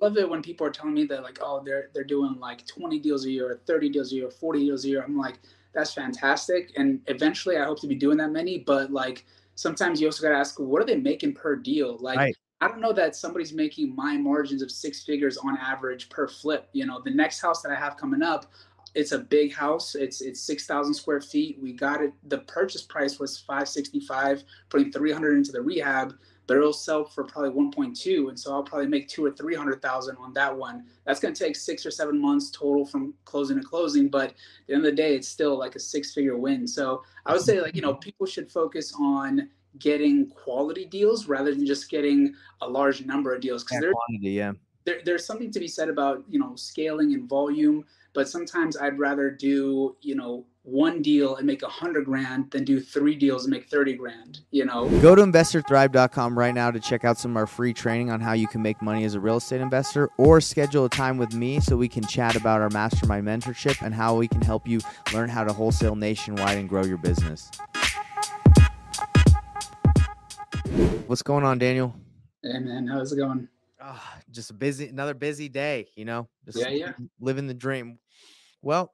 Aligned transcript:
love 0.00 0.16
it 0.16 0.28
when 0.28 0.42
people 0.42 0.66
are 0.66 0.70
telling 0.70 0.94
me 0.94 1.04
that 1.06 1.22
like, 1.22 1.38
oh, 1.42 1.62
they're 1.64 1.90
they're 1.94 2.04
doing 2.04 2.36
like 2.38 2.66
20 2.66 2.98
deals 2.98 3.24
a 3.24 3.30
year, 3.30 3.60
30 3.66 3.88
deals 3.90 4.12
a 4.12 4.16
year, 4.16 4.30
40 4.30 4.60
deals 4.60 4.84
a 4.84 4.88
year. 4.88 5.02
I'm 5.02 5.16
like, 5.16 5.40
that's 5.74 5.92
fantastic. 5.92 6.72
And 6.76 7.00
eventually 7.06 7.56
I 7.56 7.64
hope 7.64 7.80
to 7.80 7.86
be 7.86 7.94
doing 7.94 8.18
that 8.18 8.30
many, 8.30 8.58
but 8.58 8.90
like 8.92 9.26
sometimes 9.54 10.00
you 10.00 10.08
also 10.08 10.22
gotta 10.22 10.36
ask, 10.36 10.58
what 10.58 10.82
are 10.82 10.86
they 10.86 10.96
making 10.96 11.34
per 11.34 11.56
deal? 11.56 11.98
Like 11.98 12.18
right. 12.18 12.36
I 12.60 12.68
don't 12.68 12.80
know 12.80 12.92
that 12.92 13.16
somebody's 13.16 13.52
making 13.52 13.94
my 13.94 14.16
margins 14.16 14.62
of 14.62 14.70
six 14.70 15.02
figures 15.02 15.38
on 15.38 15.56
average 15.56 16.10
per 16.10 16.28
flip. 16.28 16.68
You 16.72 16.86
know, 16.86 17.00
the 17.02 17.10
next 17.10 17.40
house 17.40 17.62
that 17.62 17.72
I 17.72 17.74
have 17.74 17.96
coming 17.96 18.22
up, 18.22 18.52
it's 18.94 19.12
a 19.12 19.18
big 19.18 19.54
house. 19.54 19.94
It's 19.94 20.20
it's 20.20 20.40
six 20.40 20.66
thousand 20.66 20.94
square 20.94 21.20
feet. 21.20 21.58
We 21.60 21.72
got 21.72 22.02
it. 22.02 22.12
The 22.28 22.38
purchase 22.38 22.82
price 22.82 23.18
was 23.18 23.38
five 23.38 23.68
sixty 23.68 24.00
five, 24.00 24.44
putting 24.68 24.92
three 24.92 25.12
hundred 25.12 25.36
into 25.36 25.52
the 25.52 25.62
rehab 25.62 26.14
but 26.50 26.56
it'll 26.56 26.72
sell 26.72 27.04
for 27.04 27.22
probably 27.22 27.50
1.2 27.50 28.28
and 28.28 28.36
so 28.36 28.52
i'll 28.52 28.64
probably 28.64 28.88
make 28.88 29.06
two 29.06 29.24
or 29.24 29.30
300000 29.30 30.16
on 30.16 30.32
that 30.32 30.56
one. 30.56 30.84
That's 31.06 31.20
going 31.20 31.32
to 31.32 31.44
take 31.44 31.54
six 31.54 31.86
or 31.86 31.92
seven 31.92 32.20
months 32.20 32.50
total 32.50 32.84
from 32.84 33.14
closing 33.24 33.56
to 33.60 33.62
closing 33.62 34.08
but 34.08 34.30
at 34.30 34.34
the 34.66 34.74
end 34.74 34.84
of 34.84 34.90
the 34.90 34.96
day 34.96 35.14
it's 35.14 35.28
still 35.28 35.56
like 35.56 35.76
a 35.76 35.78
six 35.78 36.12
figure 36.12 36.36
win. 36.36 36.66
So 36.66 37.04
i 37.24 37.32
would 37.32 37.42
say 37.42 37.60
like 37.60 37.76
you 37.76 37.82
know 37.82 37.92
mm-hmm. 37.92 38.00
people 38.00 38.26
should 38.26 38.50
focus 38.50 38.92
on 38.98 39.48
getting 39.78 40.28
quality 40.30 40.86
deals 40.86 41.28
rather 41.28 41.54
than 41.54 41.64
just 41.64 41.88
getting 41.88 42.34
a 42.62 42.68
large 42.68 43.06
number 43.06 43.32
of 43.32 43.40
deals 43.40 43.62
because 43.62 43.84
yeah. 44.20 44.50
There, 44.86 45.02
there's 45.04 45.24
something 45.24 45.52
to 45.52 45.60
be 45.60 45.68
said 45.68 45.88
about 45.88 46.24
you 46.28 46.40
know 46.40 46.56
scaling 46.56 47.14
and 47.14 47.28
volume 47.28 47.84
but 48.12 48.28
sometimes 48.28 48.76
i'd 48.78 48.98
rather 48.98 49.30
do 49.30 49.94
you 50.00 50.16
know 50.16 50.44
one 50.70 51.02
deal 51.02 51.36
and 51.36 51.46
make 51.46 51.62
a 51.62 51.68
hundred 51.68 52.04
grand 52.04 52.50
than 52.50 52.64
do 52.64 52.80
three 52.80 53.16
deals 53.16 53.44
and 53.44 53.50
make 53.50 53.68
30 53.68 53.94
grand, 53.94 54.40
you 54.50 54.64
know? 54.64 54.88
Go 55.00 55.14
to 55.14 55.22
investorthrive.com 55.22 56.38
right 56.38 56.54
now 56.54 56.70
to 56.70 56.78
check 56.78 57.04
out 57.04 57.18
some 57.18 57.32
of 57.32 57.36
our 57.36 57.46
free 57.46 57.74
training 57.74 58.10
on 58.10 58.20
how 58.20 58.32
you 58.32 58.46
can 58.46 58.62
make 58.62 58.80
money 58.80 59.04
as 59.04 59.14
a 59.14 59.20
real 59.20 59.38
estate 59.38 59.60
investor 59.60 60.08
or 60.16 60.40
schedule 60.40 60.84
a 60.84 60.88
time 60.88 61.18
with 61.18 61.34
me 61.34 61.60
so 61.60 61.76
we 61.76 61.88
can 61.88 62.04
chat 62.04 62.36
about 62.36 62.60
our 62.60 62.70
mastermind 62.70 63.26
mentorship 63.26 63.84
and 63.84 63.94
how 63.94 64.14
we 64.14 64.28
can 64.28 64.40
help 64.40 64.68
you 64.68 64.78
learn 65.12 65.28
how 65.28 65.42
to 65.42 65.52
wholesale 65.52 65.96
nationwide 65.96 66.58
and 66.58 66.68
grow 66.68 66.84
your 66.84 66.98
business. 66.98 67.50
What's 71.06 71.22
going 71.22 71.44
on, 71.44 71.58
Daniel? 71.58 71.96
Hey 72.42 72.60
man, 72.60 72.86
how's 72.86 73.12
it 73.12 73.16
going? 73.16 73.48
Oh, 73.82 74.02
just 74.30 74.50
a 74.50 74.54
busy, 74.54 74.86
another 74.88 75.14
busy 75.14 75.48
day, 75.48 75.88
you 75.96 76.04
know, 76.04 76.28
just 76.44 76.58
yeah, 76.58 76.68
yeah. 76.68 76.92
living 77.18 77.46
the 77.48 77.54
dream. 77.54 77.98
Well, 78.62 78.92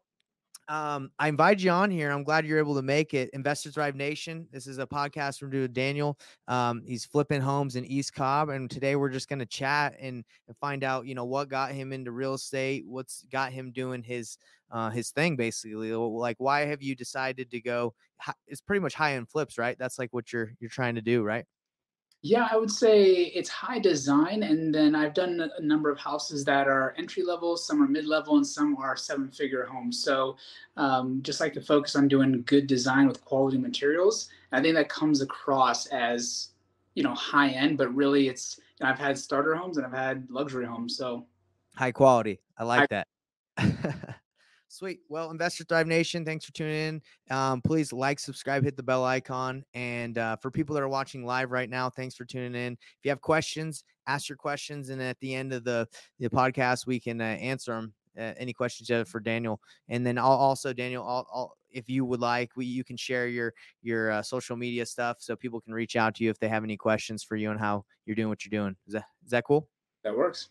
um, 0.69 1.11
I 1.19 1.29
invite 1.29 1.61
you 1.61 1.71
on 1.71 1.91
here. 1.91 2.11
I'm 2.11 2.25
glad 2.25 2.45
you're 2.45 2.59
able 2.59 2.75
to 2.75 2.83
make 2.83 3.15
it. 3.15 3.31
Investor 3.33 3.71
Thrive 3.71 3.95
Nation. 3.95 4.49
This 4.53 4.67
is 4.67 4.79
a 4.79 4.87
podcast 4.87 5.39
from 5.39 5.73
Daniel. 5.73 6.19
Um, 6.49 6.83
he's 6.87 7.05
flipping 7.05 7.41
homes 7.41 7.77
in 7.77 7.85
East 7.85 8.15
Cobb, 8.15 8.49
and 8.49 8.71
today 8.71 8.97
we're 8.97 9.11
just 9.11 9.29
going 9.29 9.39
to 9.39 9.47
chat 9.47 9.95
and, 10.01 10.25
and 10.49 10.57
find 10.59 10.83
out, 10.83 11.07
you 11.07 11.15
know, 11.15 11.25
what 11.25 11.49
got 11.49 11.73
him 11.73 11.93
into 11.93 12.11
real 12.11 12.35
estate, 12.35 12.85
what's 12.87 13.25
got 13.31 13.53
him 13.53 13.71
doing 13.73 14.03
his 14.03 14.39
uh, 14.71 14.91
his 14.91 15.11
thing, 15.11 15.37
basically. 15.37 15.93
Like, 15.93 16.37
why 16.39 16.67
have 16.67 16.83
you 16.83 16.97
decided 16.97 17.51
to 17.53 17.61
go? 17.61 17.95
It's 18.49 18.61
pretty 18.61 18.81
much 18.81 18.95
high 18.95 19.15
end 19.15 19.29
flips, 19.29 19.59
right? 19.59 19.77
That's 19.79 19.99
like 19.99 20.13
what 20.13 20.33
you're 20.33 20.53
you're 20.59 20.71
trying 20.71 20.97
to 20.97 21.03
do, 21.03 21.23
right? 21.23 21.45
Yeah, 22.23 22.49
I 22.51 22.57
would 22.57 22.71
say 22.71 23.05
it's 23.27 23.49
high 23.49 23.79
design, 23.79 24.43
and 24.43 24.75
then 24.75 24.95
I've 24.97 25.15
done 25.15 25.49
a 25.57 25.61
number 25.63 25.91
of 25.91 25.99
houses 25.99 26.45
that 26.47 26.67
are 26.67 26.95
entry 26.99 27.23
level, 27.23 27.57
some 27.57 27.83
are 27.83 27.87
mid 27.87 28.07
level, 28.07 28.37
and 28.37 28.47
some 28.47 28.77
are 28.79 28.97
seven 28.97 29.31
figure 29.31 29.65
homes. 29.65 30.03
So, 30.03 30.37
um, 30.77 31.21
just 31.23 31.41
like 31.41 31.53
to 31.53 31.61
focus 31.61 31.95
on 31.95 32.09
doing 32.09 32.43
good 32.47 32.67
design 32.67 33.07
with 33.07 33.25
quality 33.25 33.59
materials. 33.59 34.29
I 34.51 34.61
think 34.61 34.75
that 34.75 34.89
comes 34.89 35.21
across 35.21 35.87
as 35.87 36.49
you 36.95 37.03
know 37.03 37.15
high 37.15 37.51
end, 37.51 37.79
but 37.79 37.95
really 37.95 38.29
it's 38.29 38.59
you 38.81 38.85
know, 38.85 38.91
I've 38.91 38.99
had 38.99 39.19
starter 39.19 39.55
homes 39.55 39.77
and 39.77 39.87
I've 39.87 39.93
had 39.93 40.27
luxury 40.31 40.67
homes. 40.67 40.97
So 40.97 41.27
high 41.77 41.93
quality. 41.93 42.41
I 42.59 42.65
like 42.65 42.91
high- 42.91 43.05
that. 43.59 44.17
Sweet. 44.77 45.01
Well, 45.09 45.31
Investor 45.31 45.65
Thrive 45.65 45.87
Nation, 45.87 46.23
thanks 46.23 46.45
for 46.45 46.53
tuning 46.53 46.75
in. 47.31 47.35
Um, 47.35 47.63
please 47.63 47.95
like, 47.95 48.19
subscribe, 48.19 48.63
hit 48.63 48.77
the 48.77 48.83
bell 48.83 49.07
icon. 49.07 49.65
And 49.73 50.19
uh, 50.19 50.37
for 50.37 50.51
people 50.51 50.75
that 50.75 50.83
are 50.83 50.89
watching 50.89 51.25
live 51.25 51.51
right 51.51 51.71
now, 51.71 51.89
thanks 51.89 52.15
for 52.15 52.27
tuning 52.27 52.55
in. 52.55 52.75
If 52.75 52.99
you 53.03 53.11
have 53.11 53.23
questions, 53.23 53.85
ask 54.07 54.29
your 54.29 54.37
questions. 54.37 54.91
And 54.91 55.01
at 55.01 55.19
the 55.21 55.35
end 55.35 55.55
of 55.55 55.65
the, 55.65 55.89
the 56.19 56.29
podcast, 56.29 56.87
we 56.87 57.01
can 57.01 57.23
uh, 57.23 57.25
answer 57.25 57.73
them. 57.73 57.95
Uh, 58.19 58.35
any 58.37 58.53
questions 58.53 58.91
for 59.09 59.19
Daniel? 59.19 59.63
And 59.89 60.07
then 60.07 60.19
I'll 60.19 60.27
also, 60.27 60.75
Daniel, 60.75 61.05
I'll, 61.05 61.27
I'll, 61.33 61.57
if 61.71 61.89
you 61.89 62.05
would 62.05 62.21
like, 62.21 62.51
we, 62.55 62.67
you 62.67 62.85
can 62.85 62.99
share 62.99 63.29
your 63.29 63.55
your 63.83 64.11
uh, 64.11 64.23
social 64.23 64.57
media 64.57 64.85
stuff 64.85 65.19
so 65.21 65.37
people 65.37 65.61
can 65.61 65.73
reach 65.73 65.97
out 65.97 66.15
to 66.17 66.25
you 66.25 66.31
if 66.31 66.39
they 66.39 66.49
have 66.49 66.65
any 66.65 66.77
questions 66.77 67.25
for 67.25 67.37
you 67.37 67.49
on 67.49 67.59
how 67.59 67.85
you're 68.05 68.17
doing 68.17 68.29
what 68.29 68.45
you're 68.45 68.59
doing. 68.59 68.77
Is 68.87 68.93
that 68.95 69.05
is 69.25 69.31
that 69.31 69.45
cool? 69.45 69.69
That 70.05 70.17
works. 70.17 70.49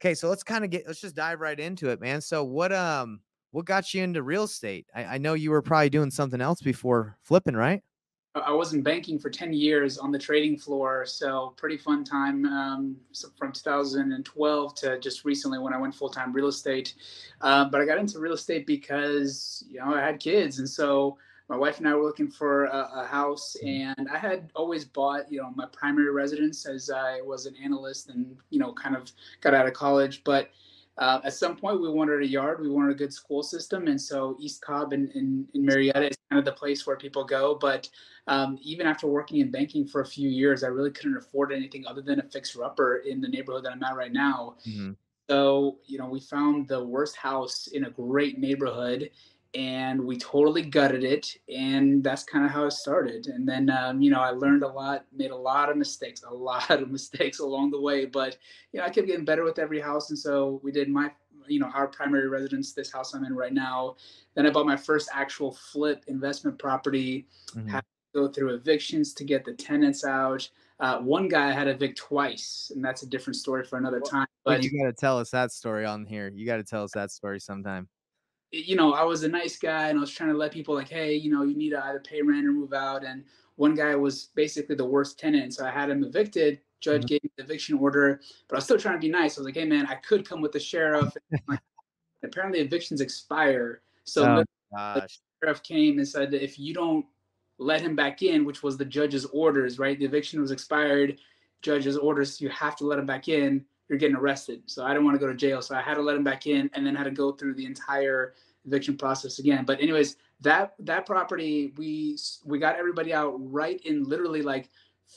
Okay, 0.00 0.14
so 0.14 0.30
let's 0.30 0.42
kind 0.42 0.64
of 0.64 0.70
get 0.70 0.86
let's 0.86 1.00
just 1.02 1.14
dive 1.14 1.40
right 1.40 1.58
into 1.58 1.90
it, 1.90 2.00
man. 2.00 2.22
So 2.22 2.44
what 2.44 2.72
um 2.72 3.20
what 3.52 3.66
got 3.66 3.94
you 3.94 4.02
into 4.02 4.22
real 4.22 4.44
estate? 4.44 4.86
I, 4.94 5.04
I 5.04 5.18
know 5.18 5.34
you 5.34 5.50
were 5.50 5.62
probably 5.62 5.90
doing 5.90 6.10
something 6.10 6.40
else 6.40 6.60
before 6.60 7.16
flipping, 7.22 7.54
right? 7.54 7.82
I 8.34 8.52
was 8.52 8.72
in 8.72 8.82
banking 8.82 9.18
for 9.18 9.28
10 9.28 9.52
years 9.52 9.98
on 9.98 10.10
the 10.10 10.18
trading 10.18 10.56
floor. 10.56 11.04
So 11.04 11.52
pretty 11.58 11.76
fun 11.76 12.02
time 12.02 12.46
um, 12.46 12.96
so 13.12 13.28
from 13.36 13.52
2012 13.52 14.74
to 14.76 14.98
just 15.00 15.26
recently 15.26 15.58
when 15.58 15.74
I 15.74 15.78
went 15.78 15.94
full 15.94 16.08
time 16.08 16.32
real 16.32 16.48
estate. 16.48 16.94
Uh, 17.42 17.66
but 17.66 17.82
I 17.82 17.84
got 17.84 17.98
into 17.98 18.18
real 18.18 18.32
estate 18.32 18.66
because, 18.66 19.64
you 19.68 19.80
know, 19.80 19.94
I 19.94 20.00
had 20.00 20.18
kids. 20.18 20.60
And 20.60 20.68
so 20.68 21.18
my 21.50 21.56
wife 21.56 21.76
and 21.76 21.86
I 21.86 21.94
were 21.94 22.04
looking 22.04 22.30
for 22.30 22.64
a, 22.64 22.88
a 22.94 23.06
house 23.06 23.54
mm-hmm. 23.62 24.00
and 24.00 24.08
I 24.08 24.16
had 24.16 24.50
always 24.54 24.86
bought, 24.86 25.30
you 25.30 25.42
know, 25.42 25.52
my 25.54 25.66
primary 25.66 26.10
residence 26.10 26.64
as 26.64 26.88
I 26.88 27.20
was 27.20 27.44
an 27.44 27.54
analyst 27.62 28.08
and, 28.08 28.34
you 28.48 28.58
know, 28.58 28.72
kind 28.72 28.96
of 28.96 29.12
got 29.42 29.52
out 29.52 29.66
of 29.66 29.74
college. 29.74 30.24
But 30.24 30.48
uh, 30.98 31.20
at 31.24 31.32
some 31.32 31.56
point, 31.56 31.80
we 31.80 31.88
wanted 31.88 32.20
a 32.20 32.26
yard. 32.26 32.60
We 32.60 32.68
wanted 32.68 32.90
a 32.90 32.98
good 32.98 33.12
school 33.12 33.42
system, 33.42 33.88
and 33.88 34.00
so 34.00 34.36
East 34.38 34.60
Cobb 34.60 34.92
and 34.92 35.10
in, 35.12 35.46
in, 35.54 35.64
Marietta 35.64 36.10
is 36.10 36.16
kind 36.30 36.38
of 36.38 36.44
the 36.44 36.52
place 36.52 36.86
where 36.86 36.96
people 36.96 37.24
go. 37.24 37.54
But 37.54 37.88
um, 38.26 38.58
even 38.60 38.86
after 38.86 39.06
working 39.06 39.38
in 39.40 39.50
banking 39.50 39.86
for 39.86 40.02
a 40.02 40.06
few 40.06 40.28
years, 40.28 40.62
I 40.62 40.68
really 40.68 40.90
couldn't 40.90 41.16
afford 41.16 41.50
anything 41.50 41.86
other 41.86 42.02
than 42.02 42.20
a 42.20 42.24
fixer 42.24 42.62
upper 42.62 42.96
in 42.98 43.22
the 43.22 43.28
neighborhood 43.28 43.64
that 43.64 43.72
I'm 43.72 43.82
at 43.82 43.96
right 43.96 44.12
now. 44.12 44.56
Mm-hmm. 44.68 44.92
So 45.30 45.78
you 45.86 45.96
know, 45.96 46.08
we 46.08 46.20
found 46.20 46.68
the 46.68 46.84
worst 46.84 47.16
house 47.16 47.68
in 47.68 47.84
a 47.84 47.90
great 47.90 48.38
neighborhood, 48.38 49.10
and 49.54 50.02
we 50.02 50.16
totally 50.16 50.62
gutted 50.62 51.04
it 51.04 51.36
and 51.54 52.02
that's 52.02 52.24
kind 52.24 52.44
of 52.44 52.50
how 52.50 52.64
it 52.64 52.70
started 52.70 53.26
and 53.26 53.46
then 53.46 53.68
um, 53.68 54.00
you 54.00 54.10
know 54.10 54.20
i 54.20 54.30
learned 54.30 54.62
a 54.62 54.68
lot 54.68 55.04
made 55.12 55.30
a 55.30 55.36
lot 55.36 55.68
of 55.68 55.76
mistakes 55.76 56.22
a 56.22 56.34
lot 56.34 56.70
of 56.70 56.90
mistakes 56.90 57.38
along 57.38 57.70
the 57.70 57.80
way 57.80 58.06
but 58.06 58.38
you 58.72 58.80
know 58.80 58.86
i 58.86 58.90
kept 58.90 59.06
getting 59.06 59.24
better 59.24 59.44
with 59.44 59.58
every 59.58 59.80
house 59.80 60.10
and 60.10 60.18
so 60.18 60.60
we 60.62 60.72
did 60.72 60.88
my 60.88 61.10
you 61.46 61.58
know 61.58 61.70
our 61.74 61.86
primary 61.86 62.28
residence 62.28 62.72
this 62.72 62.90
house 62.90 63.14
i'm 63.14 63.24
in 63.24 63.34
right 63.34 63.52
now 63.52 63.94
then 64.34 64.46
i 64.46 64.50
bought 64.50 64.66
my 64.66 64.76
first 64.76 65.08
actual 65.12 65.52
flip 65.52 66.04
investment 66.06 66.58
property 66.58 67.26
mm-hmm. 67.54 67.68
had 67.68 67.80
to 67.80 68.20
go 68.20 68.28
through 68.28 68.54
evictions 68.54 69.12
to 69.12 69.24
get 69.24 69.44
the 69.44 69.52
tenants 69.52 70.04
out 70.04 70.48
uh, 70.80 70.98
one 70.98 71.28
guy 71.28 71.48
I 71.48 71.52
had 71.52 71.64
to 71.64 71.70
evict 71.70 71.96
twice, 71.96 72.72
and 72.74 72.84
that's 72.84 73.04
a 73.04 73.06
different 73.06 73.36
story 73.36 73.62
for 73.62 73.78
another 73.78 74.00
time. 74.00 74.26
But 74.44 74.64
you 74.64 74.76
got 74.76 74.86
to 74.86 74.92
tell 74.92 75.16
us 75.16 75.30
that 75.30 75.52
story 75.52 75.84
on 75.84 76.04
here. 76.04 76.28
You 76.34 76.44
got 76.44 76.56
to 76.56 76.64
tell 76.64 76.82
us 76.82 76.90
that 76.94 77.12
story 77.12 77.38
sometime 77.38 77.88
you 78.52 78.76
know, 78.76 78.92
I 78.92 79.02
was 79.02 79.22
a 79.22 79.28
nice 79.28 79.58
guy 79.58 79.88
and 79.88 79.98
I 79.98 80.00
was 80.00 80.10
trying 80.10 80.30
to 80.30 80.36
let 80.36 80.52
people 80.52 80.74
like, 80.74 80.88
hey, 80.88 81.14
you 81.14 81.30
know, 81.32 81.42
you 81.42 81.56
need 81.56 81.70
to 81.70 81.84
either 81.84 82.00
pay 82.00 82.20
rent 82.20 82.46
or 82.46 82.52
move 82.52 82.74
out. 82.74 83.02
And 83.02 83.24
one 83.56 83.74
guy 83.74 83.94
was 83.94 84.28
basically 84.34 84.76
the 84.76 84.84
worst 84.84 85.18
tenant. 85.18 85.54
So 85.54 85.66
I 85.66 85.70
had 85.70 85.90
him 85.90 86.04
evicted. 86.04 86.60
Judge 86.80 87.02
mm-hmm. 87.02 87.06
gave 87.06 87.24
me 87.24 87.30
the 87.36 87.44
eviction 87.44 87.78
order, 87.78 88.20
but 88.48 88.56
I 88.56 88.58
was 88.58 88.64
still 88.64 88.78
trying 88.78 88.96
to 88.96 89.00
be 89.00 89.08
nice. 89.08 89.38
I 89.38 89.40
was 89.40 89.46
like, 89.46 89.54
hey 89.54 89.64
man, 89.64 89.86
I 89.86 89.94
could 89.94 90.28
come 90.28 90.42
with 90.42 90.52
the 90.52 90.60
sheriff. 90.60 91.12
apparently 92.22 92.60
evictions 92.60 93.00
expire. 93.00 93.80
So 94.04 94.24
oh, 94.24 94.44
the 94.72 95.08
sheriff 95.42 95.62
came 95.62 95.98
and 95.98 96.06
said 96.06 96.30
that 96.32 96.42
if 96.42 96.58
you 96.58 96.74
don't 96.74 97.06
let 97.58 97.80
him 97.80 97.96
back 97.96 98.22
in, 98.22 98.44
which 98.44 98.62
was 98.62 98.76
the 98.76 98.84
judge's 98.84 99.24
orders, 99.26 99.78
right? 99.78 99.98
The 99.98 100.04
eviction 100.04 100.40
was 100.40 100.50
expired. 100.50 101.18
Judge's 101.62 101.96
orders, 101.96 102.40
you 102.40 102.48
have 102.48 102.76
to 102.76 102.84
let 102.84 102.98
him 102.98 103.06
back 103.06 103.28
in 103.28 103.64
you're 103.92 103.98
getting 103.98 104.16
arrested. 104.16 104.62
So 104.64 104.86
I 104.86 104.88
didn't 104.88 105.04
want 105.04 105.16
to 105.16 105.18
go 105.18 105.26
to 105.26 105.36
jail. 105.36 105.60
So 105.60 105.74
I 105.74 105.82
had 105.82 105.94
to 105.94 106.00
let 106.00 106.16
him 106.16 106.24
back 106.24 106.46
in 106.46 106.70
and 106.72 106.86
then 106.86 106.94
had 106.94 107.04
to 107.04 107.10
go 107.10 107.32
through 107.32 107.54
the 107.54 107.66
entire 107.66 108.32
eviction 108.64 108.96
process 108.96 109.38
again. 109.38 109.66
But 109.66 109.82
anyways, 109.82 110.16
that 110.40 110.74
that 110.78 111.04
property 111.04 111.74
we 111.76 112.16
we 112.46 112.58
got 112.58 112.76
everybody 112.76 113.12
out 113.12 113.34
right 113.36 113.78
in 113.84 114.04
literally 114.04 114.40
like 114.40 114.70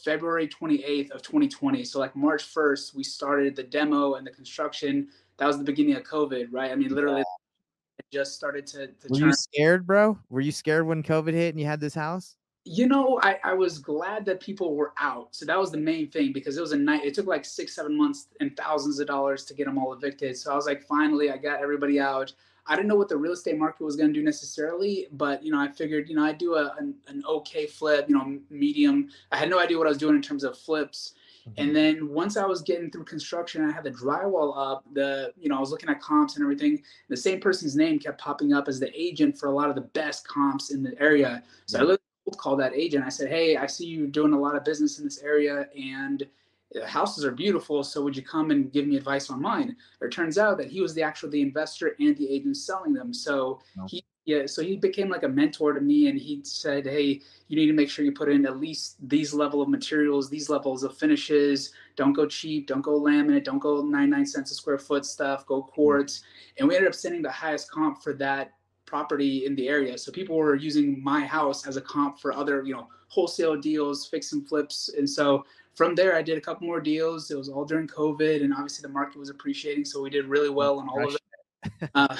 February 0.03 0.49
28th 0.49 1.11
of 1.11 1.21
2020. 1.21 1.85
So 1.85 1.99
like 1.99 2.17
March 2.17 2.53
1st, 2.53 2.93
we 2.95 3.03
started 3.03 3.55
the 3.55 3.63
demo 3.63 4.15
and 4.15 4.27
the 4.27 4.31
construction. 4.31 5.07
That 5.37 5.47
was 5.47 5.57
the 5.57 5.63
beginning 5.63 5.95
of 5.95 6.03
COVID, 6.03 6.47
right? 6.51 6.69
I 6.69 6.75
mean, 6.75 6.93
literally 6.93 7.21
it 7.21 8.05
just 8.11 8.35
started 8.35 8.67
to, 8.67 8.87
to 8.87 9.07
Were 9.09 9.19
turn. 9.19 9.27
you 9.29 9.33
scared, 9.33 9.87
bro? 9.87 10.19
Were 10.29 10.41
you 10.41 10.51
scared 10.51 10.85
when 10.85 11.01
COVID 11.01 11.31
hit 11.31 11.53
and 11.53 11.59
you 11.61 11.65
had 11.65 11.79
this 11.79 11.95
house? 11.95 12.35
You 12.67 12.87
know, 12.87 13.19
I, 13.21 13.37
I 13.43 13.53
was 13.53 13.77
glad 13.77 14.25
that 14.25 14.39
people 14.39 14.75
were 14.75 14.93
out. 14.99 15.27
So 15.35 15.45
that 15.45 15.57
was 15.57 15.71
the 15.71 15.77
main 15.77 16.09
thing 16.09 16.33
because 16.33 16.57
it 16.57 16.61
was 16.61 16.71
a 16.71 16.77
night. 16.77 17.05
It 17.05 17.13
took 17.13 17.27
like 17.27 17.45
six, 17.45 17.75
seven 17.75 17.95
months 17.95 18.27
and 18.39 18.57
thousands 18.57 18.99
of 18.99 19.05
dollars 19.05 19.45
to 19.45 19.53
get 19.53 19.67
them 19.67 19.77
all 19.77 19.93
evicted. 19.93 20.35
So 20.35 20.51
I 20.51 20.55
was 20.55 20.65
like, 20.65 20.83
finally, 20.83 21.29
I 21.29 21.37
got 21.37 21.61
everybody 21.61 21.99
out. 21.99 22.33
I 22.65 22.75
didn't 22.75 22.87
know 22.87 22.95
what 22.95 23.07
the 23.07 23.17
real 23.17 23.33
estate 23.33 23.59
market 23.59 23.83
was 23.83 23.95
going 23.95 24.11
to 24.11 24.19
do 24.19 24.25
necessarily, 24.25 25.07
but 25.11 25.43
you 25.43 25.51
know, 25.51 25.59
I 25.59 25.67
figured, 25.67 26.09
you 26.09 26.15
know, 26.15 26.25
I'd 26.25 26.39
do 26.39 26.55
a, 26.55 26.73
an, 26.79 26.95
an 27.07 27.23
okay 27.29 27.67
flip, 27.67 28.05
you 28.09 28.15
know, 28.17 28.39
medium. 28.49 29.09
I 29.31 29.37
had 29.37 29.51
no 29.51 29.59
idea 29.59 29.77
what 29.77 29.85
I 29.85 29.89
was 29.89 29.99
doing 29.99 30.15
in 30.15 30.23
terms 30.23 30.43
of 30.43 30.57
flips. 30.57 31.13
Mm-hmm. 31.47 31.61
And 31.61 31.75
then 31.75 32.09
once 32.09 32.37
I 32.37 32.45
was 32.45 32.63
getting 32.63 32.89
through 32.89 33.03
construction, 33.03 33.63
I 33.63 33.71
had 33.71 33.83
the 33.83 33.91
drywall 33.91 34.57
up. 34.57 34.83
The 34.93 35.31
you 35.39 35.47
know 35.47 35.57
I 35.57 35.59
was 35.59 35.69
looking 35.69 35.89
at 35.89 36.01
comps 36.01 36.35
and 36.35 36.43
everything. 36.43 36.81
The 37.07 37.17
same 37.17 37.39
person's 37.39 37.75
name 37.75 37.99
kept 37.99 38.19
popping 38.19 38.51
up 38.51 38.67
as 38.67 38.79
the 38.79 38.89
agent 38.99 39.37
for 39.37 39.47
a 39.47 39.51
lot 39.51 39.69
of 39.69 39.75
the 39.75 39.81
best 39.81 40.27
comps 40.27 40.71
in 40.71 40.81
the 40.81 40.99
area. 40.99 41.43
So 41.67 41.77
yeah. 41.77 41.83
I 41.83 41.87
looked, 41.87 42.04
called 42.33 42.59
that 42.59 42.73
agent. 42.73 43.05
I 43.05 43.09
said, 43.09 43.29
"Hey, 43.29 43.57
I 43.57 43.67
see 43.67 43.85
you 43.85 44.07
doing 44.07 44.33
a 44.33 44.39
lot 44.39 44.55
of 44.55 44.63
business 44.63 44.99
in 44.99 45.05
this 45.05 45.21
area, 45.21 45.69
and 45.77 46.27
the 46.71 46.85
houses 46.87 47.23
are 47.23 47.31
beautiful. 47.31 47.83
So 47.83 48.03
would 48.03 48.15
you 48.15 48.23
come 48.23 48.51
and 48.51 48.71
give 48.71 48.87
me 48.87 48.97
advice 48.97 49.29
on 49.29 49.41
mine?" 49.41 49.75
It 50.01 50.11
turns 50.11 50.37
out 50.37 50.57
that 50.57 50.71
he 50.71 50.81
was 50.81 50.93
the 50.93 51.03
actual 51.03 51.29
the 51.29 51.41
investor 51.41 51.95
and 51.99 52.17
the 52.17 52.29
agent 52.29 52.57
selling 52.57 52.93
them. 52.93 53.13
So 53.13 53.61
no. 53.77 53.85
he 53.87 54.03
yeah, 54.25 54.47
so 54.47 54.63
he 54.63 54.75
became 54.75 55.09
like 55.09 55.21
a 55.21 55.29
mentor 55.29 55.73
to 55.73 55.81
me, 55.81 56.07
and 56.07 56.19
he 56.19 56.41
said, 56.43 56.85
"Hey, 56.85 57.21
you 57.47 57.55
need 57.55 57.67
to 57.67 57.73
make 57.73 57.89
sure 57.89 58.03
you 58.03 58.11
put 58.11 58.29
in 58.29 58.47
at 58.47 58.59
least 58.59 58.97
these 59.07 59.35
level 59.35 59.61
of 59.61 59.69
materials, 59.69 60.29
these 60.31 60.49
levels 60.49 60.83
of 60.83 60.97
finishes. 60.97 61.71
Don't 61.95 62.13
go 62.13 62.25
cheap. 62.25 62.65
Don't 62.65 62.81
go 62.81 62.99
laminate. 62.99 63.43
Don't 63.43 63.59
go 63.59 63.83
99 63.83 64.25
cents 64.25 64.51
a 64.51 64.55
square 64.55 64.79
foot 64.79 65.05
stuff. 65.05 65.45
Go 65.45 65.61
mm-hmm. 65.61 65.71
quartz." 65.71 66.23
And 66.57 66.67
we 66.67 66.75
ended 66.75 66.89
up 66.89 66.95
sending 66.95 67.21
the 67.21 67.31
highest 67.31 67.69
comp 67.69 68.01
for 68.01 68.13
that 68.13 68.53
property 68.85 69.45
in 69.45 69.55
the 69.55 69.67
area. 69.67 69.97
So 69.97 70.11
people 70.11 70.35
were 70.37 70.55
using 70.55 71.03
my 71.03 71.25
house 71.25 71.67
as 71.67 71.77
a 71.77 71.81
comp 71.81 72.19
for 72.19 72.33
other, 72.33 72.63
you 72.63 72.73
know, 72.73 72.87
wholesale 73.07 73.55
deals, 73.55 74.07
fix 74.07 74.33
and 74.33 74.47
flips. 74.47 74.89
And 74.97 75.09
so 75.09 75.45
from 75.73 75.95
there, 75.95 76.15
I 76.15 76.21
did 76.21 76.37
a 76.37 76.41
couple 76.41 76.67
more 76.67 76.79
deals. 76.79 77.31
It 77.31 77.37
was 77.37 77.49
all 77.49 77.65
during 77.65 77.87
COVID, 77.87 78.43
and 78.43 78.53
obviously 78.53 78.81
the 78.81 78.93
market 78.93 79.19
was 79.19 79.29
appreciating, 79.29 79.85
so 79.85 80.01
we 80.01 80.09
did 80.09 80.25
really 80.25 80.49
well 80.49 80.79
on 80.79 80.89
all 80.89 81.07
of 81.07 81.15
it. 81.15 81.89
Uh, 81.95 82.15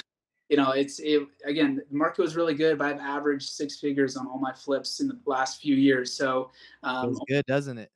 you 0.50 0.58
know, 0.58 0.72
it's 0.72 1.00
it, 1.00 1.24
again, 1.46 1.82
the 1.90 1.98
market 1.98 2.22
was 2.22 2.36
really 2.36 2.54
good, 2.54 2.78
but 2.78 2.88
I've 2.88 3.00
averaged 3.00 3.50
six 3.50 3.80
figures 3.80 4.16
on 4.16 4.28
all 4.28 4.38
my 4.38 4.54
flips 4.54 5.00
in 5.00 5.08
the 5.08 5.18
last 5.26 5.62
few 5.62 5.76
years. 5.76 6.12
So 6.12 6.52
um, 6.84 7.10
feels 7.10 7.22
good, 7.28 7.46
doesn't 7.46 7.78
it? 7.78 7.92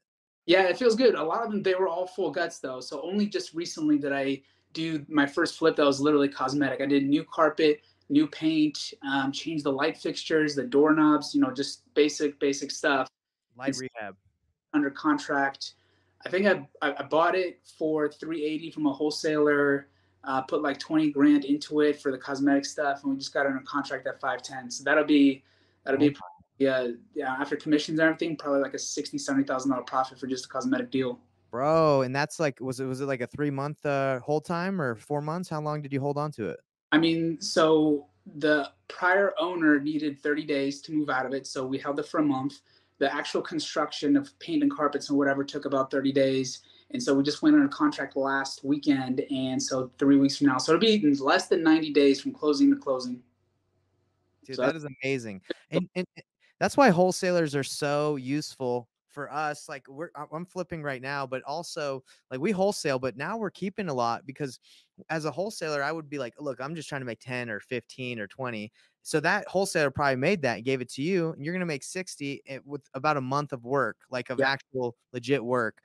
Yeah, 0.46 0.64
it 0.64 0.78
feels 0.78 0.96
good. 0.96 1.16
A 1.16 1.24
lot 1.24 1.44
of 1.44 1.52
them 1.52 1.62
they 1.62 1.76
were 1.76 1.88
all 1.88 2.08
full 2.08 2.32
guts 2.32 2.60
though. 2.60 2.80
So 2.80 3.02
only 3.02 3.28
just 3.28 3.54
recently 3.54 4.00
did 4.00 4.14
I 4.14 4.42
do 4.74 5.06
my 5.08 5.26
first 5.26 5.58
flip 5.58 5.76
that 5.76 5.86
was 5.86 6.00
literally 6.00 6.30
cosmetic. 6.30 6.82
I 6.82 6.86
did 6.86 7.08
new 7.08 7.24
carpet, 7.24 7.82
new 8.10 8.28
paint, 8.28 8.94
um, 9.10 9.32
changed 9.32 9.64
the 9.64 9.72
light 9.72 9.98
fixtures, 9.98 10.56
the 10.56 10.64
doorknobs, 10.64 11.34
you 11.34 11.42
know, 11.42 11.52
just 11.52 11.94
basic 11.94 12.40
basic 12.40 12.72
stuff. 12.72 13.08
Light 13.58 13.70
it's 13.70 13.82
rehab. 13.82 14.16
Under 14.74 14.90
contract. 14.90 15.74
I 16.26 16.30
think 16.30 16.46
I 16.48 16.66
I 16.82 17.04
bought 17.04 17.36
it 17.36 17.62
for 17.78 18.10
380 18.10 18.72
from 18.72 18.86
a 18.88 18.94
wholesaler 18.94 19.88
uh, 20.24 20.42
put 20.42 20.62
like 20.62 20.80
20 20.80 21.12
grand 21.12 21.46
into 21.46 21.82
it 21.82 22.02
for 22.02 22.12
the 22.12 22.18
cosmetic 22.18 22.66
stuff 22.66 23.04
and 23.04 23.12
we 23.12 23.18
just 23.18 23.34
got 23.34 23.46
under 23.46 23.60
contract 23.62 24.06
at 24.08 24.20
510 24.20 24.70
so 24.70 24.84
that'll 24.84 25.04
be 25.04 25.44
that'll 25.86 26.00
be 26.00 26.16
yeah 26.58 26.90
yeah 27.16 27.36
after 27.40 27.56
commissions 27.56 28.00
and 28.00 28.08
everything 28.08 28.36
probably 28.36 28.62
like 28.62 28.74
a 28.74 28.80
60 28.80 29.18
70 29.18 29.46
thousand 29.46 29.72
dollar 29.72 29.84
profit 29.84 30.20
for 30.20 30.28
just 30.28 30.46
a 30.46 30.50
cosmetic 30.50 30.92
deal 30.92 31.20
bro 31.52 32.02
and 32.02 32.14
that's 32.14 32.40
like 32.40 32.60
was 32.60 32.80
it 32.80 32.86
was 32.86 33.02
it 33.02 33.06
like 33.06 33.22
a 33.22 33.28
three 33.28 33.50
month 33.50 33.86
uh 33.86 34.20
whole 34.20 34.42
time 34.42 34.82
or 34.82 34.96
four 34.96 35.22
months 35.22 35.48
how 35.48 35.62
long 35.62 35.82
did 35.82 35.94
you 35.94 36.02
hold 36.02 36.18
on 36.18 36.32
to 36.32 36.50
it 36.50 36.60
i 36.92 36.98
mean 36.98 37.40
so 37.42 38.08
the 38.38 38.70
prior 38.88 39.34
owner 39.40 39.80
needed 39.80 40.22
30 40.22 40.46
days 40.46 40.82
to 40.82 40.92
move 40.92 41.10
out 41.10 41.26
of 41.26 41.34
it 41.34 41.48
so 41.48 41.66
we 41.66 41.78
held 41.78 42.00
it 42.00 42.06
for 42.06 42.20
a 42.20 42.24
month 42.24 42.60
the 43.00 43.14
actual 43.14 43.42
construction 43.42 44.18
of 44.18 44.38
paint 44.40 44.62
and 44.62 44.72
carpets 44.72 45.10
and 45.10 45.18
whatever 45.18 45.44
took 45.44 45.66
about 45.66 45.90
30 45.90 46.12
days 46.12 46.62
and 46.92 47.02
so 47.02 47.14
we 47.14 47.24
just 47.24 47.42
went 47.42 47.56
on 47.56 47.64
a 47.64 47.70
contract 47.70 48.16
last 48.16 48.64
weekend. 48.64 49.22
And 49.30 49.62
so 49.62 49.92
three 50.00 50.18
weeks 50.18 50.38
from 50.38 50.48
now. 50.48 50.58
So 50.58 50.74
it'll 50.74 50.82
be 50.82 51.16
less 51.20 51.48
than 51.48 51.62
90 51.64 51.94
days 51.94 52.20
from 52.20 52.34
closing 52.34 52.70
to 52.72 52.76
closing. 52.76 53.22
Dude, 54.46 54.56
so 54.56 54.64
that 54.64 54.76
is 54.76 54.86
amazing. 55.04 55.42
And, 55.70 55.88
and 55.96 56.08
eh, 56.18 56.22
that's 56.60 56.76
why 56.76 56.90
wholesalers 56.90 57.56
are 57.56 57.64
so 57.64 58.16
useful 58.16 58.88
for 59.08 59.34
us 59.34 59.68
like 59.68 59.88
we're 59.88 60.12
i'm 60.32 60.46
flipping 60.46 60.84
right 60.84 61.02
now 61.02 61.26
but 61.26 61.42
also 61.42 62.04
like 62.30 62.40
we 62.40 62.52
wholesale 62.52 63.00
but 63.00 63.18
now 63.18 63.38
we're 63.38 63.50
keeping 63.50 63.90
a 63.90 63.94
lot 63.94 64.24
because 64.28 64.60
as 65.10 65.26
a 65.26 65.32
wholesaler 65.32 65.84
i 65.84 65.92
would 65.92 66.10
be 66.10 66.20
like 66.20 66.34
look 66.40 66.60
i'm 66.62 66.76
just 66.76 66.90
trying 66.90 67.02
to 67.02 67.06
make 67.06 67.20
10 67.20 67.50
or 67.50 67.60
15 67.60 68.20
or 68.20 68.28
20 68.28 68.72
so 69.02 69.20
that 69.20 69.48
wholesaler 69.48 69.92
probably 69.92 70.16
made 70.16 70.42
that 70.42 70.58
and 70.58 70.66
gave 70.66 70.82
it 70.82 70.90
to 70.90 71.02
you 71.02 71.32
and 71.32 71.44
you're 71.44 71.54
going 71.54 71.60
to 71.60 71.66
make 71.66 71.84
60 71.84 72.42
eh, 72.48 72.60
with 72.66 72.82
about 72.94 73.18
a 73.18 73.22
month 73.22 73.54
of 73.54 73.64
work 73.64 73.98
like 74.10 74.30
of 74.30 74.40
yeah. 74.40 74.50
actual 74.50 74.96
legit 75.14 75.44
work 75.44 75.82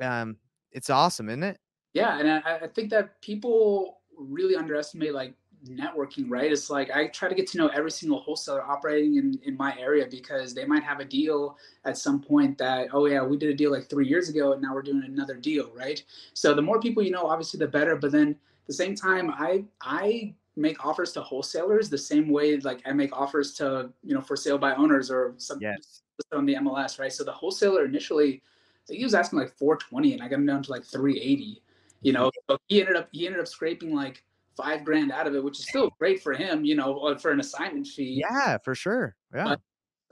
um, 0.00 0.36
it's 0.72 0.90
awesome, 0.90 1.28
isn't 1.28 1.42
it? 1.42 1.58
Yeah, 1.92 2.18
and 2.18 2.28
I, 2.30 2.60
I 2.62 2.66
think 2.68 2.90
that 2.90 3.20
people 3.20 4.00
really 4.16 4.54
underestimate 4.54 5.14
like 5.14 5.34
networking, 5.68 6.26
right? 6.28 6.50
It's 6.50 6.70
like 6.70 6.90
I 6.90 7.08
try 7.08 7.28
to 7.28 7.34
get 7.34 7.46
to 7.48 7.58
know 7.58 7.68
every 7.68 7.90
single 7.90 8.20
wholesaler 8.20 8.62
operating 8.62 9.16
in, 9.16 9.38
in 9.44 9.56
my 9.56 9.76
area 9.78 10.06
because 10.10 10.54
they 10.54 10.64
might 10.64 10.82
have 10.82 11.00
a 11.00 11.04
deal 11.04 11.56
at 11.84 11.98
some 11.98 12.20
point 12.20 12.58
that, 12.58 12.88
oh 12.92 13.06
yeah, 13.06 13.22
we 13.22 13.36
did 13.36 13.50
a 13.50 13.54
deal 13.54 13.70
like 13.70 13.88
three 13.88 14.06
years 14.06 14.28
ago 14.28 14.52
and 14.52 14.62
now 14.62 14.74
we're 14.74 14.82
doing 14.82 15.02
another 15.04 15.34
deal, 15.34 15.70
right? 15.74 16.02
So 16.34 16.54
the 16.54 16.62
more 16.62 16.80
people 16.80 17.02
you 17.02 17.10
know, 17.10 17.26
obviously 17.26 17.58
the 17.58 17.68
better. 17.68 17.96
But 17.96 18.12
then 18.12 18.30
at 18.30 18.66
the 18.66 18.74
same 18.74 18.94
time, 18.94 19.30
I 19.30 19.64
I 19.80 20.34
make 20.56 20.84
offers 20.84 21.12
to 21.12 21.20
wholesalers 21.20 21.88
the 21.88 21.98
same 21.98 22.28
way 22.28 22.56
like 22.58 22.82
I 22.84 22.92
make 22.92 23.16
offers 23.16 23.54
to, 23.54 23.90
you 24.02 24.14
know, 24.14 24.20
for 24.20 24.36
sale 24.36 24.58
by 24.58 24.74
owners 24.74 25.10
or 25.10 25.34
some 25.36 25.60
yes. 25.60 26.02
on 26.32 26.46
the 26.46 26.54
MLS, 26.54 26.98
right? 26.98 27.12
So 27.12 27.24
the 27.24 27.32
wholesaler 27.32 27.84
initially 27.84 28.42
he 28.88 29.04
was 29.04 29.14
asking 29.14 29.38
like 29.38 29.56
420 29.56 30.14
and 30.14 30.22
I 30.22 30.28
got 30.28 30.36
him 30.36 30.46
down 30.46 30.62
to 30.64 30.70
like 30.70 30.84
380. 30.84 31.62
You 32.02 32.12
know, 32.12 32.28
mm-hmm. 32.28 32.52
so 32.52 32.58
he 32.66 32.80
ended 32.80 32.96
up 32.96 33.08
he 33.12 33.26
ended 33.26 33.40
up 33.40 33.48
scraping 33.48 33.94
like 33.94 34.24
five 34.62 34.84
grand 34.84 35.12
out 35.12 35.26
of 35.26 35.34
it, 35.34 35.42
which 35.42 35.58
is 35.58 35.68
still 35.68 35.90
great 35.98 36.22
for 36.22 36.32
him, 36.32 36.64
you 36.64 36.74
know, 36.74 36.98
uh, 37.00 37.18
for 37.18 37.30
an 37.30 37.40
assignment 37.40 37.86
fee. 37.86 38.22
Yeah, 38.28 38.58
for 38.58 38.74
sure. 38.74 39.16
Yeah. 39.34 39.44
But, 39.44 39.60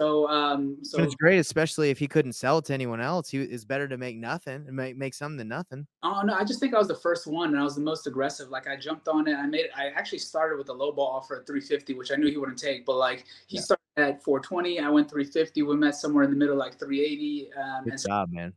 so 0.00 0.29
um 0.29 0.79
so 0.83 0.99
but 0.99 1.06
it's 1.06 1.17
great, 1.17 1.39
especially 1.39 1.91
if 1.91 1.99
he 1.99 2.06
couldn't 2.06 2.35
sell 2.35 2.59
it 2.59 2.67
to 2.67 2.75
anyone 2.75 3.00
else. 3.00 3.29
He 3.29 3.39
is 3.39 3.65
better 3.65 3.89
to 3.89 3.99
make 3.99 4.17
nothing 4.17 4.65
and 4.69 4.77
make 4.77 4.97
make 4.97 5.12
something 5.12 5.37
than 5.37 5.49
nothing. 5.49 5.89
Oh 6.05 6.23
no, 6.25 6.35
I 6.35 6.45
just 6.45 6.61
think 6.61 6.73
I 6.73 6.79
was 6.79 6.87
the 6.87 6.95
first 6.95 7.27
one 7.27 7.49
and 7.49 7.59
I 7.59 7.65
was 7.65 7.75
the 7.75 7.81
most 7.81 8.06
aggressive. 8.06 8.49
Like 8.49 8.69
I 8.69 8.77
jumped 8.77 9.09
on 9.09 9.27
it. 9.27 9.35
I 9.35 9.47
made 9.47 9.65
it, 9.65 9.71
I 9.77 9.89
actually 9.89 10.19
started 10.19 10.56
with 10.56 10.69
a 10.69 10.73
low 10.73 10.93
ball 10.93 11.09
offer 11.09 11.41
at 11.41 11.49
350, 11.49 11.95
which 11.95 12.12
I 12.12 12.15
knew 12.15 12.31
he 12.31 12.37
wouldn't 12.37 12.61
take, 12.61 12.87
but 12.87 12.95
like 12.95 13.25
he 13.49 13.56
yeah. 13.56 13.62
started 13.62 13.83
at 13.97 14.23
420. 14.23 14.79
I 14.79 14.89
went 14.89 15.11
350. 15.11 15.62
We 15.62 15.77
met 15.77 15.97
somewhere 15.97 16.23
in 16.23 16.31
the 16.31 16.37
middle, 16.37 16.56
like 16.56 16.79
380. 16.79 17.50
Um, 17.55 17.83
Good 17.83 17.91
and 17.95 18.00
so, 18.00 18.09
job, 18.09 18.29
man 18.31 18.55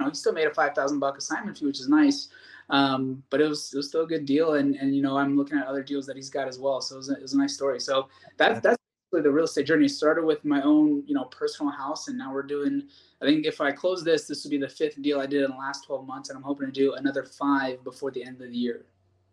know, 0.00 0.08
he 0.08 0.14
still 0.14 0.32
made 0.32 0.46
a 0.46 0.54
five 0.54 0.74
thousand 0.74 0.98
buck 0.98 1.18
assignment 1.18 1.58
fee, 1.58 1.66
which 1.66 1.80
is 1.80 1.88
nice. 1.88 2.28
Um, 2.68 3.22
but 3.30 3.40
it 3.40 3.48
was 3.48 3.72
it 3.72 3.76
was 3.76 3.88
still 3.88 4.02
a 4.02 4.06
good 4.06 4.26
deal, 4.26 4.54
and 4.54 4.74
and 4.76 4.94
you 4.94 5.02
know 5.02 5.16
I'm 5.16 5.36
looking 5.36 5.58
at 5.58 5.66
other 5.66 5.82
deals 5.82 6.06
that 6.06 6.16
he's 6.16 6.30
got 6.30 6.48
as 6.48 6.58
well. 6.58 6.80
So 6.80 6.96
it 6.96 6.98
was 6.98 7.10
a, 7.10 7.14
it 7.14 7.22
was 7.22 7.34
a 7.34 7.38
nice 7.38 7.54
story. 7.54 7.80
So 7.80 8.08
that 8.38 8.62
that's 8.62 8.78
really 9.12 9.22
the 9.22 9.30
real 9.30 9.44
estate 9.44 9.66
journey. 9.66 9.88
Started 9.88 10.24
with 10.24 10.44
my 10.44 10.62
own 10.62 11.04
you 11.06 11.14
know 11.14 11.24
personal 11.24 11.70
house, 11.70 12.08
and 12.08 12.18
now 12.18 12.32
we're 12.32 12.42
doing. 12.42 12.82
I 13.22 13.26
think 13.26 13.46
if 13.46 13.60
I 13.60 13.72
close 13.72 14.04
this, 14.04 14.26
this 14.26 14.44
will 14.44 14.50
be 14.50 14.58
the 14.58 14.68
fifth 14.68 15.00
deal 15.00 15.20
I 15.20 15.26
did 15.26 15.42
in 15.42 15.50
the 15.50 15.56
last 15.56 15.86
12 15.86 16.06
months, 16.06 16.28
and 16.28 16.36
I'm 16.36 16.42
hoping 16.42 16.66
to 16.66 16.72
do 16.72 16.94
another 16.94 17.24
five 17.24 17.82
before 17.84 18.10
the 18.10 18.22
end 18.22 18.42
of 18.42 18.50
the 18.50 18.56
year 18.56 18.86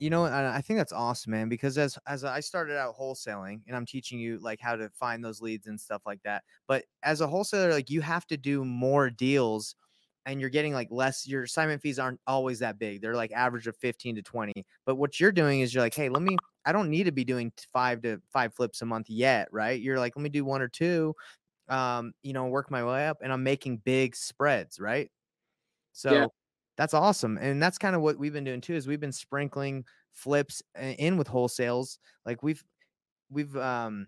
you 0.04 0.10
know 0.10 0.26
i 0.26 0.60
think 0.60 0.78
that's 0.78 0.92
awesome 0.92 1.32
man 1.32 1.48
because 1.48 1.78
as 1.78 1.98
as 2.08 2.26
i 2.26 2.40
started 2.40 2.78
out 2.78 2.94
wholesaling 2.98 3.62
and 3.68 3.76
i'm 3.76 3.86
teaching 3.86 4.20
you 4.20 4.38
like 4.40 4.60
how 4.60 4.76
to 4.76 4.90
find 4.90 5.24
those 5.24 5.42
leads 5.42 5.68
and 5.68 5.80
stuff 5.80 6.02
like 6.06 6.22
that 6.24 6.44
but 6.68 6.84
as 7.04 7.22
a 7.22 7.28
wholesaler 7.28 7.72
like 7.72 7.90
you 7.90 8.02
have 8.02 8.26
to 8.26 8.36
do 8.36 8.66
more 8.66 9.10
deals 9.10 9.76
and 10.26 10.40
you're 10.40 10.50
getting 10.50 10.74
like 10.74 10.88
less 10.92 11.28
your 11.28 11.44
assignment 11.44 11.82
fees 11.82 12.00
aren't 12.00 12.20
always 12.28 12.60
that 12.60 12.80
big 12.80 13.02
they're 13.02 13.16
like 13.16 13.32
average 13.32 13.68
of 13.68 13.76
15 13.78 14.16
to 14.16 14.22
20 14.22 14.54
but 14.86 14.96
what 14.96 15.20
you're 15.20 15.32
doing 15.32 15.62
is 15.62 15.74
you're 15.74 15.84
like 15.84 15.94
hey 15.94 16.10
let 16.10 16.22
me 16.22 16.38
i 16.66 16.72
don't 16.72 16.90
need 16.90 17.06
to 17.06 17.12
be 17.12 17.24
doing 17.24 17.52
five 17.72 18.02
to 18.02 18.22
five 18.32 18.54
flips 18.54 18.82
a 18.82 18.86
month 18.86 19.10
yet 19.10 19.48
right 19.52 19.82
you're 19.82 20.00
like 20.00 20.16
let 20.16 20.24
me 20.24 20.30
do 20.30 20.46
one 20.46 20.62
or 20.62 20.68
two 20.68 21.14
um 21.70 22.14
you 22.24 22.34
know 22.34 22.46
work 22.46 22.70
my 22.72 22.84
way 22.84 23.08
up 23.08 23.18
and 23.22 23.32
i'm 23.32 23.44
making 23.44 23.78
big 23.78 24.16
spreads 24.16 24.80
right 24.80 25.10
so 25.92 26.12
yeah. 26.12 26.26
that's 26.78 26.94
awesome 26.94 27.38
and 27.38 27.62
that's 27.62 27.78
kind 27.78 27.96
of 27.96 28.02
what 28.02 28.18
we've 28.18 28.34
been 28.34 28.44
doing 28.44 28.62
too 28.62 28.74
is 28.76 28.88
we've 28.88 29.00
been 29.00 29.12
sprinkling 29.12 29.84
flips 30.12 30.62
in 30.80 31.18
with 31.18 31.28
wholesales 31.28 31.98
like 32.26 32.44
we've 32.44 32.64
we've 33.30 33.56
um 33.58 34.08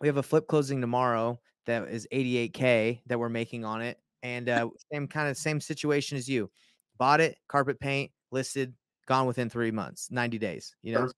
we 0.00 0.08
have 0.08 0.16
a 0.16 0.22
flip 0.22 0.46
closing 0.46 0.80
tomorrow 0.80 1.38
that 1.66 1.88
is 1.88 2.06
88k 2.12 3.00
that 3.06 3.18
we're 3.18 3.28
making 3.28 3.64
on 3.64 3.80
it 3.82 3.98
and 4.22 4.48
uh, 4.48 4.68
same 4.92 5.06
kind 5.06 5.28
of 5.28 5.36
same 5.36 5.60
situation 5.60 6.16
as 6.16 6.28
you. 6.28 6.50
Bought 6.98 7.20
it, 7.20 7.36
carpet 7.48 7.78
paint, 7.78 8.10
listed, 8.30 8.74
gone 9.06 9.26
within 9.26 9.48
three 9.48 9.70
months, 9.70 10.10
90 10.10 10.38
days. 10.38 10.74
You 10.82 10.94
know, 10.94 11.10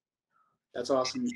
that's 0.74 0.90
awesome. 0.90 1.26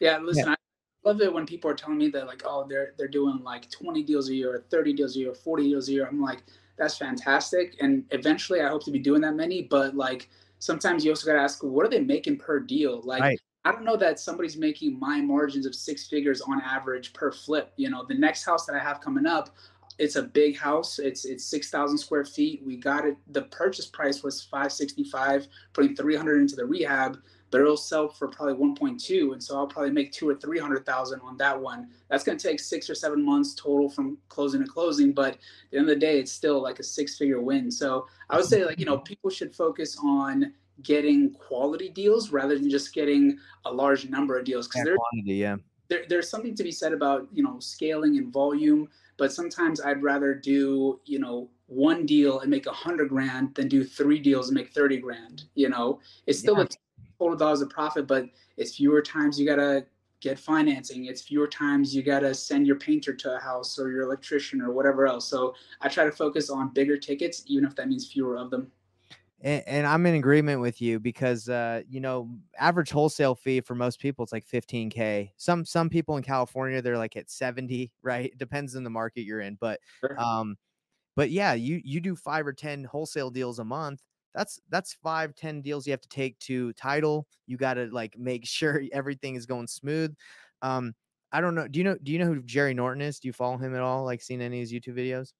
Yeah, 0.00 0.18
listen, 0.18 0.46
yeah. 0.46 0.52
I 0.52 1.08
love 1.08 1.20
it 1.20 1.32
when 1.32 1.46
people 1.46 1.70
are 1.70 1.74
telling 1.74 1.98
me 1.98 2.08
that 2.10 2.26
like, 2.26 2.42
oh, 2.44 2.66
they're 2.68 2.94
they're 2.98 3.08
doing 3.08 3.40
like 3.42 3.70
20 3.70 4.02
deals 4.02 4.28
a 4.28 4.34
year, 4.34 4.54
or 4.54 4.64
30 4.70 4.92
deals 4.92 5.16
a 5.16 5.20
year, 5.20 5.34
40 5.34 5.64
deals 5.64 5.88
a 5.88 5.92
year. 5.92 6.06
I'm 6.06 6.20
like, 6.20 6.42
that's 6.78 6.96
fantastic. 6.96 7.76
And 7.80 8.04
eventually 8.10 8.60
I 8.60 8.68
hope 8.68 8.84
to 8.84 8.90
be 8.90 8.98
doing 8.98 9.20
that 9.22 9.34
many, 9.34 9.62
but 9.62 9.94
like 9.94 10.28
sometimes 10.58 11.04
you 11.04 11.10
also 11.10 11.26
gotta 11.26 11.40
ask, 11.40 11.62
what 11.62 11.86
are 11.86 11.90
they 11.90 12.00
making 12.00 12.38
per 12.38 12.60
deal? 12.60 13.00
Like 13.02 13.22
right. 13.22 13.38
I 13.66 13.72
don't 13.72 13.84
know 13.84 13.96
that 13.96 14.20
somebody's 14.20 14.58
making 14.58 14.98
my 14.98 15.20
margins 15.22 15.64
of 15.64 15.74
six 15.74 16.06
figures 16.06 16.42
on 16.42 16.60
average 16.60 17.14
per 17.14 17.32
flip. 17.32 17.72
You 17.76 17.88
know, 17.88 18.04
the 18.06 18.14
next 18.14 18.44
house 18.44 18.66
that 18.66 18.76
I 18.76 18.78
have 18.78 19.00
coming 19.00 19.24
up, 19.24 19.56
it's 19.98 20.16
a 20.16 20.22
big 20.22 20.56
house. 20.56 20.98
It's 20.98 21.24
it's 21.24 21.44
six 21.44 21.70
thousand 21.70 21.98
square 21.98 22.24
feet. 22.24 22.62
We 22.64 22.76
got 22.76 23.06
it. 23.06 23.16
The 23.30 23.42
purchase 23.42 23.86
price 23.86 24.22
was 24.22 24.42
five 24.42 24.72
sixty 24.72 25.04
five, 25.04 25.46
putting 25.72 25.94
three 25.94 26.16
hundred 26.16 26.40
into 26.40 26.56
the 26.56 26.64
rehab. 26.64 27.18
but 27.50 27.60
it'll 27.60 27.76
sell 27.76 28.08
for 28.08 28.26
probably 28.26 28.54
1.2, 28.54 29.32
and 29.32 29.40
so 29.40 29.56
I'll 29.56 29.68
probably 29.68 29.92
make 29.92 30.10
two 30.10 30.28
or 30.28 30.34
three 30.34 30.58
hundred 30.58 30.84
thousand 30.84 31.20
on 31.20 31.36
that 31.36 31.60
one. 31.60 31.88
That's 32.10 32.24
going 32.24 32.36
to 32.36 32.48
take 32.48 32.58
six 32.58 32.90
or 32.90 32.94
seven 32.96 33.24
months 33.24 33.54
total 33.54 33.88
from 33.88 34.18
closing 34.28 34.60
to 34.62 34.66
closing, 34.66 35.12
but 35.12 35.34
at 35.34 35.38
the 35.70 35.78
end 35.78 35.88
of 35.88 35.94
the 35.94 36.00
day, 36.00 36.18
it's 36.18 36.32
still 36.32 36.60
like 36.60 36.80
a 36.80 36.82
six-figure 36.82 37.40
win. 37.40 37.70
So 37.70 38.06
I 38.28 38.36
would 38.36 38.46
say 38.46 38.64
like 38.64 38.80
you 38.80 38.86
know 38.86 38.98
people 38.98 39.30
should 39.30 39.54
focus 39.54 39.96
on 40.02 40.52
getting 40.82 41.32
quality 41.34 41.88
deals 41.88 42.32
rather 42.32 42.58
than 42.58 42.68
just 42.68 42.92
getting 42.92 43.38
a 43.64 43.72
large 43.72 44.08
number 44.08 44.36
of 44.36 44.44
deals 44.44 44.66
because 44.66 44.88
quantity, 44.96 45.34
yeah. 45.34 45.56
There, 45.88 46.04
there's 46.08 46.28
something 46.28 46.54
to 46.56 46.64
be 46.64 46.72
said 46.72 46.92
about 46.92 47.28
you 47.32 47.42
know 47.44 47.60
scaling 47.60 48.16
and 48.18 48.32
volume, 48.32 48.88
but 49.16 49.32
sometimes 49.32 49.80
I'd 49.80 50.02
rather 50.02 50.34
do 50.34 51.00
you 51.04 51.18
know 51.18 51.48
one 51.66 52.06
deal 52.06 52.40
and 52.40 52.50
make 52.50 52.66
a 52.66 52.72
hundred 52.72 53.08
grand 53.08 53.54
than 53.54 53.68
do 53.68 53.84
three 53.84 54.18
deals 54.18 54.48
and 54.48 54.54
make 54.54 54.72
30 54.72 54.98
grand. 54.98 55.44
You 55.54 55.70
know, 55.70 56.00
it's 56.26 56.38
still 56.38 56.58
yeah. 56.58 56.64
a 56.64 56.68
total 57.18 57.36
dollars 57.36 57.62
of 57.62 57.70
profit, 57.70 58.06
but 58.06 58.26
it's 58.56 58.76
fewer 58.76 59.02
times 59.02 59.38
you 59.38 59.46
gotta 59.46 59.86
get 60.20 60.38
financing. 60.38 61.06
It's 61.06 61.22
fewer 61.22 61.46
times 61.46 61.94
you 61.94 62.02
gotta 62.02 62.34
send 62.34 62.66
your 62.66 62.76
painter 62.76 63.14
to 63.14 63.36
a 63.36 63.40
house 63.40 63.78
or 63.78 63.90
your 63.90 64.02
electrician 64.02 64.60
or 64.60 64.72
whatever 64.72 65.06
else. 65.06 65.26
So 65.26 65.54
I 65.80 65.88
try 65.88 66.04
to 66.04 66.12
focus 66.12 66.50
on 66.50 66.72
bigger 66.74 66.96
tickets, 66.96 67.42
even 67.46 67.64
if 67.64 67.74
that 67.76 67.88
means 67.88 68.10
fewer 68.10 68.36
of 68.36 68.50
them. 68.50 68.70
And, 69.44 69.62
and 69.66 69.86
I'm 69.86 70.04
in 70.06 70.14
agreement 70.14 70.60
with 70.60 70.80
you 70.80 70.98
because 70.98 71.48
uh, 71.48 71.82
you 71.88 72.00
know, 72.00 72.30
average 72.58 72.90
wholesale 72.90 73.36
fee 73.36 73.60
for 73.60 73.76
most 73.76 74.00
people 74.00 74.24
it's 74.24 74.32
like 74.32 74.46
15k. 74.46 75.32
Some 75.36 75.64
some 75.64 75.88
people 75.88 76.16
in 76.16 76.24
California 76.24 76.82
they're 76.82 76.98
like 76.98 77.16
at 77.16 77.30
70, 77.30 77.92
right? 78.02 78.26
It 78.32 78.38
depends 78.38 78.74
on 78.74 78.82
the 78.84 78.90
market 78.90 79.22
you're 79.22 79.40
in, 79.40 79.56
but 79.60 79.80
sure. 80.00 80.18
um 80.18 80.56
but 81.16 81.30
yeah, 81.30 81.54
you 81.54 81.80
you 81.84 82.00
do 82.00 82.16
five 82.16 82.46
or 82.46 82.52
ten 82.52 82.84
wholesale 82.84 83.30
deals 83.30 83.58
a 83.58 83.64
month. 83.64 84.02
That's 84.34 84.60
that's 84.68 84.94
five, 84.94 85.34
ten 85.36 85.62
deals 85.62 85.86
you 85.86 85.92
have 85.92 86.00
to 86.02 86.08
take 86.08 86.38
to 86.40 86.72
title. 86.74 87.26
You 87.46 87.56
got 87.56 87.74
to 87.74 87.86
like 87.86 88.18
make 88.18 88.46
sure 88.46 88.82
everything 88.92 89.36
is 89.36 89.46
going 89.46 89.68
smooth. 89.68 90.14
Um, 90.62 90.94
I 91.32 91.40
don't 91.40 91.54
know. 91.54 91.68
Do 91.68 91.78
you 91.80 91.84
know? 91.84 91.96
Do 92.02 92.12
you 92.12 92.18
know 92.18 92.26
who 92.26 92.42
Jerry 92.42 92.74
Norton 92.74 93.02
is? 93.02 93.18
Do 93.20 93.28
you 93.28 93.32
follow 93.32 93.58
him 93.58 93.74
at 93.74 93.80
all? 93.82 94.04
Like, 94.04 94.22
seen 94.22 94.40
any 94.40 94.58
of 94.62 94.70
his 94.70 94.72
YouTube 94.72 94.96
videos? 94.98 95.32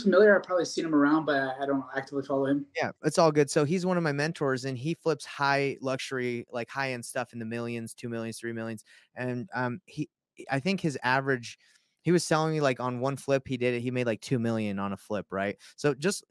Familiar. 0.00 0.36
I've 0.36 0.44
probably 0.44 0.64
seen 0.64 0.84
him 0.84 0.94
around, 0.94 1.24
but 1.24 1.56
I 1.60 1.66
don't 1.66 1.84
actively 1.96 2.22
follow 2.22 2.46
him. 2.46 2.66
Yeah, 2.76 2.92
it's 3.02 3.18
all 3.18 3.32
good. 3.32 3.50
So 3.50 3.64
he's 3.64 3.84
one 3.84 3.96
of 3.96 4.04
my 4.04 4.12
mentors, 4.12 4.64
and 4.64 4.78
he 4.78 4.94
flips 4.94 5.24
high 5.24 5.76
luxury, 5.80 6.46
like 6.50 6.68
high 6.68 6.92
end 6.92 7.04
stuff 7.04 7.32
in 7.32 7.40
the 7.40 7.44
millions, 7.44 7.92
two 7.92 8.08
millions, 8.08 8.38
three 8.38 8.52
millions, 8.52 8.84
and 9.16 9.48
um, 9.54 9.80
he, 9.86 10.08
I 10.50 10.60
think 10.60 10.80
his 10.80 10.96
average 11.02 11.58
he 12.02 12.12
was 12.12 12.24
selling 12.24 12.52
me 12.52 12.60
like 12.60 12.80
on 12.80 13.00
one 13.00 13.16
flip 13.16 13.44
he 13.46 13.56
did 13.56 13.74
it 13.74 13.80
he 13.80 13.90
made 13.90 14.06
like 14.06 14.20
2 14.20 14.38
million 14.38 14.78
on 14.78 14.92
a 14.92 14.96
flip 14.96 15.26
right 15.30 15.56
so 15.76 15.94
just 15.94 16.24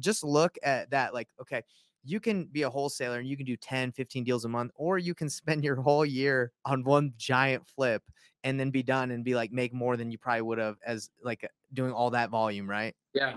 just 0.00 0.24
look 0.24 0.56
at 0.62 0.90
that 0.90 1.14
like 1.14 1.28
okay 1.40 1.62
you 2.04 2.18
can 2.18 2.46
be 2.46 2.62
a 2.62 2.70
wholesaler 2.70 3.20
and 3.20 3.28
you 3.28 3.36
can 3.36 3.46
do 3.46 3.56
10 3.56 3.92
15 3.92 4.24
deals 4.24 4.44
a 4.44 4.48
month 4.48 4.72
or 4.74 4.98
you 4.98 5.14
can 5.14 5.28
spend 5.30 5.64
your 5.64 5.80
whole 5.80 6.04
year 6.04 6.52
on 6.64 6.84
one 6.84 7.12
giant 7.16 7.66
flip 7.66 8.02
and 8.44 8.58
then 8.58 8.70
be 8.70 8.82
done 8.82 9.12
and 9.12 9.24
be 9.24 9.34
like 9.34 9.52
make 9.52 9.72
more 9.72 9.96
than 9.96 10.10
you 10.10 10.18
probably 10.18 10.42
would 10.42 10.58
have 10.58 10.76
as 10.84 11.08
like 11.22 11.48
doing 11.72 11.92
all 11.92 12.10
that 12.10 12.30
volume 12.30 12.68
right 12.68 12.94
yeah 13.14 13.36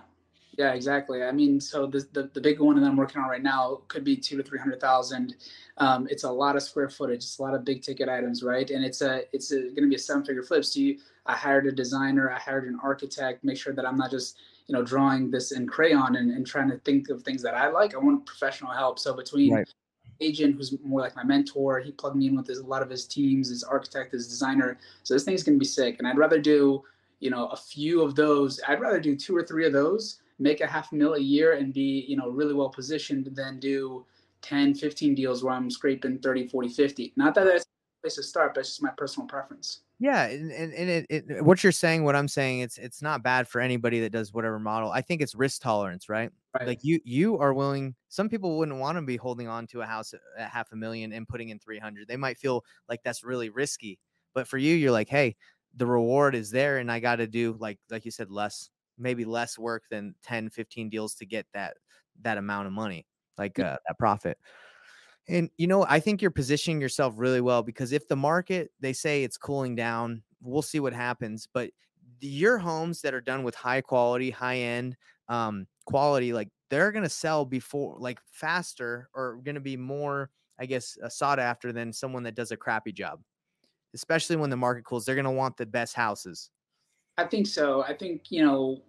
yeah, 0.58 0.74
exactly. 0.74 1.24
I 1.24 1.32
mean, 1.32 1.60
so 1.60 1.86
the, 1.86 2.08
the, 2.14 2.30
the 2.34 2.42
big 2.42 2.60
one 2.60 2.80
that 2.80 2.88
I'm 2.88 2.96
working 2.96 3.22
on 3.22 3.30
right 3.30 3.44
now 3.44 3.82
could 3.88 4.04
be 4.04 4.16
two 4.16 4.38
to 4.38 4.44
three 4.44 4.60
hundred 4.60 4.80
thousand. 4.80 5.36
Um, 5.78 6.08
it's 6.10 6.24
a 6.24 6.32
lot 6.32 6.56
of 6.56 6.64
square 6.64 6.90
footage. 6.90 7.18
It's 7.18 7.40
a 7.40 7.42
lot 7.42 7.54
of 7.54 7.66
big 7.66 7.82
ticket 7.82 8.08
items, 8.08 8.42
right? 8.42 8.70
And 8.70 8.86
it's 8.86 9.02
a 9.02 9.24
it's 9.34 9.52
going 9.52 9.76
to 9.76 9.90
be 9.90 9.96
a 9.96 10.00
seven 10.00 10.24
figure 10.24 10.44
flip. 10.44 10.64
So 10.64 10.80
you, 10.80 11.00
I 11.26 11.34
hired 11.34 11.68
a 11.68 11.72
designer, 11.72 12.32
I 12.32 12.40
hired 12.40 12.66
an 12.66 12.80
architect, 12.82 13.44
make 13.44 13.58
sure 13.58 13.74
that 13.74 13.86
I'm 13.86 13.98
not 13.98 14.12
just 14.12 14.38
you 14.68 14.74
know 14.74 14.84
drawing 14.84 15.30
this 15.30 15.52
in 15.52 15.68
crayon 15.68 16.16
and, 16.16 16.32
and 16.32 16.48
trying 16.48 16.70
to 16.70 16.78
think 16.80 17.10
of 17.10 17.24
things 17.24 17.42
that 17.42 17.54
I 17.54 17.68
like. 17.68 17.94
I 17.94 17.98
want 17.98 18.26
professional 18.26 18.72
help. 18.72 18.98
So 18.98 19.14
between 19.14 19.54
right. 19.54 19.68
agent 20.22 20.56
who's 20.56 20.74
more 20.84 21.02
like 21.02 21.18
my 21.18 21.24
mentor, 21.24 21.82
he 21.82 21.92
plugged 21.92 22.16
me 22.16 22.28
in 22.28 22.36
with 22.38 22.48
his, 22.48 22.60
a 22.60 22.66
lot 22.66 22.82
of 22.82 22.90
his 22.90 23.06
teams, 23.06 23.50
his 23.50 23.64
architect, 23.64 24.14
his 24.14 24.30
designer. 24.30 24.78
So 25.04 25.14
this 25.14 25.26
thing's 25.26 25.44
going 25.44 25.56
to 25.56 25.60
be 25.60 25.66
sick. 25.66 25.98
And 26.00 26.08
I'd 26.08 26.18
rather 26.18 26.40
do 26.40 26.84
you 27.26 27.32
know 27.32 27.48
a 27.48 27.58
few 27.58 28.02
of 28.02 28.16
those. 28.16 28.62
I'd 28.68 28.80
rather 28.80 29.00
do 29.00 29.16
two 29.16 29.36
or 29.36 29.44
three 29.44 29.66
of 29.66 29.74
those 29.74 30.22
make 30.40 30.62
a 30.62 30.68
half 30.68 30.92
mil 30.92 31.14
a 31.14 31.20
year 31.20 31.54
and 31.54 31.74
be 31.74 32.06
you 32.08 32.18
know 32.18 32.30
really 32.30 32.54
well 32.54 32.70
positioned 32.70 33.30
than 33.34 33.60
do 33.60 34.06
10 34.42 34.76
15 34.76 35.16
deals 35.16 35.44
where 35.44 35.54
i'm 35.54 35.70
scraping 35.70 36.20
30 36.20 36.48
40 36.48 36.70
50 36.70 37.14
not 37.16 37.34
that 37.36 37.46
that's 37.46 37.64
a 37.64 38.02
place 38.02 38.16
to 38.16 38.24
start 38.24 38.54
but 38.54 38.62
it's 38.62 38.70
just 38.70 38.84
my 38.84 38.92
personal 38.98 39.28
preference. 39.28 39.82
Yeah 39.98 40.26
and, 40.26 40.52
and, 40.52 40.74
and 40.74 40.90
it, 40.90 41.06
it, 41.10 41.46
what 41.46 41.64
you're 41.64 41.72
saying 41.72 42.04
what 42.04 42.18
i'm 42.18 42.28
saying 42.28 42.60
it's 42.60 42.78
it's 42.78 43.02
not 43.02 43.24
bad 43.24 43.48
for 43.48 43.62
anybody 43.62 44.02
that 44.02 44.12
does 44.12 44.34
whatever 44.34 44.60
model. 44.60 44.92
I 44.92 45.02
think 45.02 45.22
it's 45.22 45.36
risk 45.36 45.62
tolerance 45.62 46.10
right, 46.10 46.30
right. 46.54 46.68
like 46.68 46.84
you 46.84 47.00
you 47.06 47.40
are 47.40 47.54
willing 47.54 47.96
some 48.10 48.28
people 48.28 48.58
wouldn't 48.58 48.78
want 48.78 48.98
to 48.98 49.02
be 49.02 49.16
holding 49.16 49.48
on 49.48 49.68
to 49.68 49.82
a 49.82 49.86
house 49.86 50.14
at 50.38 50.50
half 50.50 50.74
a 50.74 50.76
million 50.76 51.14
and 51.14 51.28
putting 51.28 51.48
in 51.48 51.60
300 51.60 52.10
they 52.10 52.18
might 52.18 52.38
feel 52.38 52.64
like 52.90 53.02
that's 53.04 53.24
really 53.24 53.50
risky. 53.50 53.98
But 54.34 54.50
for 54.50 54.58
you 54.58 54.76
you're 54.76 54.92
like 54.92 55.08
hey 55.08 55.38
the 55.76 55.86
reward 55.86 56.36
is 56.36 56.52
there 56.52 56.78
and 56.78 56.92
i 56.92 57.00
got 57.00 57.18
to 57.18 57.28
do 57.28 57.56
like 57.60 57.80
like 57.90 58.06
you 58.06 58.12
said 58.12 58.32
less 58.32 58.70
maybe 58.98 59.26
less 59.26 59.58
work 59.58 59.84
than 59.90 60.16
10 60.24 60.50
15 60.50 60.90
deals 60.90 61.16
to 61.16 61.26
get 61.26 61.46
that 61.54 61.76
that 62.22 62.38
amount 62.38 62.68
of 62.68 62.74
money 62.74 63.06
like 63.38 63.60
uh, 63.60 63.78
that 63.86 64.00
profit. 64.00 64.38
And 65.28 65.50
you 65.58 65.68
know 65.68 65.86
i 65.90 66.00
think 66.00 66.22
you're 66.22 66.32
positioning 66.32 66.80
yourself 66.80 67.16
really 67.18 67.42
well 67.42 67.64
because 67.64 67.92
if 67.92 68.08
the 68.08 68.16
market 68.16 68.72
they 68.80 68.94
say 68.94 69.24
it's 69.24 69.38
cooling 69.38 69.76
down 69.76 70.22
we'll 70.42 70.62
see 70.62 70.80
what 70.80 70.94
happens 70.94 71.48
but 71.52 71.72
your 72.22 72.58
homes 72.58 73.02
that 73.02 73.14
are 73.14 73.22
done 73.22 73.44
with 73.44 73.56
high 73.56 73.82
quality 73.82 74.30
high 74.30 74.58
end 74.58 74.96
um, 75.28 75.66
quality 75.86 76.32
like 76.32 76.50
they're 76.70 76.92
going 76.92 77.04
to 77.04 77.10
sell 77.10 77.44
before 77.44 77.98
like 78.00 78.20
faster 78.32 79.10
or 79.16 79.40
going 79.44 79.56
to 79.56 79.62
be 79.62 79.76
more 79.76 80.30
i 80.60 80.66
guess 80.68 80.96
uh, 81.04 81.10
sought 81.10 81.40
after 81.40 81.74
than 81.74 81.92
someone 81.92 82.22
that 82.22 82.36
does 82.36 82.52
a 82.52 82.58
crappy 82.58 82.92
job 82.92 83.20
especially 83.96 84.36
when 84.36 84.52
the 84.52 84.56
market 84.56 84.86
cools 84.86 85.06
they're 85.06 85.16
going 85.16 85.26
to 85.26 85.32
want 85.32 85.58
the 85.58 85.66
best 85.66 85.96
houses 85.96 86.52
I 87.18 87.26
think 87.26 87.48
so. 87.48 87.84
I 87.84 87.94
think, 87.94 88.24
you 88.30 88.46
know, 88.46 88.82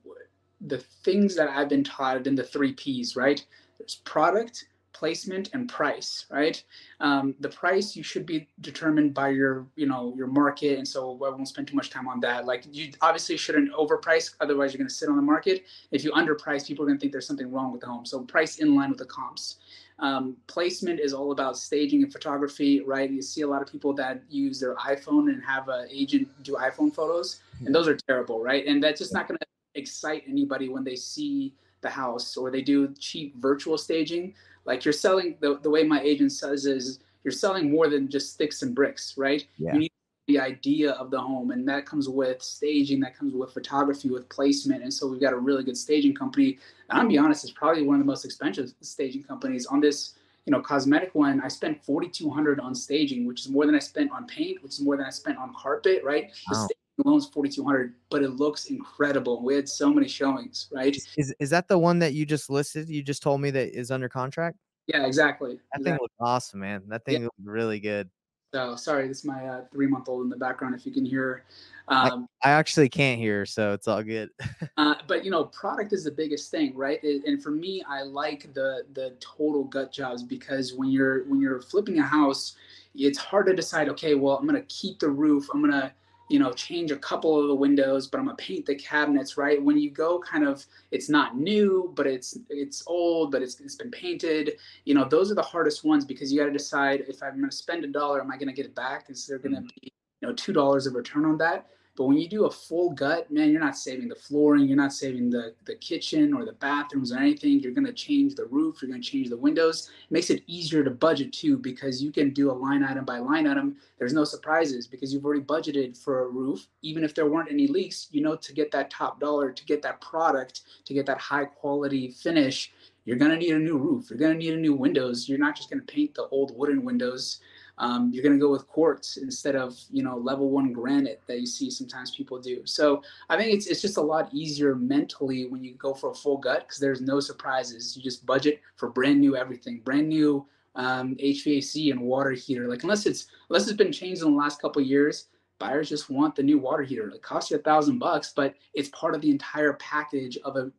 the 0.60 0.78
things 0.78 1.36
that 1.36 1.48
I've 1.48 1.68
been 1.68 1.84
taught 1.84 2.26
in 2.26 2.34
the 2.34 2.42
three 2.42 2.72
P's, 2.72 3.14
right? 3.14 3.44
There's 3.78 3.96
product, 4.04 4.66
placement, 4.92 5.50
and 5.52 5.68
price, 5.68 6.26
right? 6.30 6.62
Um, 7.00 7.34
the 7.40 7.50
price 7.50 7.94
you 7.94 8.02
should 8.02 8.26
be 8.26 8.48
determined 8.62 9.14
by 9.14 9.28
your, 9.28 9.66
you 9.76 9.86
know, 9.86 10.14
your 10.16 10.26
market, 10.26 10.78
and 10.78 10.88
so 10.88 11.12
I 11.25 11.28
won't 11.28 11.46
spend 11.46 11.68
too 11.68 11.76
much 11.76 11.90
time 11.90 12.08
on 12.08 12.18
that. 12.20 12.46
Like 12.46 12.64
you 12.72 12.90
obviously 13.02 13.36
shouldn't 13.36 13.72
overprice, 13.75 14.34
otherwise 14.40 14.72
you're 14.72 14.78
going 14.78 14.88
to 14.88 14.94
sit 14.94 15.08
on 15.08 15.16
the 15.16 15.22
market. 15.22 15.64
If 15.92 16.02
you 16.02 16.10
underprice, 16.12 16.66
people 16.66 16.84
are 16.84 16.88
going 16.88 16.98
to 16.98 17.00
think 17.00 17.12
there's 17.12 17.26
something 17.26 17.52
wrong 17.52 17.70
with 17.70 17.82
the 17.82 17.86
home. 17.86 18.06
So 18.06 18.20
price 18.22 18.58
in 18.58 18.75
line 18.75 18.88
with 18.88 18.98
the 18.98 19.06
comps. 19.06 19.58
Um, 19.99 20.37
placement 20.47 21.00
is 21.00 21.15
all 21.15 21.33
about 21.33 21.57
staging 21.57 22.03
and 22.03 22.12
photography, 22.12 22.81
right? 22.81 23.11
You 23.11 23.23
see 23.23 23.41
a 23.43 23.47
lot 23.47 23.62
of 23.62 23.69
people 23.71 23.95
that 23.95 24.23
use 24.29 24.61
their 24.61 24.75
iPhone 24.76 25.33
and 25.33 25.43
have 25.43 25.69
an 25.69 25.88
agent 25.91 26.29
do 26.43 26.53
iPhone 26.55 26.95
photos, 26.95 27.41
and 27.65 27.75
those 27.75 27.88
are 27.88 27.97
terrible, 27.97 28.43
right? 28.43 28.67
And 28.67 28.83
that's 28.83 29.00
just 29.00 29.15
not 29.15 29.26
going 29.26 29.38
to 29.38 29.47
excite 29.75 30.25
anybody 30.29 30.69
when 30.69 30.85
they 30.85 30.97
see 30.97 31.55
the 31.81 31.88
house 31.88 32.37
or 32.37 32.50
they 32.50 32.62
do 32.62 32.93
cheap 32.99 33.37
virtual 33.37 33.79
staging. 33.79 34.35
Like 34.65 34.85
you're 34.85 34.93
selling, 34.93 35.37
the, 35.41 35.59
the 35.62 35.71
way 35.71 35.85
my 35.85 36.00
agent 36.00 36.33
says 36.33 36.67
is 36.67 36.99
you're 37.25 37.33
selling 37.33 37.71
more 37.71 37.88
than 37.88 38.09
just 38.09 38.33
sticks 38.35 38.62
and 38.62 38.75
bricks, 38.75 39.15
right? 39.17 39.47
Yeah. 39.59 39.86
The 40.26 40.40
idea 40.40 40.92
of 40.92 41.11
the 41.11 41.21
home 41.21 41.52
and 41.52 41.68
that 41.68 41.87
comes 41.87 42.09
with 42.09 42.42
staging 42.42 42.99
that 43.00 43.16
comes 43.16 43.33
with 43.33 43.52
photography 43.52 44.11
with 44.11 44.28
placement 44.28 44.83
and 44.83 44.92
so 44.92 45.06
we've 45.06 45.21
got 45.21 45.33
a 45.33 45.38
really 45.38 45.62
good 45.62 45.76
staging 45.76 46.14
company. 46.14 46.59
And 46.90 47.00
i'll 47.00 47.09
be 47.09 47.18
honest 47.18 47.45
it's 47.45 47.52
probably 47.52 47.83
one 47.83 47.95
of 47.97 48.00
the 48.00 48.06
most 48.06 48.25
expensive 48.25 48.73
staging 48.80 49.23
companies 49.23 49.66
on 49.66 49.80
this 49.80 50.14
you 50.47 50.52
know 50.52 50.61
cosmetic 50.61 51.14
one. 51.14 51.40
I 51.40 51.49
spent 51.49 51.85
4200 51.85 52.61
on 52.61 52.75
staging 52.75 53.26
which 53.26 53.40
is 53.42 53.49
more 53.49 53.66
than 53.66 53.75
i 53.75 53.78
spent 53.78 54.11
on 54.12 54.26
paint 54.26 54.62
which 54.62 54.73
is 54.73 54.80
more 54.80 54.97
than 54.97 55.06
i 55.06 55.11
spent 55.11 55.38
on 55.38 55.52
carpet 55.54 56.02
right? 56.04 56.30
Wow. 56.50 56.66
the 56.68 56.75
alone 57.04 57.18
is 57.18 57.26
4200 57.26 57.95
but 58.11 58.23
it 58.23 58.30
looks 58.30 58.66
incredible. 58.66 59.42
We 59.42 59.54
had 59.54 59.68
so 59.68 59.92
many 59.92 60.09
showings 60.09 60.68
right? 60.73 60.97
Is, 61.16 61.35
is 61.38 61.50
that 61.50 61.68
the 61.68 61.78
one 61.78 61.99
that 61.99 62.14
you 62.14 62.25
just 62.25 62.49
listed? 62.49 62.88
You 62.88 63.02
just 63.02 63.23
told 63.23 63.40
me 63.40 63.50
that 63.50 63.78
is 63.78 63.90
under 63.90 64.09
contract? 64.09 64.56
Yeah 64.87 65.04
exactly. 65.06 65.56
That 65.73 65.80
exactly. 65.80 65.85
thing 65.85 65.99
looks 66.00 66.14
awesome 66.21 66.61
man. 66.61 66.83
That 66.88 67.04
thing 67.04 67.14
yeah. 67.14 67.25
looks 67.25 67.37
really 67.45 67.80
good 67.80 68.09
so 68.56 68.75
sorry, 68.75 69.06
this 69.06 69.18
is 69.18 69.25
my 69.26 69.46
uh, 69.46 69.64
three 69.70 69.86
month 69.86 70.08
old 70.08 70.25
in 70.25 70.30
the 70.30 70.36
background. 70.36 70.75
If 70.75 70.86
you 70.86 70.92
can 70.92 71.04
hear, 71.04 71.44
um, 71.88 72.26
I, 72.42 72.48
I, 72.48 72.52
actually 72.52 72.88
can't 72.88 73.20
hear, 73.20 73.44
so 73.44 73.75
it's 73.75 73.86
all 73.86 74.02
good. 74.02 74.30
uh, 74.78 74.94
but 75.06 75.26
you 75.26 75.30
know, 75.30 75.44
product 75.44 75.92
is 75.92 76.04
the 76.04 76.10
biggest 76.10 76.50
thing, 76.50 76.75
right? 76.75 76.98
It, 77.02 77.25
and 77.26 77.42
for 77.42 77.50
me, 77.50 77.84
I 77.86 78.00
like 78.00 78.54
the 78.54 78.84
the 78.94 79.14
total 79.20 79.64
gut 79.64 79.92
jobs 79.92 80.22
because 80.22 80.72
when 80.72 80.88
you're 80.88 81.25
when 81.25 81.38
you're 81.38 81.60
flipping 81.60 81.98
a 81.98 82.02
house, 82.02 82.56
it's 82.94 83.18
hard 83.18 83.44
to 83.44 83.54
decide. 83.54 83.90
Okay, 83.90 84.14
well, 84.14 84.38
I'm 84.38 84.46
gonna 84.46 84.62
keep 84.68 85.00
the 85.00 85.10
roof. 85.10 85.48
I'm 85.52 85.60
gonna 85.60 85.92
you 86.28 86.38
know, 86.38 86.52
change 86.52 86.90
a 86.90 86.97
couple 86.97 87.40
of 87.40 87.47
the 87.49 87.54
windows, 87.54 88.09
but 88.09 88.18
I'm 88.18 88.26
gonna 88.26 88.37
paint 88.37 88.66
the 88.66 88.75
cabinets, 88.75 89.37
right? 89.37 89.62
When 89.62 89.78
you 89.78 89.90
go 89.90 90.18
kind 90.18 90.47
of, 90.47 90.64
it's 90.90 91.09
not 91.09 91.37
new, 91.37 91.92
but 91.95 92.06
it's 92.06 92.38
it's 92.50 92.83
old, 92.87 93.30
but 93.30 93.42
it's 93.42 93.61
it's 93.61 93.76
been 93.76 93.90
painted. 93.90 94.59
You 94.85 94.95
know, 94.95 95.04
those 95.04 95.30
are 95.30 95.37
the 95.37 95.42
hardest 95.42 95.85
ones 95.85 96.04
because 96.04 96.33
you 96.33 96.40
got 96.40 96.47
to 96.47 96.52
decide 96.52 97.04
if 97.09 97.23
I'm 97.23 97.40
gonna 97.40 97.52
spend 97.52 97.85
a 97.85 97.88
dollar, 97.88 98.21
am 98.21 98.30
I 98.30 98.37
gonna 98.37 98.52
get 98.52 98.66
it 98.66 98.75
back? 98.75 99.09
Is 99.09 99.26
there 99.26 99.38
gonna 99.38 99.59
mm-hmm. 99.59 99.66
be 99.80 99.92
you 100.21 100.28
know 100.28 100.35
two 100.35 100.52
dollars 100.52 100.87
of 100.87 100.95
return 100.95 101.25
on 101.25 101.38
that? 101.38 101.68
But 101.97 102.05
when 102.05 102.19
you 102.19 102.29
do 102.29 102.45
a 102.45 102.50
full 102.50 102.91
gut, 102.91 103.31
man, 103.31 103.50
you're 103.50 103.61
not 103.61 103.76
saving 103.76 104.09
the 104.09 104.15
flooring, 104.15 104.67
you're 104.67 104.76
not 104.76 104.93
saving 104.93 105.31
the, 105.31 105.55
the 105.65 105.75
kitchen 105.76 106.35
or 106.35 106.45
the 106.45 106.53
bathrooms 106.53 107.11
or 107.11 107.19
anything. 107.19 107.61
You're 107.61 107.73
going 107.73 107.87
to 107.87 107.93
change 107.93 108.35
the 108.35 108.45
roof, 108.45 108.83
you're 108.83 108.91
going 108.91 109.03
to 109.03 109.09
change 109.09 109.31
the 109.31 109.37
windows. 109.37 109.91
It 110.05 110.12
makes 110.12 110.29
it 110.29 110.43
easier 110.47 110.85
to 110.85 110.91
budget 110.91 111.33
too 111.33 111.57
because 111.57 112.03
you 112.03 112.12
can 112.12 112.31
do 112.35 112.50
a 112.50 112.53
line 112.53 112.85
item 112.85 113.07
by 113.07 113.19
line 113.19 113.47
item. 113.47 113.76
There's 113.99 114.12
no 114.12 114.25
surprises 114.25 114.87
because 114.87 115.12
you've 115.12 115.25
already 115.25 115.43
budgeted 115.43 115.97
for 115.97 116.25
a 116.25 116.29
roof. 116.29 116.67
Even 116.83 117.03
if 117.03 117.15
there 117.15 117.26
weren't 117.26 117.50
any 117.50 117.67
leaks, 117.67 118.09
you 118.11 118.21
know, 118.21 118.37
to 118.37 118.53
get 118.53 118.71
that 118.73 118.91
top 118.91 119.19
dollar, 119.19 119.50
to 119.50 119.65
get 119.65 119.81
that 119.83 120.00
product, 120.03 120.62
to 120.85 120.93
get 120.93 121.07
that 121.07 121.19
high 121.19 121.47
quality 121.47 122.11
finish, 122.11 122.73
you're 123.07 123.17
going 123.17 123.31
to 123.31 123.37
need 123.38 123.55
a 123.55 123.59
new 123.59 123.79
roof. 123.79 124.11
You're 124.11 124.19
going 124.19 124.33
to 124.33 124.38
need 124.38 124.53
a 124.53 124.59
new 124.59 124.75
windows. 124.75 125.29
You're 125.29 125.38
not 125.38 125.57
just 125.57 125.71
going 125.71 125.81
to 125.81 125.93
paint 125.93 126.15
the 126.15 126.26
old 126.29 126.57
wooden 126.57 126.85
windows 126.85 127.41
um, 127.78 128.11
you're 128.12 128.23
going 128.23 128.35
to 128.35 128.40
go 128.40 128.50
with 128.50 128.66
quartz 128.66 129.16
instead 129.18 129.54
of 129.54 129.78
you 129.90 130.02
know 130.02 130.16
level 130.16 130.49
one 130.50 130.73
granite 130.73 131.21
that 131.26 131.40
you 131.40 131.47
see 131.47 131.71
sometimes 131.71 132.14
people 132.14 132.38
do. 132.38 132.62
So 132.64 133.02
I 133.28 133.37
think 133.37 133.52
it's 133.52 133.66
it's 133.66 133.83
just 133.83 133.97
a 133.97 134.02
lot 134.02 134.33
easier 134.33 134.75
mentally 134.75 135.47
when 135.47 135.62
you 135.62 135.75
go 135.75 135.92
for 135.95 136.11
a 136.11 136.14
full 136.14 136.38
gut 136.38 136.61
because 136.61 136.78
there's 136.78 137.00
no 137.00 137.21
surprises. 137.21 137.97
You 137.97 138.02
just 138.02 138.25
budget 138.25 138.61
for 138.76 138.88
brand 138.88 139.21
new 139.21 139.37
everything, 139.37 139.80
brand 139.80 140.09
new 140.09 140.47
um, 140.75 141.16
HVAC 141.16 141.90
and 141.90 142.00
water 142.00 142.33
heater. 142.33 142.68
Like 142.68 142.83
unless 142.83 143.06
it's 143.06 143.26
unless 143.50 143.66
it's 143.66 143.76
been 143.76 143.92
changed 143.92 144.23
in 144.23 144.30
the 144.30 144.37
last 144.37 144.61
couple 144.61 144.80
years, 144.83 145.26
buyers 145.59 145.88
just 145.88 146.09
want 146.09 146.35
the 146.35 146.42
new 146.42 146.59
water 146.59 146.83
heater. 146.83 147.09
It 147.11 147.23
costs 147.23 147.50
you 147.50 147.59
a 147.59 147.61
thousand 147.61 147.99
bucks, 147.99 148.33
but 148.35 148.54
it's 148.75 148.88
part 148.90 149.14
of 149.14 149.21
the 149.21 149.30
entire 149.30 149.75
package 149.75 150.38
of 150.45 150.56
a 150.56 150.71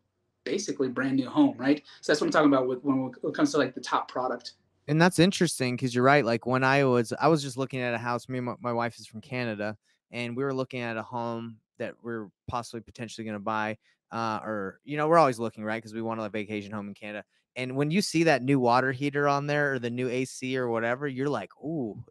basically 0.43 0.87
brand 0.87 1.17
new 1.17 1.29
home, 1.29 1.55
right? 1.57 1.83
So 2.01 2.11
that's 2.11 2.21
what 2.21 2.27
I'm 2.27 2.31
talking 2.31 2.53
about 2.53 2.67
with, 2.67 2.83
when 2.83 3.11
it 3.21 3.33
comes 3.33 3.51
to 3.51 3.57
like 3.57 3.75
the 3.75 3.81
top 3.81 4.09
product 4.09 4.53
and 4.87 5.01
that's 5.01 5.19
interesting 5.19 5.75
because 5.75 5.93
you're 5.93 6.03
right. 6.03 6.25
Like 6.25 6.45
when 6.45 6.63
I 6.63 6.83
was, 6.85 7.13
I 7.19 7.27
was 7.27 7.41
just 7.41 7.57
looking 7.57 7.81
at 7.81 7.93
a 7.93 7.97
house. 7.97 8.29
Me 8.29 8.37
and 8.37 8.45
my, 8.45 8.55
my 8.59 8.73
wife 8.73 8.99
is 8.99 9.07
from 9.07 9.21
Canada, 9.21 9.77
and 10.11 10.35
we 10.35 10.43
were 10.43 10.53
looking 10.53 10.81
at 10.81 10.97
a 10.97 11.03
home 11.03 11.57
that 11.77 11.95
we're 12.01 12.27
possibly 12.47 12.81
potentially 12.81 13.25
going 13.25 13.35
to 13.35 13.39
buy. 13.39 13.77
Uh, 14.11 14.39
or 14.43 14.79
you 14.85 14.97
know, 14.97 15.07
we're 15.07 15.17
always 15.17 15.39
looking, 15.39 15.63
right? 15.63 15.77
Because 15.77 15.93
we 15.93 16.01
want 16.01 16.19
a 16.19 16.29
vacation 16.29 16.71
home 16.71 16.87
in 16.87 16.93
Canada. 16.93 17.23
And 17.57 17.75
when 17.75 17.91
you 17.91 18.01
see 18.01 18.23
that 18.23 18.43
new 18.43 18.59
water 18.59 18.91
heater 18.91 19.27
on 19.27 19.47
there 19.47 19.73
or 19.73 19.79
the 19.79 19.89
new 19.89 20.07
AC 20.07 20.57
or 20.57 20.69
whatever, 20.69 21.07
you're 21.07 21.27
like, 21.27 21.49
ooh, 21.63 22.01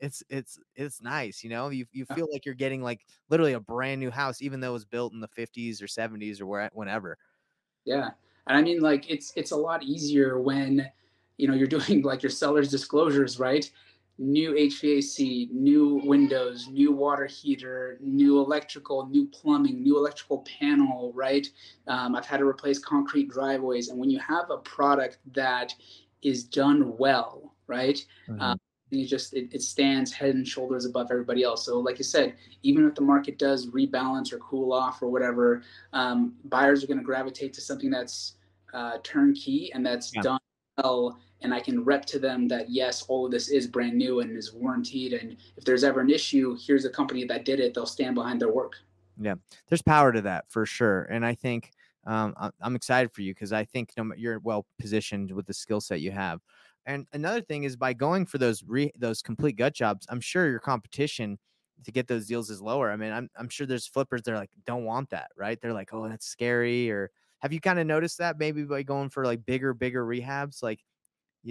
it's 0.00 0.22
it's 0.28 0.58
it's 0.74 1.00
nice. 1.00 1.42
You 1.42 1.50
know, 1.50 1.70
you 1.70 1.86
you 1.92 2.04
feel 2.06 2.28
like 2.30 2.44
you're 2.44 2.54
getting 2.54 2.82
like 2.82 3.00
literally 3.30 3.54
a 3.54 3.60
brand 3.60 4.00
new 4.00 4.10
house, 4.10 4.42
even 4.42 4.60
though 4.60 4.70
it 4.70 4.74
was 4.74 4.84
built 4.84 5.12
in 5.12 5.20
the 5.20 5.28
50s 5.28 5.80
or 5.80 5.86
70s 5.86 6.40
or 6.40 6.46
where 6.46 6.70
whenever. 6.74 7.16
Yeah, 7.84 8.10
and 8.46 8.58
I 8.58 8.62
mean, 8.62 8.80
like 8.80 9.08
it's 9.08 9.32
it's 9.36 9.52
a 9.52 9.56
lot 9.56 9.82
easier 9.82 10.40
when 10.40 10.90
you 11.36 11.48
know 11.48 11.54
you're 11.54 11.66
doing 11.66 12.02
like 12.10 12.22
your 12.22 12.30
seller's 12.30 12.70
disclosures 12.70 13.38
right? 13.38 13.70
New 14.18 14.54
hvac 14.54 15.50
new 15.50 16.00
windows 16.04 16.68
new 16.68 16.90
water 16.90 17.26
heater 17.26 17.98
new 18.00 18.38
electrical 18.38 19.06
new 19.06 19.26
plumbing 19.26 19.82
new 19.82 19.98
electrical 19.98 20.44
panel 20.58 21.12
right? 21.14 21.46
Um, 21.86 22.14
i've 22.14 22.24
had 22.24 22.38
to 22.38 22.46
replace 22.46 22.78
concrete 22.78 23.28
driveways. 23.28 23.88
And 23.88 23.98
when 23.98 24.08
you 24.08 24.18
have 24.20 24.50
a 24.50 24.58
product 24.58 25.18
that 25.34 25.74
is 26.22 26.44
done 26.44 26.96
well 26.96 27.54
right? 27.66 28.02
Mm-hmm. 28.28 28.40
um, 28.40 28.58
it 28.90 29.06
just 29.06 29.34
it, 29.34 29.48
it, 29.52 29.60
stands 29.62 30.12
head 30.12 30.34
and 30.34 30.46
shoulders 30.46 30.86
above 30.86 31.08
everybody 31.10 31.42
else. 31.42 31.66
So 31.66 31.78
like 31.78 31.98
you 31.98 32.04
said 32.04 32.36
even 32.62 32.86
if 32.86 32.94
the 32.94 33.02
market 33.02 33.38
does 33.38 33.66
rebalance 33.66 34.32
or 34.32 34.38
cool 34.38 34.72
off 34.72 35.02
or 35.02 35.08
whatever 35.08 35.62
um, 35.92 36.36
buyers 36.44 36.82
are 36.82 36.86
going 36.86 36.98
to 36.98 37.04
gravitate 37.04 37.52
to 37.54 37.60
something 37.60 37.90
that's 37.90 38.36
uh, 38.72 38.98
turnkey 39.02 39.70
and 39.74 39.84
that's 39.84 40.14
yeah. 40.14 40.22
done 40.22 40.40
well 40.78 41.18
and 41.42 41.52
I 41.52 41.60
can 41.60 41.84
rep 41.84 42.04
to 42.06 42.18
them 42.18 42.48
that 42.48 42.70
yes, 42.70 43.02
all 43.08 43.26
of 43.26 43.32
this 43.32 43.48
is 43.48 43.66
brand 43.66 43.96
new 43.96 44.20
and 44.20 44.36
is 44.36 44.52
warranted. 44.52 45.12
And 45.12 45.36
if 45.56 45.64
there's 45.64 45.84
ever 45.84 46.00
an 46.00 46.10
issue, 46.10 46.56
here's 46.60 46.84
a 46.84 46.90
company 46.90 47.24
that 47.24 47.44
did 47.44 47.60
it. 47.60 47.74
They'll 47.74 47.86
stand 47.86 48.14
behind 48.14 48.40
their 48.40 48.52
work. 48.52 48.74
Yeah, 49.20 49.34
there's 49.68 49.82
power 49.82 50.12
to 50.12 50.22
that 50.22 50.44
for 50.48 50.66
sure. 50.66 51.04
And 51.04 51.24
I 51.24 51.34
think 51.34 51.72
um, 52.06 52.34
I'm 52.60 52.76
excited 52.76 53.12
for 53.12 53.22
you 53.22 53.34
because 53.34 53.52
I 53.52 53.64
think 53.64 53.92
you're 54.16 54.38
well 54.40 54.66
positioned 54.78 55.32
with 55.32 55.46
the 55.46 55.54
skill 55.54 55.80
set 55.80 56.00
you 56.00 56.12
have. 56.12 56.40
And 56.86 57.06
another 57.12 57.40
thing 57.40 57.64
is 57.64 57.76
by 57.76 57.92
going 57.92 58.26
for 58.26 58.38
those 58.38 58.62
re, 58.64 58.92
those 58.96 59.22
complete 59.22 59.56
gut 59.56 59.74
jobs, 59.74 60.06
I'm 60.08 60.20
sure 60.20 60.48
your 60.48 60.60
competition 60.60 61.38
to 61.84 61.92
get 61.92 62.06
those 62.06 62.26
deals 62.26 62.48
is 62.48 62.62
lower. 62.62 62.90
I 62.90 62.96
mean, 62.96 63.12
I'm 63.12 63.28
I'm 63.36 63.48
sure 63.48 63.66
there's 63.66 63.86
flippers 63.86 64.22
that 64.22 64.32
are 64.32 64.38
like 64.38 64.50
don't 64.66 64.84
want 64.84 65.10
that, 65.10 65.30
right? 65.36 65.60
They're 65.60 65.72
like, 65.72 65.92
oh, 65.92 66.08
that's 66.08 66.26
scary. 66.26 66.90
Or 66.90 67.10
have 67.40 67.52
you 67.52 67.60
kind 67.60 67.78
of 67.78 67.86
noticed 67.86 68.18
that 68.18 68.38
maybe 68.38 68.62
by 68.62 68.82
going 68.82 69.10
for 69.10 69.24
like 69.24 69.44
bigger, 69.44 69.74
bigger 69.74 70.06
rehabs, 70.06 70.62
like 70.62 70.80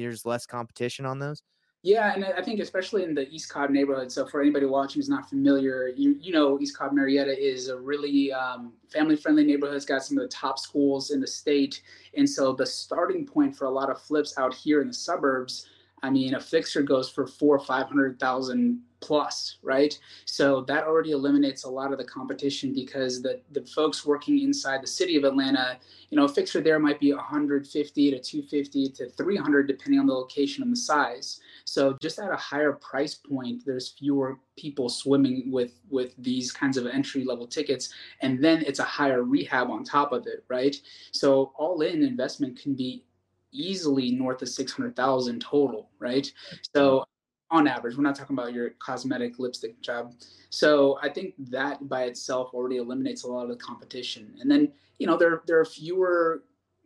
there's 0.04 0.26
less 0.26 0.46
competition 0.46 1.06
on 1.06 1.20
those? 1.20 1.42
Yeah, 1.86 2.16
and 2.16 2.26
I 2.26 2.42
think 2.42 2.60
especially 2.60 3.04
in 3.04 3.14
the 3.14 3.30
East 3.30 3.50
Cobb 3.50 3.70
neighborhood. 3.70 4.12
So 4.12 4.26
for 4.26 4.42
anybody 4.42 4.66
watching 4.66 5.00
who's 5.00 5.08
not 5.08 5.30
familiar, 5.30 5.90
you 5.96 6.18
you 6.20 6.34
know 6.34 6.60
East 6.60 6.76
Cobb 6.76 6.94
Marietta 6.94 7.38
is 7.40 7.68
a 7.68 7.78
really 7.78 8.34
um, 8.34 8.74
family-friendly 8.92 9.44
neighborhood. 9.44 9.76
It's 9.76 9.86
got 9.86 10.04
some 10.04 10.18
of 10.18 10.24
the 10.24 10.30
top 10.30 10.58
schools 10.58 11.12
in 11.12 11.22
the 11.22 11.28
state, 11.28 11.84
and 12.18 12.28
so 12.28 12.54
the 12.54 12.66
starting 12.66 13.24
point 13.24 13.56
for 13.56 13.66
a 13.66 13.70
lot 13.70 13.92
of 13.92 14.02
flips 14.02 14.36
out 14.40 14.52
here 14.52 14.82
in 14.82 14.88
the 14.88 14.96
suburbs. 14.96 15.70
I 16.02 16.10
mean, 16.10 16.34
a 16.34 16.40
fixer 16.40 16.82
goes 16.82 17.08
for 17.08 17.28
four 17.28 17.56
or 17.56 17.64
five 17.64 17.86
hundred 17.86 18.20
thousand 18.20 18.82
plus, 19.06 19.58
right? 19.62 19.98
So 20.26 20.62
that 20.62 20.86
already 20.86 21.12
eliminates 21.12 21.64
a 21.64 21.70
lot 21.70 21.92
of 21.92 22.00
the 22.00 22.04
competition 22.04 22.74
because 22.74 23.22
the 23.22 23.40
the 23.52 23.62
folks 23.62 24.06
working 24.06 24.42
inside 24.42 24.82
the 24.82 24.88
city 24.88 25.16
of 25.16 25.24
Atlanta, 25.24 25.78
you 26.10 26.18
know, 26.18 26.26
a 26.26 26.30
fixture 26.30 26.62
there 26.62 26.80
might 26.80 27.00
be 27.00 27.14
150 27.14 28.12
to 28.12 28.20
250 28.20 28.90
to 28.90 29.10
300 29.10 29.68
depending 29.68 30.00
on 30.00 30.08
the 30.08 30.14
location 30.14 30.64
and 30.64 30.72
the 30.72 30.78
size. 30.78 31.40
So 31.66 31.96
just 32.02 32.18
at 32.18 32.32
a 32.32 32.36
higher 32.36 32.74
price 32.74 33.14
point, 33.14 33.64
there's 33.64 33.90
fewer 33.90 34.40
people 34.58 34.90
swimming 34.90 35.52
with 35.52 35.74
with 35.90 36.16
these 36.18 36.52
kinds 36.52 36.78
of 36.78 36.88
entry 36.88 37.24
level 37.24 37.46
tickets 37.46 37.94
and 38.22 38.44
then 38.44 38.64
it's 38.66 38.80
a 38.80 38.84
higher 38.84 39.22
rehab 39.24 39.70
on 39.70 39.84
top 39.84 40.12
of 40.14 40.26
it, 40.26 40.44
right? 40.48 40.76
So 41.12 41.54
all 41.58 41.82
in 41.82 42.02
investment 42.02 42.60
can 42.60 42.74
be 42.74 43.04
easily 43.52 44.12
north 44.12 44.42
of 44.42 44.50
600,000 44.50 45.40
total, 45.40 45.90
right? 46.00 46.30
So 46.74 47.06
on 47.52 47.68
average. 47.68 47.96
We're 47.96 48.04
not 48.04 48.16
talking 48.16 48.36
about 48.36 48.54
your 48.54 48.72
cosmetic 48.80 49.40
lipstick 49.40 49.80
job. 49.82 50.14
So 50.50 50.98
I 51.02 51.10
think 51.10 51.34
that 51.50 51.88
by 51.88 52.04
itself 52.04 52.52
already 52.54 52.78
eliminates 52.78 53.24
a 53.24 53.28
lot 53.28 53.44
of 53.44 53.50
the 53.50 53.56
competition. 53.58 54.34
And 54.40 54.50
then, 54.50 54.72
you 55.00 55.08
know, 55.08 55.18
there 55.18 55.42
there 55.46 55.60
are 55.60 55.66
fewer 55.66 56.44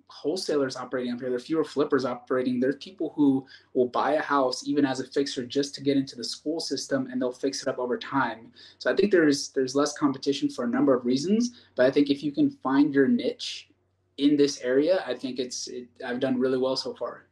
wholesalers 0.10 0.76
operating 0.76 1.14
up 1.14 1.20
here. 1.20 1.30
There 1.30 1.38
are 1.38 1.40
fewer 1.42 1.64
flippers 1.64 2.04
operating. 2.04 2.60
There's 2.60 2.78
people 2.78 3.14
who 3.16 3.46
will 3.74 3.88
buy 3.88 4.14
a 4.14 4.22
house 4.22 4.68
even 4.68 4.86
as 4.86 5.00
a 5.00 5.08
fixer 5.08 5.46
just 5.46 5.76
to 5.76 5.82
get 5.82 5.98
into 5.98 6.16
the 6.16 6.24
school 6.24 6.60
system 6.60 7.08
and 7.12 7.22
they'll 7.22 7.32
fix 7.32 7.62
it 7.62 7.68
up 7.68 7.78
over 7.78 7.98
time. 7.98 8.52
So 8.80 8.92
I 8.92 8.96
think 8.96 9.12
there's 9.12 9.50
there's 9.50 9.76
less 9.76 9.98
competition 9.98 10.50
for 10.50 10.66
a 10.66 10.68
number 10.68 10.94
of 10.94 11.06
reasons. 11.06 11.62
But 11.76 11.86
I 11.86 11.92
think 11.92 12.10
if 12.10 12.24
you 12.24 12.32
can 12.32 12.50
find 12.50 12.94
your 12.94 13.08
niche 13.08 13.70
in 14.18 14.36
this 14.36 14.60
area, 14.62 15.04
I 15.06 15.14
think 15.14 15.40
it's 15.40 15.68
it, 15.68 15.88
I've 16.06 16.20
done 16.20 16.40
really 16.40 16.58
well 16.58 16.76
so 16.76 16.94
far. 16.96 17.29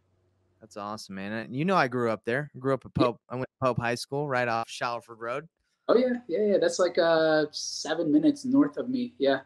That's 0.62 0.78
awesome, 0.78 1.15
man. 1.15 1.32
And 1.32 1.56
you 1.56 1.65
know, 1.65 1.76
I 1.76 1.88
grew 1.88 2.10
up 2.10 2.22
there. 2.26 2.52
I 2.56 2.60
grew 2.60 2.74
up 2.74 2.86
at 2.86 2.93
Pope. 2.93 3.20
Yeah. 3.30 3.36
I 3.36 3.38
went 3.38 3.48
to 3.48 3.65
Pope 3.65 3.80
High 3.80 3.96
School, 3.96 4.28
right 4.28 4.48
off 4.48 4.65
Shallowford 4.67 5.20
Road. 5.20 5.48
Oh 5.88 5.98
yeah, 5.98 6.15
yeah, 6.28 6.46
yeah. 6.52 6.58
That's 6.60 6.80
like 6.80 6.98
uh 6.98 7.46
seven 7.52 8.12
minutes 8.12 8.46
north 8.46 8.78
of 8.78 8.89
me. 8.89 9.13
Yeah. 9.17 9.41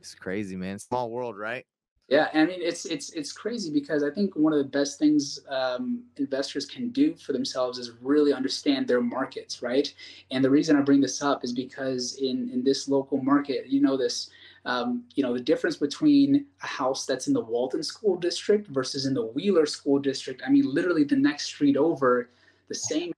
It's 0.00 0.14
crazy, 0.14 0.56
man. 0.56 0.78
Small 0.78 1.10
world, 1.10 1.36
right? 1.36 1.64
Yeah, 2.08 2.28
I 2.32 2.44
mean 2.44 2.60
it's 2.62 2.84
it's 2.86 3.10
it's 3.10 3.32
crazy 3.32 3.72
because 3.72 4.04
I 4.04 4.10
think 4.10 4.36
one 4.36 4.52
of 4.52 4.58
the 4.58 4.70
best 4.70 4.96
things 4.96 5.40
um, 5.48 6.04
investors 6.18 6.64
can 6.64 6.90
do 6.90 7.16
for 7.16 7.32
themselves 7.32 7.78
is 7.78 7.90
really 8.00 8.32
understand 8.32 8.86
their 8.86 9.00
markets, 9.00 9.60
right? 9.60 9.92
And 10.30 10.44
the 10.44 10.50
reason 10.50 10.76
I 10.76 10.82
bring 10.82 11.00
this 11.00 11.20
up 11.20 11.42
is 11.42 11.52
because 11.52 12.16
in 12.22 12.48
in 12.50 12.62
this 12.62 12.88
local 12.88 13.20
market, 13.20 13.66
you 13.66 13.80
know 13.80 13.96
this 13.96 14.30
um, 14.66 15.04
you 15.14 15.22
know, 15.22 15.32
the 15.32 15.40
difference 15.40 15.76
between 15.76 16.44
a 16.62 16.66
house 16.66 17.06
that's 17.06 17.28
in 17.28 17.32
the 17.32 17.40
Walton 17.40 17.84
School 17.84 18.16
District 18.16 18.66
versus 18.66 19.06
in 19.06 19.14
the 19.14 19.26
Wheeler 19.26 19.64
School 19.64 20.00
District. 20.00 20.42
I 20.44 20.50
mean, 20.50 20.74
literally 20.74 21.04
the 21.04 21.16
next 21.16 21.46
street 21.46 21.76
over, 21.76 22.30
the 22.68 22.74
same 22.74 23.12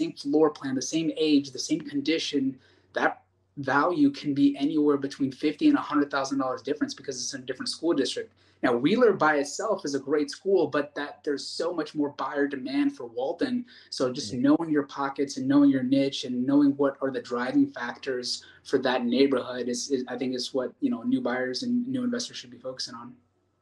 same 0.00 0.12
floor 0.12 0.50
plan, 0.50 0.74
the 0.74 0.82
same 0.82 1.12
age, 1.16 1.50
the 1.50 1.58
same 1.58 1.80
condition. 1.80 2.58
That 2.94 3.22
value 3.58 4.10
can 4.10 4.34
be 4.34 4.56
anywhere 4.56 4.96
between 4.96 5.30
fifty 5.30 5.68
and 5.68 5.78
hundred 5.78 6.10
thousand 6.10 6.38
dollars 6.38 6.62
difference 6.62 6.94
because 6.94 7.16
it's 7.16 7.32
in 7.32 7.42
a 7.42 7.44
different 7.44 7.68
school 7.68 7.94
district. 7.94 8.32
Now 8.62 8.74
Wheeler 8.74 9.12
by 9.12 9.36
itself 9.36 9.84
is 9.84 9.94
a 9.94 10.00
great 10.00 10.30
school, 10.30 10.66
but 10.66 10.94
that 10.94 11.20
there's 11.24 11.46
so 11.46 11.72
much 11.72 11.94
more 11.94 12.10
buyer 12.10 12.46
demand 12.46 12.96
for 12.96 13.06
Walton. 13.06 13.64
So 13.90 14.12
just 14.12 14.32
mm-hmm. 14.32 14.42
knowing 14.42 14.70
your 14.70 14.84
pockets 14.84 15.36
and 15.36 15.46
knowing 15.46 15.70
your 15.70 15.82
niche 15.82 16.24
and 16.24 16.44
knowing 16.44 16.70
what 16.72 16.96
are 17.00 17.10
the 17.10 17.22
driving 17.22 17.70
factors 17.70 18.44
for 18.64 18.78
that 18.80 19.04
neighborhood 19.04 19.68
is, 19.68 19.90
is 19.90 20.04
I 20.08 20.16
think 20.16 20.34
is 20.34 20.52
what 20.52 20.72
you 20.80 20.90
know 20.90 21.02
new 21.02 21.20
buyers 21.20 21.62
and 21.62 21.86
new 21.86 22.04
investors 22.04 22.36
should 22.36 22.50
be 22.50 22.58
focusing 22.58 22.94
on. 22.94 23.14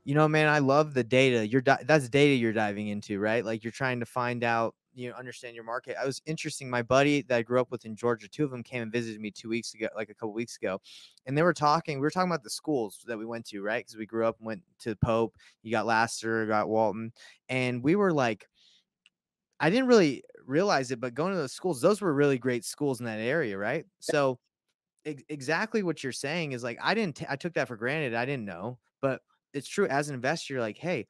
You 0.04 0.14
know, 0.14 0.28
man, 0.28 0.48
I 0.48 0.60
love 0.60 0.94
the 0.94 1.02
data. 1.02 1.46
You're 1.46 1.62
di- 1.62 1.82
that's 1.84 2.08
data 2.08 2.34
you're 2.34 2.52
diving 2.52 2.88
into, 2.88 3.18
right? 3.18 3.44
Like 3.44 3.64
you're 3.64 3.72
trying 3.72 4.00
to 4.00 4.06
find 4.06 4.44
out 4.44 4.74
you 4.96 5.08
know 5.10 5.14
understand 5.14 5.54
your 5.54 5.64
market. 5.64 5.96
I 6.00 6.06
was 6.06 6.20
interesting. 6.26 6.68
My 6.68 6.82
buddy 6.82 7.22
that 7.22 7.36
I 7.36 7.42
grew 7.42 7.60
up 7.60 7.70
with 7.70 7.84
in 7.84 7.94
Georgia, 7.94 8.28
two 8.28 8.44
of 8.44 8.50
them 8.50 8.62
came 8.62 8.82
and 8.82 8.90
visited 8.90 9.20
me 9.20 9.30
two 9.30 9.48
weeks 9.48 9.74
ago, 9.74 9.88
like 9.94 10.10
a 10.10 10.14
couple 10.14 10.32
weeks 10.32 10.56
ago, 10.56 10.80
and 11.26 11.36
they 11.36 11.42
were 11.42 11.52
talking. 11.54 11.98
We 11.98 12.02
were 12.02 12.10
talking 12.10 12.30
about 12.30 12.42
the 12.42 12.50
schools 12.50 13.04
that 13.06 13.18
we 13.18 13.26
went 13.26 13.44
to, 13.46 13.62
right? 13.62 13.84
Because 13.84 13.96
we 13.96 14.06
grew 14.06 14.26
up 14.26 14.38
and 14.38 14.46
went 14.46 14.62
to 14.80 14.96
Pope. 14.96 15.36
You 15.62 15.70
got 15.70 15.86
Lassiter, 15.86 16.46
got 16.46 16.68
Walton, 16.68 17.12
and 17.48 17.82
we 17.84 17.94
were 17.94 18.12
like, 18.12 18.48
I 19.60 19.70
didn't 19.70 19.86
really 19.86 20.22
realize 20.44 20.90
it, 20.90 21.00
but 21.00 21.14
going 21.14 21.32
to 21.32 21.38
those 21.38 21.52
schools, 21.52 21.80
those 21.80 22.00
were 22.00 22.12
really 22.12 22.38
great 22.38 22.64
schools 22.64 23.00
in 23.00 23.06
that 23.06 23.20
area, 23.20 23.56
right? 23.56 23.86
So 24.00 24.38
ex- 25.04 25.24
exactly 25.28 25.82
what 25.82 26.02
you're 26.02 26.12
saying 26.12 26.52
is 26.52 26.62
like 26.62 26.78
I 26.82 26.94
didn't 26.94 27.16
t- 27.16 27.26
I 27.28 27.36
took 27.36 27.54
that 27.54 27.68
for 27.68 27.76
granted. 27.76 28.14
I 28.14 28.24
didn't 28.26 28.44
know, 28.44 28.78
but 29.00 29.22
it's 29.52 29.68
true 29.68 29.86
as 29.86 30.08
an 30.08 30.14
investor 30.14 30.54
you're 30.54 30.62
like, 30.62 30.78
"Hey, 30.78 31.06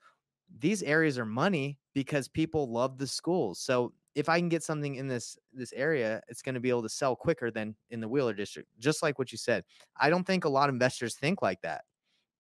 these 0.59 0.82
areas 0.82 1.18
are 1.18 1.26
money 1.26 1.78
because 1.94 2.28
people 2.28 2.70
love 2.70 2.98
the 2.98 3.06
schools." 3.06 3.61
So 3.61 3.92
if 4.16 4.30
I 4.30 4.38
can 4.38 4.48
get 4.48 4.62
something 4.62 4.96
in 4.96 5.06
this 5.06 5.38
this 5.52 5.72
area, 5.74 6.22
it's 6.28 6.42
going 6.42 6.54
to 6.54 6.61
be 6.61 6.70
able 6.70 6.82
to 6.82 6.88
sell 6.88 7.14
quicker 7.14 7.50
than 7.50 7.76
in 7.90 8.00
the 8.00 8.09
Wheeler 8.09 8.32
district. 8.32 8.68
Just 8.78 9.02
like 9.02 9.18
what 9.18 9.30
you 9.30 9.38
said. 9.38 9.62
I 9.96 10.11
don't 10.11 10.26
think 10.26 10.44
a 10.44 10.48
lot 10.48 10.68
of 10.68 10.74
investors 10.74 11.14
think 11.14 11.42
like 11.42 11.61
that. 11.62 11.82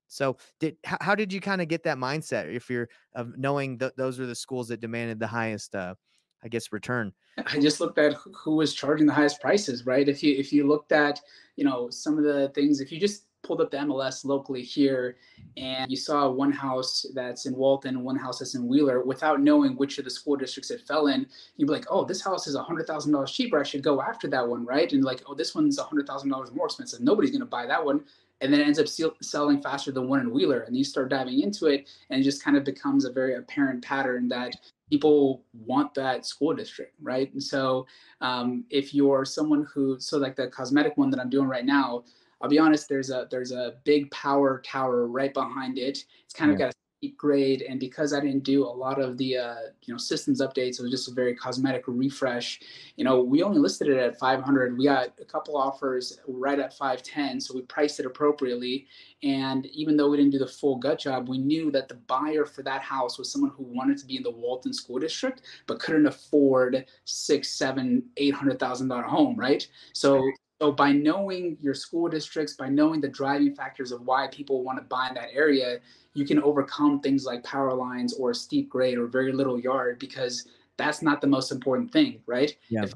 So 0.08 0.38
did 0.58 0.76
how, 0.84 0.96
how 1.00 1.14
did 1.14 1.32
you 1.32 1.40
kind 1.40 1.60
of 1.60 1.68
get 1.68 1.82
that 1.84 1.98
mindset 1.98 2.52
if 2.52 2.70
you're 2.70 2.88
of 3.14 3.36
knowing 3.36 3.76
that 3.78 3.96
those 3.96 4.18
are 4.18 4.26
the 4.26 4.34
schools 4.34 4.68
that 4.68 4.80
demanded 4.80 5.18
the 5.20 5.26
highest 5.26 5.74
uh 5.74 5.94
I 6.42 6.48
guess 6.48 6.72
return? 6.72 7.12
I 7.46 7.58
just 7.60 7.80
looked 7.80 7.98
at 7.98 8.14
who 8.14 8.56
was 8.56 8.72
charging 8.72 9.06
the 9.06 9.12
highest 9.12 9.40
prices, 9.40 9.84
right? 9.84 10.08
If 10.08 10.22
you 10.22 10.34
if 10.34 10.52
you 10.52 10.66
looked 10.66 10.92
at, 10.92 11.20
you 11.56 11.64
know, 11.64 11.90
some 11.90 12.16
of 12.16 12.24
the 12.24 12.50
things, 12.54 12.80
if 12.80 12.90
you 12.90 12.98
just 12.98 13.24
pulled 13.46 13.60
up 13.60 13.70
the 13.70 13.76
MLS 13.78 14.24
locally 14.24 14.62
here 14.62 15.16
and 15.56 15.90
you 15.90 15.96
saw 15.96 16.28
one 16.28 16.52
house 16.52 17.06
that's 17.14 17.46
in 17.46 17.54
Walton, 17.54 18.02
one 18.02 18.16
house 18.16 18.40
that's 18.40 18.54
in 18.54 18.66
Wheeler, 18.66 19.02
without 19.02 19.40
knowing 19.40 19.76
which 19.76 19.98
of 19.98 20.04
the 20.04 20.10
school 20.10 20.36
districts 20.36 20.70
it 20.70 20.86
fell 20.86 21.06
in, 21.06 21.26
you'd 21.56 21.66
be 21.66 21.72
like, 21.72 21.86
oh, 21.88 22.04
this 22.04 22.22
house 22.22 22.46
is 22.46 22.56
$100,000 22.56 23.26
cheaper. 23.28 23.60
I 23.60 23.62
should 23.62 23.82
go 23.82 24.02
after 24.02 24.28
that 24.28 24.46
one, 24.46 24.66
right? 24.66 24.92
And 24.92 25.04
like, 25.04 25.22
oh, 25.26 25.34
this 25.34 25.54
one's 25.54 25.78
$100,000 25.78 26.54
more 26.54 26.66
expensive. 26.66 27.00
Nobody's 27.00 27.30
going 27.30 27.40
to 27.40 27.46
buy 27.46 27.66
that 27.66 27.84
one. 27.84 28.04
And 28.42 28.52
then 28.52 28.60
it 28.60 28.66
ends 28.66 28.78
up 28.78 29.14
selling 29.22 29.62
faster 29.62 29.92
than 29.92 30.08
one 30.08 30.20
in 30.20 30.30
Wheeler. 30.30 30.60
And 30.60 30.76
you 30.76 30.84
start 30.84 31.08
diving 31.08 31.40
into 31.40 31.66
it, 31.66 31.88
and 32.10 32.20
it 32.20 32.24
just 32.24 32.44
kind 32.44 32.56
of 32.56 32.64
becomes 32.64 33.06
a 33.06 33.12
very 33.12 33.36
apparent 33.36 33.82
pattern 33.82 34.28
that 34.28 34.54
people 34.90 35.42
want 35.54 35.94
that 35.94 36.26
school 36.26 36.54
district, 36.54 36.94
right? 37.00 37.32
And 37.32 37.42
so 37.42 37.86
um, 38.20 38.64
if 38.68 38.94
you're 38.94 39.24
someone 39.24 39.66
who, 39.72 39.96
so 39.98 40.18
like 40.18 40.36
the 40.36 40.48
cosmetic 40.48 40.96
one 40.96 41.10
that 41.10 41.20
I'm 41.20 41.30
doing 41.30 41.48
right 41.48 41.64
now, 41.64 42.04
I'll 42.40 42.50
be 42.50 42.58
honest, 42.58 42.88
there's 42.88 43.10
a 43.10 43.26
there's 43.30 43.52
a 43.52 43.74
big 43.84 44.10
power 44.10 44.62
tower 44.64 45.06
right 45.06 45.32
behind 45.32 45.78
it. 45.78 46.04
It's 46.24 46.34
kind 46.34 46.50
of 46.50 46.58
got 46.58 46.70
a 46.70 46.72
steep 46.98 47.16
grade, 47.16 47.62
and 47.62 47.80
because 47.80 48.12
I 48.12 48.20
didn't 48.20 48.44
do 48.44 48.64
a 48.64 48.68
lot 48.68 49.00
of 49.00 49.16
the 49.16 49.38
uh, 49.38 49.56
you 49.82 49.94
know 49.94 49.98
systems 49.98 50.42
updates, 50.42 50.78
it 50.78 50.82
was 50.82 50.90
just 50.90 51.08
a 51.08 51.14
very 51.14 51.34
cosmetic 51.34 51.84
refresh. 51.86 52.60
You 52.96 53.04
know, 53.04 53.22
we 53.22 53.42
only 53.42 53.58
listed 53.58 53.88
it 53.88 53.96
at 53.96 54.18
500. 54.18 54.76
We 54.76 54.84
got 54.84 55.14
a 55.20 55.24
couple 55.24 55.56
offers 55.56 56.18
right 56.28 56.58
at 56.58 56.76
510, 56.76 57.40
so 57.40 57.54
we 57.54 57.62
priced 57.62 58.00
it 58.00 58.06
appropriately. 58.06 58.86
And 59.22 59.64
even 59.66 59.96
though 59.96 60.10
we 60.10 60.18
didn't 60.18 60.32
do 60.32 60.38
the 60.38 60.46
full 60.46 60.76
gut 60.76 60.98
job, 60.98 61.28
we 61.28 61.38
knew 61.38 61.70
that 61.70 61.88
the 61.88 61.94
buyer 61.94 62.44
for 62.44 62.62
that 62.64 62.82
house 62.82 63.18
was 63.18 63.32
someone 63.32 63.52
who 63.52 63.64
wanted 63.64 63.96
to 63.98 64.06
be 64.06 64.16
in 64.18 64.22
the 64.22 64.30
Walton 64.30 64.74
School 64.74 64.98
District 64.98 65.40
but 65.66 65.78
couldn't 65.78 66.06
afford 66.06 66.84
six, 67.04 67.48
seven, 67.48 68.02
eight 68.18 68.34
hundred 68.34 68.58
thousand 68.58 68.88
dollar 68.88 69.04
home, 69.04 69.36
right? 69.36 69.66
So 69.94 70.22
so 70.60 70.72
by 70.72 70.92
knowing 70.92 71.58
your 71.60 71.74
school 71.74 72.08
districts, 72.08 72.54
by 72.54 72.68
knowing 72.68 73.00
the 73.00 73.08
driving 73.08 73.54
factors 73.54 73.92
of 73.92 74.02
why 74.02 74.28
people 74.28 74.62
want 74.62 74.78
to 74.78 74.84
buy 74.84 75.08
in 75.08 75.14
that 75.14 75.28
area, 75.32 75.80
you 76.14 76.26
can 76.26 76.42
overcome 76.42 77.00
things 77.00 77.26
like 77.26 77.44
power 77.44 77.74
lines 77.74 78.14
or 78.14 78.32
steep 78.32 78.70
grade 78.70 78.96
or 78.96 79.06
very 79.06 79.32
little 79.32 79.60
yard 79.60 79.98
because 79.98 80.48
that's 80.78 81.02
not 81.02 81.20
the 81.20 81.26
most 81.26 81.52
important 81.52 81.92
thing, 81.92 82.20
right? 82.26 82.56
Yeah. 82.70 82.84
If 82.84 82.94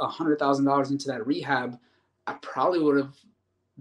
a 0.00 0.06
hundred 0.06 0.38
thousand 0.38 0.66
dollars 0.66 0.90
into 0.90 1.08
that 1.08 1.26
rehab, 1.26 1.78
I 2.26 2.34
probably 2.34 2.80
would 2.80 2.98
have 2.98 3.14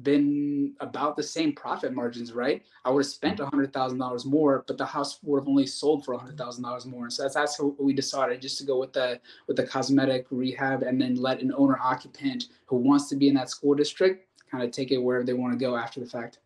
been 0.04 0.74
about 0.80 1.16
the 1.16 1.24
same 1.24 1.54
profit 1.54 1.94
margins, 1.94 2.34
right? 2.34 2.64
I 2.86 2.90
would 2.90 3.04
have 3.04 3.12
spent 3.12 3.40
a 3.40 3.46
hundred 3.46 3.74
thousand 3.74 4.00
dollars 4.00 4.26
more, 4.26 4.64
but 4.68 4.78
the 4.78 4.86
house 4.86 5.20
would 5.24 5.40
have 5.40 5.48
only 5.48 5.66
sold 5.66 6.06
for 6.06 6.14
a 6.14 6.18
hundred 6.18 6.38
thousand 6.38 6.64
dollars 6.64 6.86
more. 6.86 7.04
And 7.04 7.14
so 7.14 7.24
that's 7.24 7.36
that's 7.36 7.60
what 7.60 7.82
we 7.82 7.94
decided 7.94 8.42
just 8.42 8.58
to 8.60 8.64
go 8.66 8.80
with 8.80 8.94
the 8.94 9.20
with 9.48 9.58
the 9.58 9.66
cosmetic 9.66 10.28
rehab 10.30 10.84
and 10.84 11.02
then 11.02 11.16
let 11.16 11.42
an 11.42 11.54
owner 11.56 11.78
occupant 11.82 12.46
who 12.66 12.78
wants 12.78 13.10
to 13.10 13.16
be 13.16 13.28
in 13.28 13.34
that 13.36 13.50
school 13.50 13.74
district 13.74 14.28
kind 14.52 14.64
of 14.64 14.72
take 14.72 14.92
it 14.92 14.98
wherever 14.98 15.24
they 15.24 15.34
want 15.34 15.54
to 15.54 15.60
go 15.60 15.76
after 15.76 16.00
the 16.00 16.06
fact. 16.06 16.40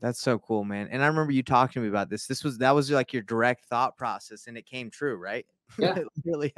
That's 0.00 0.20
so 0.20 0.38
cool, 0.38 0.64
man. 0.64 0.88
And 0.90 1.02
I 1.02 1.06
remember 1.06 1.32
you 1.32 1.42
talking 1.42 1.74
to 1.74 1.80
me 1.80 1.88
about 1.88 2.08
this. 2.08 2.26
This 2.26 2.42
was 2.42 2.56
that 2.58 2.74
was 2.74 2.90
like 2.90 3.12
your 3.12 3.22
direct 3.22 3.66
thought 3.66 3.96
process, 3.96 4.46
and 4.46 4.56
it 4.56 4.64
came 4.64 4.90
true, 4.90 5.16
right? 5.16 5.44
Yeah, 5.78 5.98
really. 6.24 6.54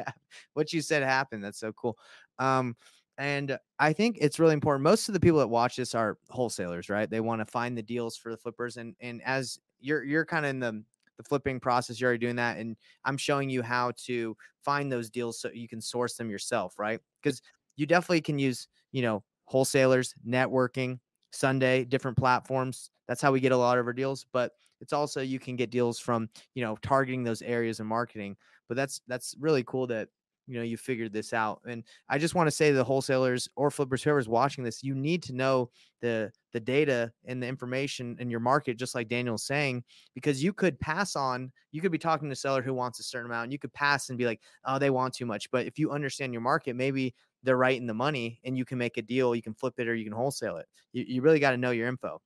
What 0.55 0.73
you 0.73 0.81
said 0.81 1.03
happened. 1.03 1.43
That's 1.43 1.59
so 1.59 1.73
cool. 1.73 1.99
Um, 2.39 2.77
and 3.19 3.59
I 3.79 3.93
think 3.93 4.19
it's 4.21 4.39
really 4.39 4.55
important. 4.55 4.83
Most 4.83 5.09
of 5.09 5.15
the 5.15 5.21
people 5.21 5.39
that 5.41 5.49
watch 5.49 5.77
this 5.77 5.95
are 5.95 6.19
wholesalers, 6.31 6.89
right? 6.89 7.09
They 7.09 7.21
want 7.21 7.41
to 7.41 7.47
find 7.47 7.77
the 7.77 7.83
deals 7.83 8.17
for 8.17 8.31
the 8.31 8.37
flippers. 8.37 8.77
And 8.77 8.95
and 9.01 9.23
as 9.23 9.59
you're 9.81 10.03
you're 10.05 10.25
kind 10.25 10.47
of 10.47 10.51
in 10.51 10.61
the 10.61 10.85
the 11.19 11.25
flipping 11.25 11.61
process, 11.61 12.01
you're 12.01 12.09
already 12.09 12.25
doing 12.25 12.37
that. 12.37 12.57
And 12.57 12.77
I'm 13.05 13.17
showing 13.19 13.51
you 13.51 13.63
how 13.63 13.93
to 14.07 14.37
find 14.65 14.91
those 14.91 15.11
deals 15.11 15.41
so 15.41 15.51
you 15.53 15.69
can 15.69 15.81
source 15.81 16.15
them 16.17 16.31
yourself, 16.31 16.79
right? 16.79 17.01
Because 17.23 17.43
you 17.77 17.87
definitely 17.87 18.23
can 18.23 18.39
use, 18.39 18.67
you 18.93 19.03
know, 19.03 19.23
wholesalers, 19.45 20.15
networking, 20.27 20.99
Sundae, 21.31 21.85
different 21.85 22.17
platforms. 22.17 22.91
That's 23.09 23.21
how 23.21 23.33
we 23.33 23.41
get 23.41 23.53
a 23.53 23.57
lot 23.57 23.79
of 23.79 23.87
our 23.87 23.93
deals. 23.93 24.27
But 24.33 24.53
it's 24.81 24.93
also 24.93 25.21
you 25.21 25.39
can 25.39 25.57
get 25.57 25.71
deals 25.71 25.99
from, 25.99 26.29
you 26.55 26.65
know, 26.65 26.77
targeting 26.83 27.25
those 27.25 27.43
areas 27.43 27.79
of 27.79 27.87
marketing. 27.87 28.37
But 28.69 28.77
that's 28.77 29.03
that's 29.07 29.35
really 29.39 29.65
cool 29.65 29.87
that 29.89 30.09
you 30.47 30.57
know 30.57 30.63
you 30.63 30.77
figured 30.77 31.13
this 31.13 31.33
out 31.33 31.61
and 31.67 31.85
i 32.09 32.19
just 32.19 32.35
want 32.35 32.47
to 32.47 32.51
say 32.51 32.71
to 32.71 32.77
the 32.77 32.85
wholesalers 32.85 33.49
or 33.57 33.71
flippers 33.71 34.03
whoever's 34.03 34.29
watching 34.29 34.65
this 34.65 34.83
you 34.83 34.95
need 34.95 35.23
to 35.23 35.33
know 35.33 35.71
the 36.01 36.31
the 36.53 36.61
data 36.61 37.13
and 37.27 37.43
the 37.43 37.47
information 37.47 38.17
in 38.19 38.31
your 38.31 38.41
market 38.41 38.77
just 38.77 38.95
like 38.95 39.09
daniel's 39.09 39.45
saying 39.45 39.83
because 40.15 40.43
you 40.43 40.53
could 40.53 40.79
pass 40.81 41.17
on 41.17 41.51
you 41.71 41.81
could 41.81 41.93
be 41.93 41.99
talking 41.99 42.29
to 42.29 42.33
a 42.33 42.37
seller 42.37 42.63
who 42.63 42.75
wants 42.75 42.99
a 43.01 43.03
certain 43.03 43.27
amount 43.27 43.45
and 43.45 43.53
you 43.53 43.59
could 43.59 43.73
pass 43.73 44.09
and 44.09 44.19
be 44.19 44.27
like 44.27 44.41
oh 44.65 44.79
they 44.79 44.91
want 44.91 45.15
too 45.15 45.27
much 45.27 45.51
but 45.51 45.67
if 45.67 45.79
you 45.79 45.91
understand 45.91 46.33
your 46.33 46.43
market 46.43 46.75
maybe 46.75 47.15
they're 47.43 47.57
right 47.57 47.81
in 47.81 47.87
the 47.87 47.95
money 47.95 48.41
and 48.45 48.57
you 48.57 48.65
can 48.65 48.79
make 48.79 48.97
a 48.97 49.03
deal 49.03 49.35
you 49.35 49.43
can 49.43 49.55
flip 49.55 49.75
it 49.79 49.89
or 49.89 49.95
you 49.95 50.05
can 50.05 50.13
wholesale 50.13 50.57
it. 50.59 50.67
You, 50.93 51.05
you 51.07 51.23
really 51.23 51.41
got 51.41 51.51
to 51.53 51.57
know 51.57 51.71
your 51.71 51.89
info. 51.89 52.21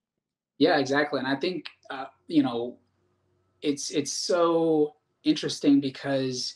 Yeah 0.58 0.78
exactly 0.78 1.18
and 1.18 1.28
i 1.28 1.36
think 1.36 1.66
uh, 1.90 2.06
you 2.28 2.42
know 2.42 2.78
it's 3.62 3.90
it's 3.90 4.12
so 4.12 4.94
interesting 5.24 5.80
because 5.80 6.54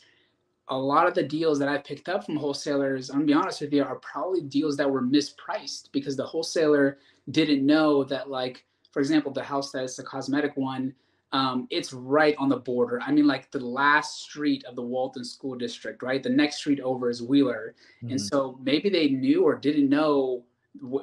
a 0.71 0.77
lot 0.77 1.05
of 1.05 1.13
the 1.13 1.21
deals 1.21 1.59
that 1.59 1.67
I 1.67 1.77
picked 1.77 2.07
up 2.07 2.25
from 2.25 2.37
wholesalers, 2.37 3.09
I'm 3.09 3.17
gonna 3.17 3.25
be 3.25 3.33
honest 3.33 3.59
with 3.59 3.73
you, 3.73 3.83
are 3.83 3.97
probably 3.97 4.41
deals 4.41 4.77
that 4.77 4.89
were 4.89 5.01
mispriced 5.03 5.91
because 5.91 6.15
the 6.15 6.25
wholesaler 6.25 6.97
didn't 7.29 7.65
know 7.65 8.05
that, 8.05 8.29
like, 8.29 8.65
for 8.91 9.01
example, 9.01 9.33
the 9.33 9.43
house 9.43 9.71
that's 9.71 9.97
the 9.97 10.03
cosmetic 10.03 10.55
one, 10.55 10.93
um, 11.33 11.67
it's 11.71 11.91
right 11.91 12.35
on 12.37 12.47
the 12.47 12.57
border. 12.57 13.01
I 13.05 13.11
mean, 13.11 13.27
like 13.27 13.51
the 13.51 13.59
last 13.59 14.21
street 14.21 14.63
of 14.63 14.77
the 14.77 14.81
Walton 14.81 15.25
School 15.25 15.55
District, 15.55 16.01
right? 16.01 16.23
The 16.23 16.29
next 16.29 16.57
street 16.57 16.79
over 16.79 17.09
is 17.09 17.21
Wheeler, 17.21 17.75
mm-hmm. 17.97 18.11
and 18.11 18.21
so 18.21 18.57
maybe 18.63 18.89
they 18.89 19.09
knew 19.09 19.43
or 19.43 19.55
didn't 19.55 19.89
know, 19.89 20.45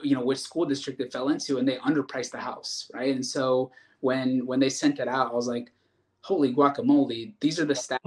you 0.02 0.14
know, 0.14 0.24
which 0.24 0.38
school 0.38 0.64
district 0.64 1.00
it 1.00 1.12
fell 1.12 1.28
into, 1.28 1.58
and 1.58 1.68
they 1.68 1.76
underpriced 1.76 2.30
the 2.30 2.38
house, 2.38 2.90
right? 2.94 3.14
And 3.14 3.24
so 3.24 3.70
when 4.00 4.46
when 4.46 4.60
they 4.60 4.70
sent 4.70 4.98
it 4.98 5.08
out, 5.08 5.30
I 5.30 5.34
was 5.34 5.46
like, 5.46 5.70
holy 6.22 6.54
guacamole, 6.54 7.34
these 7.40 7.60
are 7.60 7.66
the 7.66 7.74
stats. 7.74 7.98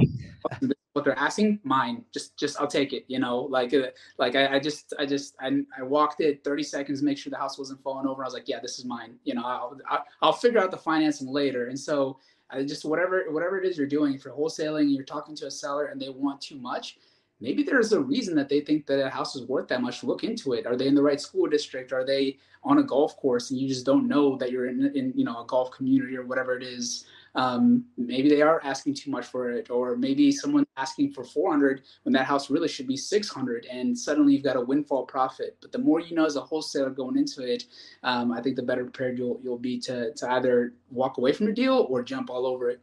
what 0.94 1.06
they're 1.06 1.18
asking, 1.18 1.60
mine. 1.64 2.04
Just, 2.14 2.38
just 2.38 2.60
I'll 2.60 2.68
take 2.68 2.94
it. 2.94 3.06
You 3.08 3.20
know, 3.20 3.40
like, 3.40 3.74
uh, 3.74 3.88
like 4.18 4.36
I, 4.36 4.56
I 4.56 4.60
just, 4.60 4.94
I 5.00 5.06
just, 5.06 5.36
I, 5.40 5.62
I 5.78 5.84
walked 5.84 6.22
it 6.22 6.44
30 6.44 6.64
seconds, 6.64 7.02
make 7.02 7.18
sure 7.18 7.32
the 7.32 7.38
house 7.38 7.58
wasn't 7.58 7.82
falling 7.82 8.08
over. 8.08 8.24
I 8.24 8.28
was 8.28 8.34
like, 8.34 8.48
yeah, 8.48 8.60
this 8.62 8.80
is 8.80 8.86
mine. 8.86 9.16
You 9.24 9.36
know, 9.36 9.44
I'll, 9.44 9.78
I'll, 9.90 10.06
I'll 10.22 10.34
figure 10.34 10.60
out 10.60 10.72
the 10.72 10.78
financing 10.78 11.28
later. 11.28 11.68
And 11.68 11.80
so, 11.80 12.18
I 12.52 12.64
just 12.64 12.84
whatever, 12.84 13.26
whatever 13.30 13.60
it 13.60 13.66
is 13.66 13.78
you're 13.78 13.88
doing, 13.88 14.14
if 14.14 14.26
you're 14.26 14.34
wholesaling 14.34 14.94
you're 14.94 15.06
talking 15.06 15.36
to 15.38 15.48
a 15.48 15.52
seller 15.52 15.86
and 15.86 16.02
they 16.02 16.10
want 16.10 16.42
too 16.42 16.58
much, 16.58 16.98
maybe 17.40 17.64
there's 17.64 17.94
a 17.94 18.00
reason 18.00 18.36
that 18.36 18.50
they 18.50 18.60
think 18.60 18.86
that 18.88 19.04
a 19.06 19.10
house 19.10 19.36
is 19.36 19.48
worth 19.48 19.68
that 19.70 19.82
much. 19.82 20.04
Look 20.04 20.24
into 20.24 20.54
it. 20.54 20.66
Are 20.66 20.76
they 20.76 20.88
in 20.88 20.96
the 20.96 21.02
right 21.02 21.20
school 21.20 21.48
district? 21.48 21.94
Are 21.94 22.06
they 22.06 22.38
on 22.64 22.78
a 22.78 22.84
golf 22.84 23.16
course 23.18 23.52
and 23.52 23.60
you 23.60 23.68
just 23.68 23.86
don't 23.86 24.08
know 24.08 24.38
that 24.38 24.52
you're 24.52 24.68
in, 24.68 24.92
in 24.96 25.14
you 25.16 25.24
know, 25.24 25.42
a 25.42 25.46
golf 25.46 25.72
community 25.72 26.18
or 26.18 26.26
whatever 26.26 26.58
it 26.58 26.64
is? 26.64 27.06
Um, 27.36 27.86
maybe 27.98 28.30
they 28.30 28.42
are 28.42 28.62
asking 28.64 28.96
too 28.96 29.12
much 29.12 29.26
for 29.26 29.52
it, 29.52 29.70
or 29.70 29.96
maybe 29.96 30.32
someone 30.32 30.66
asking 30.78 31.14
for 31.14 31.24
400 31.24 31.84
when 32.04 32.14
that 32.14 32.26
house 32.26 32.50
really 32.50 32.68
should 32.68 32.88
be 32.88 32.98
600, 32.98 33.66
and 33.72 33.98
suddenly 33.98 34.34
you've 34.34 34.44
got 34.44 34.58
a 34.58 34.62
windfall 34.62 35.06
profit. 35.06 35.58
But 35.62 35.72
the 35.72 35.80
more 35.80 36.00
you 36.00 36.16
know 36.16 36.26
as 36.26 36.36
a 36.36 36.42
wholesaler 36.42 36.90
going 36.90 37.18
into 37.18 37.44
it, 37.44 37.66
um, 38.04 38.32
I 38.32 38.42
think 38.42 38.56
the 38.56 38.64
better 38.64 38.84
prepared 38.84 39.18
you'll 39.18 39.40
you'll 39.44 39.58
be 39.58 39.80
to 39.82 40.14
to 40.14 40.32
either 40.32 40.74
walk 40.90 41.18
away 41.18 41.32
from 41.32 41.46
the 41.46 41.54
deal 41.54 41.88
or 41.90 42.04
jump 42.04 42.30
all 42.30 42.46
over 42.46 42.70
it 42.70 42.82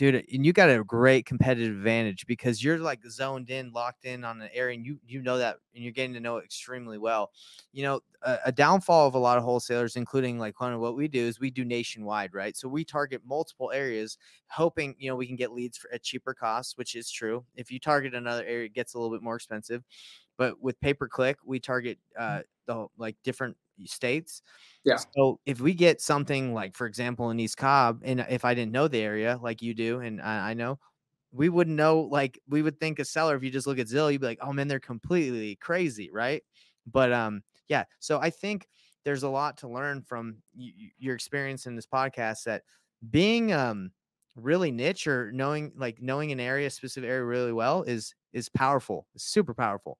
dude 0.00 0.14
and 0.32 0.46
you 0.46 0.52
got 0.54 0.70
a 0.70 0.82
great 0.82 1.26
competitive 1.26 1.76
advantage 1.76 2.24
because 2.26 2.64
you're 2.64 2.78
like 2.78 3.04
zoned 3.06 3.50
in 3.50 3.70
locked 3.70 4.06
in 4.06 4.24
on 4.24 4.40
an 4.40 4.48
area 4.54 4.74
and 4.74 4.86
you 4.86 4.98
you 5.06 5.20
know 5.20 5.36
that 5.36 5.58
and 5.74 5.84
you're 5.84 5.92
getting 5.92 6.14
to 6.14 6.20
know 6.20 6.38
it 6.38 6.44
extremely 6.46 6.96
well. 6.96 7.30
You 7.74 7.82
know 7.82 8.00
a, 8.22 8.38
a 8.46 8.52
downfall 8.52 9.06
of 9.06 9.14
a 9.14 9.18
lot 9.18 9.36
of 9.36 9.44
wholesalers 9.44 9.96
including 9.96 10.38
like 10.38 10.54
of 10.58 10.80
what 10.80 10.96
we 10.96 11.06
do 11.06 11.20
is 11.20 11.38
we 11.38 11.50
do 11.50 11.66
nationwide 11.66 12.32
right? 12.32 12.56
So 12.56 12.66
we 12.66 12.82
target 12.82 13.20
multiple 13.26 13.70
areas 13.72 14.16
hoping 14.46 14.94
you 14.98 15.10
know 15.10 15.16
we 15.16 15.26
can 15.26 15.36
get 15.36 15.52
leads 15.52 15.76
for 15.76 15.92
at 15.92 16.02
cheaper 16.02 16.32
costs 16.32 16.78
which 16.78 16.94
is 16.94 17.10
true. 17.10 17.44
If 17.54 17.70
you 17.70 17.78
target 17.78 18.14
another 18.14 18.44
area 18.44 18.64
it 18.66 18.74
gets 18.74 18.94
a 18.94 18.98
little 18.98 19.14
bit 19.14 19.22
more 19.22 19.36
expensive. 19.36 19.82
But 20.38 20.62
with 20.62 20.80
pay 20.80 20.94
per 20.94 21.08
click 21.08 21.36
we 21.44 21.60
target 21.60 21.98
uh 22.18 22.40
the 22.66 22.86
like 22.96 23.16
different 23.22 23.58
states. 23.86 24.42
Yeah. 24.84 24.98
So 25.16 25.40
if 25.46 25.60
we 25.60 25.74
get 25.74 26.00
something 26.00 26.54
like, 26.54 26.76
for 26.76 26.86
example, 26.86 27.30
in 27.30 27.40
East 27.40 27.56
Cobb, 27.56 28.02
and 28.04 28.24
if 28.28 28.44
I 28.44 28.54
didn't 28.54 28.72
know 28.72 28.88
the 28.88 29.00
area 29.00 29.38
like 29.42 29.62
you 29.62 29.74
do, 29.74 30.00
and 30.00 30.20
I, 30.20 30.50
I 30.50 30.54
know, 30.54 30.78
we 31.32 31.48
wouldn't 31.48 31.76
know. 31.76 32.00
Like 32.02 32.40
we 32.48 32.62
would 32.62 32.80
think 32.80 32.98
a 32.98 33.04
seller, 33.04 33.36
if 33.36 33.42
you 33.44 33.50
just 33.50 33.66
look 33.66 33.78
at 33.78 33.86
Zillow, 33.86 34.12
you'd 34.12 34.20
be 34.20 34.26
like, 34.26 34.40
oh 34.42 34.52
man, 34.52 34.68
they're 34.68 34.80
completely 34.80 35.56
crazy, 35.56 36.10
right? 36.12 36.42
But 36.86 37.12
um, 37.12 37.42
yeah. 37.68 37.84
So 38.00 38.18
I 38.20 38.30
think 38.30 38.66
there's 39.04 39.22
a 39.22 39.28
lot 39.28 39.58
to 39.58 39.68
learn 39.68 40.02
from 40.02 40.36
y- 40.56 40.72
your 40.98 41.14
experience 41.14 41.66
in 41.66 41.76
this 41.76 41.86
podcast 41.86 42.44
that 42.44 42.62
being 43.10 43.52
um 43.52 43.90
really 44.36 44.70
niche 44.70 45.06
or 45.06 45.32
knowing 45.32 45.72
like 45.76 46.00
knowing 46.00 46.32
an 46.32 46.40
area 46.40 46.70
specific 46.70 47.08
area 47.08 47.24
really 47.24 47.52
well 47.52 47.82
is 47.82 48.14
is 48.32 48.48
powerful 48.48 49.06
it's 49.14 49.24
super 49.24 49.54
powerful 49.54 49.98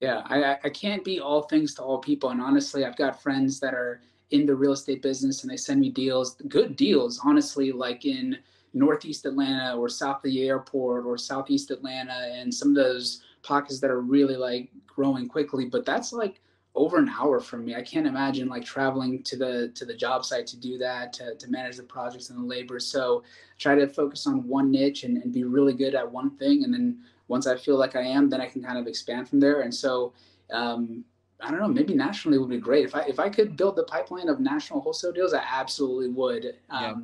yeah 0.00 0.22
i 0.26 0.56
i 0.64 0.68
can't 0.68 1.04
be 1.04 1.20
all 1.20 1.42
things 1.42 1.74
to 1.74 1.82
all 1.82 1.98
people 1.98 2.30
and 2.30 2.40
honestly 2.40 2.84
i've 2.84 2.96
got 2.96 3.22
friends 3.22 3.60
that 3.60 3.74
are 3.74 4.00
in 4.30 4.44
the 4.44 4.54
real 4.54 4.72
estate 4.72 5.02
business 5.02 5.42
and 5.42 5.50
they 5.50 5.56
send 5.56 5.80
me 5.80 5.90
deals 5.90 6.36
good 6.48 6.76
deals 6.76 7.20
honestly 7.24 7.72
like 7.72 8.04
in 8.04 8.36
northeast 8.74 9.24
atlanta 9.24 9.76
or 9.76 9.88
south 9.88 10.16
of 10.16 10.22
the 10.24 10.46
airport 10.46 11.06
or 11.06 11.16
southeast 11.16 11.70
atlanta 11.70 12.30
and 12.34 12.52
some 12.52 12.70
of 12.70 12.74
those 12.74 13.22
pockets 13.42 13.80
that 13.80 13.90
are 13.90 14.00
really 14.00 14.36
like 14.36 14.70
growing 14.86 15.28
quickly 15.28 15.66
but 15.66 15.84
that's 15.84 16.12
like 16.12 16.40
over 16.76 16.98
an 16.98 17.08
hour 17.08 17.40
from 17.40 17.64
me. 17.64 17.74
I 17.74 17.82
can't 17.82 18.06
imagine 18.06 18.48
like 18.48 18.64
traveling 18.64 19.22
to 19.24 19.36
the 19.36 19.72
to 19.74 19.84
the 19.84 19.94
job 19.94 20.24
site 20.24 20.46
to 20.48 20.56
do 20.56 20.76
that, 20.78 21.12
to, 21.14 21.34
to 21.34 21.50
manage 21.50 21.78
the 21.78 21.82
projects 21.82 22.30
and 22.30 22.38
the 22.38 22.46
labor. 22.46 22.78
So 22.78 23.24
try 23.58 23.74
to 23.74 23.88
focus 23.88 24.26
on 24.26 24.46
one 24.46 24.70
niche 24.70 25.04
and, 25.04 25.16
and 25.16 25.32
be 25.32 25.44
really 25.44 25.72
good 25.72 25.94
at 25.94 26.10
one 26.10 26.36
thing. 26.36 26.64
And 26.64 26.72
then 26.72 26.98
once 27.28 27.46
I 27.46 27.56
feel 27.56 27.76
like 27.76 27.96
I 27.96 28.02
am, 28.02 28.28
then 28.28 28.40
I 28.40 28.46
can 28.46 28.62
kind 28.62 28.78
of 28.78 28.86
expand 28.86 29.28
from 29.28 29.40
there. 29.40 29.62
And 29.62 29.74
so 29.74 30.12
um, 30.50 31.04
I 31.40 31.50
don't 31.50 31.60
know, 31.60 31.68
maybe 31.68 31.94
nationally 31.94 32.38
would 32.38 32.50
be 32.50 32.58
great. 32.58 32.84
If 32.84 32.94
I 32.94 33.02
if 33.02 33.18
I 33.18 33.28
could 33.28 33.56
build 33.56 33.76
the 33.76 33.84
pipeline 33.84 34.28
of 34.28 34.40
national 34.40 34.80
wholesale 34.80 35.12
deals, 35.12 35.34
I 35.34 35.42
absolutely 35.44 36.08
would. 36.08 36.54
Um, 36.70 36.82
yeah 36.82 36.94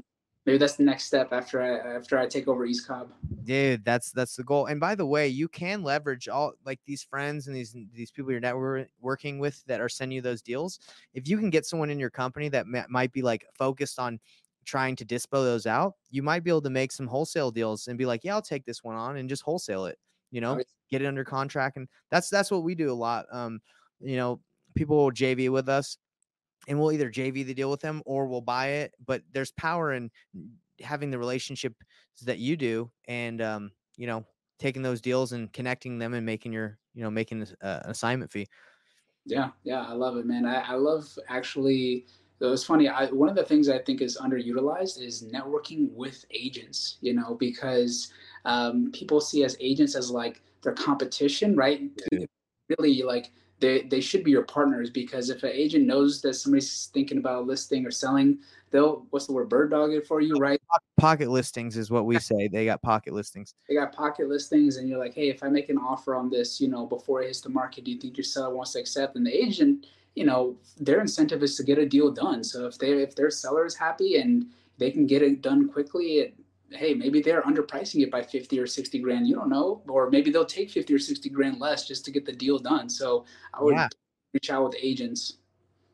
maybe 0.46 0.58
that's 0.58 0.76
the 0.76 0.82
next 0.82 1.04
step 1.04 1.32
after 1.32 1.62
I 1.62 1.96
after 1.96 2.18
I 2.18 2.26
take 2.26 2.48
over 2.48 2.64
East 2.64 2.86
Cobb. 2.86 3.12
Dude, 3.44 3.84
that's 3.84 4.10
that's 4.10 4.36
the 4.36 4.44
goal. 4.44 4.66
And 4.66 4.80
by 4.80 4.94
the 4.94 5.06
way, 5.06 5.28
you 5.28 5.48
can 5.48 5.82
leverage 5.82 6.28
all 6.28 6.52
like 6.64 6.80
these 6.86 7.02
friends 7.02 7.46
and 7.46 7.56
these 7.56 7.74
these 7.92 8.10
people 8.10 8.30
you're 8.30 8.40
networking 8.40 8.86
working 9.00 9.38
with 9.38 9.62
that 9.66 9.80
are 9.80 9.88
sending 9.88 10.16
you 10.16 10.22
those 10.22 10.42
deals. 10.42 10.78
If 11.14 11.28
you 11.28 11.38
can 11.38 11.50
get 11.50 11.66
someone 11.66 11.90
in 11.90 11.98
your 11.98 12.10
company 12.10 12.48
that 12.50 12.66
might 12.66 13.12
be 13.12 13.22
like 13.22 13.46
focused 13.54 13.98
on 13.98 14.20
trying 14.64 14.94
to 14.94 15.04
dispo 15.04 15.42
those 15.42 15.66
out, 15.66 15.94
you 16.10 16.22
might 16.22 16.44
be 16.44 16.50
able 16.50 16.62
to 16.62 16.70
make 16.70 16.92
some 16.92 17.06
wholesale 17.06 17.50
deals 17.50 17.88
and 17.88 17.98
be 17.98 18.06
like, 18.06 18.22
yeah, 18.22 18.34
I'll 18.34 18.42
take 18.42 18.64
this 18.64 18.84
one 18.84 18.94
on 18.94 19.16
and 19.16 19.28
just 19.28 19.42
wholesale 19.42 19.86
it. 19.86 19.98
You 20.32 20.40
know, 20.40 20.56
right. 20.56 20.66
get 20.90 21.02
it 21.02 21.06
under 21.06 21.24
contract, 21.24 21.76
and 21.76 21.86
that's 22.10 22.28
that's 22.28 22.50
what 22.50 22.64
we 22.64 22.74
do 22.74 22.90
a 22.90 22.94
lot. 22.94 23.26
Um, 23.30 23.60
you 24.00 24.16
know, 24.16 24.40
people 24.74 24.96
will 24.96 25.12
JV 25.12 25.48
with 25.50 25.68
us 25.68 25.96
and 26.68 26.78
we'll 26.78 26.92
either 26.92 27.10
JV 27.10 27.44
the 27.44 27.54
deal 27.54 27.70
with 27.70 27.80
them 27.80 28.02
or 28.04 28.26
we'll 28.26 28.40
buy 28.40 28.68
it. 28.68 28.94
But 29.04 29.22
there's 29.32 29.52
power 29.52 29.92
in 29.92 30.10
having 30.80 31.10
the 31.10 31.18
relationship 31.18 31.74
that 32.24 32.38
you 32.38 32.56
do, 32.56 32.90
and 33.06 33.40
um, 33.40 33.72
you 33.96 34.06
know, 34.06 34.24
taking 34.58 34.82
those 34.82 35.00
deals 35.00 35.32
and 35.32 35.52
connecting 35.52 35.98
them 35.98 36.14
and 36.14 36.24
making 36.24 36.52
your, 36.52 36.78
you 36.94 37.02
know, 37.02 37.10
making 37.10 37.42
uh, 37.42 37.80
an 37.84 37.90
assignment 37.90 38.30
fee. 38.30 38.46
Yeah, 39.24 39.50
yeah, 39.64 39.82
I 39.82 39.92
love 39.92 40.16
it, 40.16 40.26
man. 40.26 40.46
I, 40.46 40.60
I 40.60 40.74
love 40.74 41.08
actually. 41.28 42.06
It 42.40 42.46
was 42.46 42.64
funny. 42.64 42.88
I, 42.88 43.06
one 43.06 43.28
of 43.28 43.36
the 43.36 43.44
things 43.44 43.68
I 43.68 43.78
think 43.78 44.00
is 44.00 44.18
underutilized 44.18 45.00
is 45.00 45.22
networking 45.22 45.92
with 45.92 46.24
agents. 46.32 46.98
You 47.00 47.14
know, 47.14 47.36
because 47.38 48.12
um, 48.44 48.90
people 48.92 49.20
see 49.20 49.44
as 49.44 49.56
agents 49.60 49.94
as 49.94 50.10
like 50.10 50.42
their 50.62 50.72
competition, 50.72 51.56
right? 51.56 51.82
Yeah. 52.10 52.26
Really, 52.68 53.02
like 53.02 53.30
they, 53.62 53.82
they 53.82 54.00
should 54.00 54.24
be 54.24 54.32
your 54.32 54.42
partners 54.42 54.90
because 54.90 55.30
if 55.30 55.42
an 55.44 55.50
agent 55.52 55.86
knows 55.86 56.20
that 56.22 56.34
somebody's 56.34 56.90
thinking 56.92 57.18
about 57.18 57.46
listing 57.46 57.86
or 57.86 57.90
selling, 57.90 58.38
they'll 58.70 59.06
what's 59.10 59.26
the 59.26 59.32
word 59.32 59.48
bird 59.48 59.70
dog 59.70 59.92
it 59.92 60.06
for 60.06 60.20
you, 60.20 60.34
right? 60.34 60.60
Pocket 60.98 61.30
listings 61.30 61.76
is 61.76 61.90
what 61.90 62.04
we 62.04 62.18
say. 62.18 62.48
They 62.48 62.64
got 62.64 62.82
pocket 62.82 63.14
listings. 63.14 63.54
They 63.68 63.74
got 63.76 63.92
pocket 63.92 64.28
listings, 64.28 64.76
and 64.76 64.88
you're 64.88 64.98
like, 64.98 65.14
hey, 65.14 65.28
if 65.28 65.42
I 65.42 65.48
make 65.48 65.68
an 65.68 65.78
offer 65.78 66.14
on 66.14 66.28
this, 66.28 66.60
you 66.60 66.68
know, 66.68 66.86
before 66.86 67.22
it 67.22 67.26
hits 67.26 67.40
the 67.40 67.50
market, 67.50 67.84
do 67.84 67.92
you 67.92 68.00
think 68.00 68.16
your 68.16 68.24
seller 68.24 68.54
wants 68.54 68.72
to 68.72 68.80
accept? 68.80 69.16
And 69.16 69.24
the 69.24 69.32
agent, 69.32 69.86
you 70.16 70.24
know, 70.24 70.56
their 70.78 71.00
incentive 71.00 71.42
is 71.42 71.56
to 71.56 71.62
get 71.62 71.78
a 71.78 71.86
deal 71.86 72.10
done. 72.10 72.42
So 72.42 72.66
if 72.66 72.78
they 72.78 72.90
if 73.02 73.14
their 73.14 73.30
seller 73.30 73.64
is 73.64 73.76
happy 73.76 74.16
and 74.16 74.46
they 74.78 74.90
can 74.90 75.06
get 75.06 75.22
it 75.22 75.40
done 75.40 75.68
quickly, 75.68 76.18
it, 76.18 76.34
hey, 76.74 76.94
maybe 76.94 77.20
they're 77.20 77.42
underpricing 77.42 78.02
it 78.02 78.10
by 78.10 78.22
50 78.22 78.58
or 78.58 78.66
60 78.66 78.98
grand. 78.98 79.26
You 79.26 79.34
don't 79.34 79.48
know. 79.48 79.82
Or 79.88 80.10
maybe 80.10 80.30
they'll 80.30 80.44
take 80.44 80.70
50 80.70 80.94
or 80.94 80.98
60 80.98 81.28
grand 81.30 81.60
less 81.60 81.86
just 81.86 82.04
to 82.06 82.10
get 82.10 82.24
the 82.24 82.32
deal 82.32 82.58
done. 82.58 82.88
So 82.88 83.24
I 83.54 83.62
would 83.62 83.74
yeah. 83.74 83.88
reach 84.32 84.50
out 84.50 84.64
with 84.64 84.76
agents. 84.80 85.38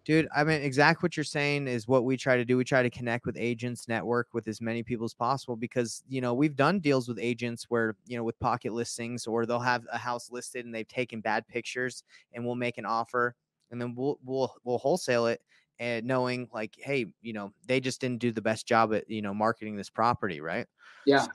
Dude, 0.05 0.27
I 0.35 0.43
mean, 0.43 0.63
exactly 0.63 1.05
what 1.05 1.19
you're 1.19 1.25
saying 1.25 1.69
is 1.69 1.87
what 1.87 2.05
we 2.05 2.17
try 2.17 2.39
to 2.39 2.45
do. 2.45 2.57
We 2.57 2.65
try 2.65 2.83
to 2.83 2.89
connect 2.89 3.27
with 3.27 3.37
agents, 3.37 3.89
network 3.89 4.29
with 4.33 4.49
as 4.49 4.61
many 4.61 4.83
people 4.83 5.05
as 5.05 5.13
possible 5.13 5.55
because, 5.55 6.03
you 6.09 6.23
know, 6.23 6.33
we've 6.33 6.57
done 6.57 6.81
deals 6.81 7.09
with 7.09 7.19
agents 7.21 7.67
where, 7.69 7.95
you 8.07 8.17
know, 8.17 8.25
with 8.25 8.39
pocket 8.39 8.73
listings 8.73 9.27
or 9.27 9.45
they'll 9.45 9.59
have 9.59 9.87
a 9.93 9.99
house 9.99 10.31
listed 10.33 10.65
and 10.65 10.75
they've 10.75 10.89
taken 10.89 11.21
bad 11.21 11.47
pictures 11.47 12.05
and 12.33 12.43
we'll 12.43 12.55
make 12.55 12.79
an 12.79 12.87
offer 12.87 13.35
and 13.71 13.79
then 13.79 13.95
we'll, 13.95 14.19
we'll, 14.25 14.55
we'll 14.65 14.79
wholesale 14.79 15.27
it 15.27 15.43
and 15.81 16.07
knowing 16.07 16.49
like, 16.53 16.75
hey, 16.79 17.07
you 17.23 17.33
know, 17.33 17.53
they 17.67 17.81
just 17.81 18.01
didn't 18.01 18.21
do 18.21 18.33
the 18.33 18.43
best 18.43 18.67
job 18.67 18.93
at 18.95 19.09
you 19.09 19.23
know 19.23 19.35
marketing 19.35 19.77
this 19.77 19.91
property, 19.91 20.41
right? 20.41 20.67
Yeah. 21.07 21.23
So, 21.23 21.31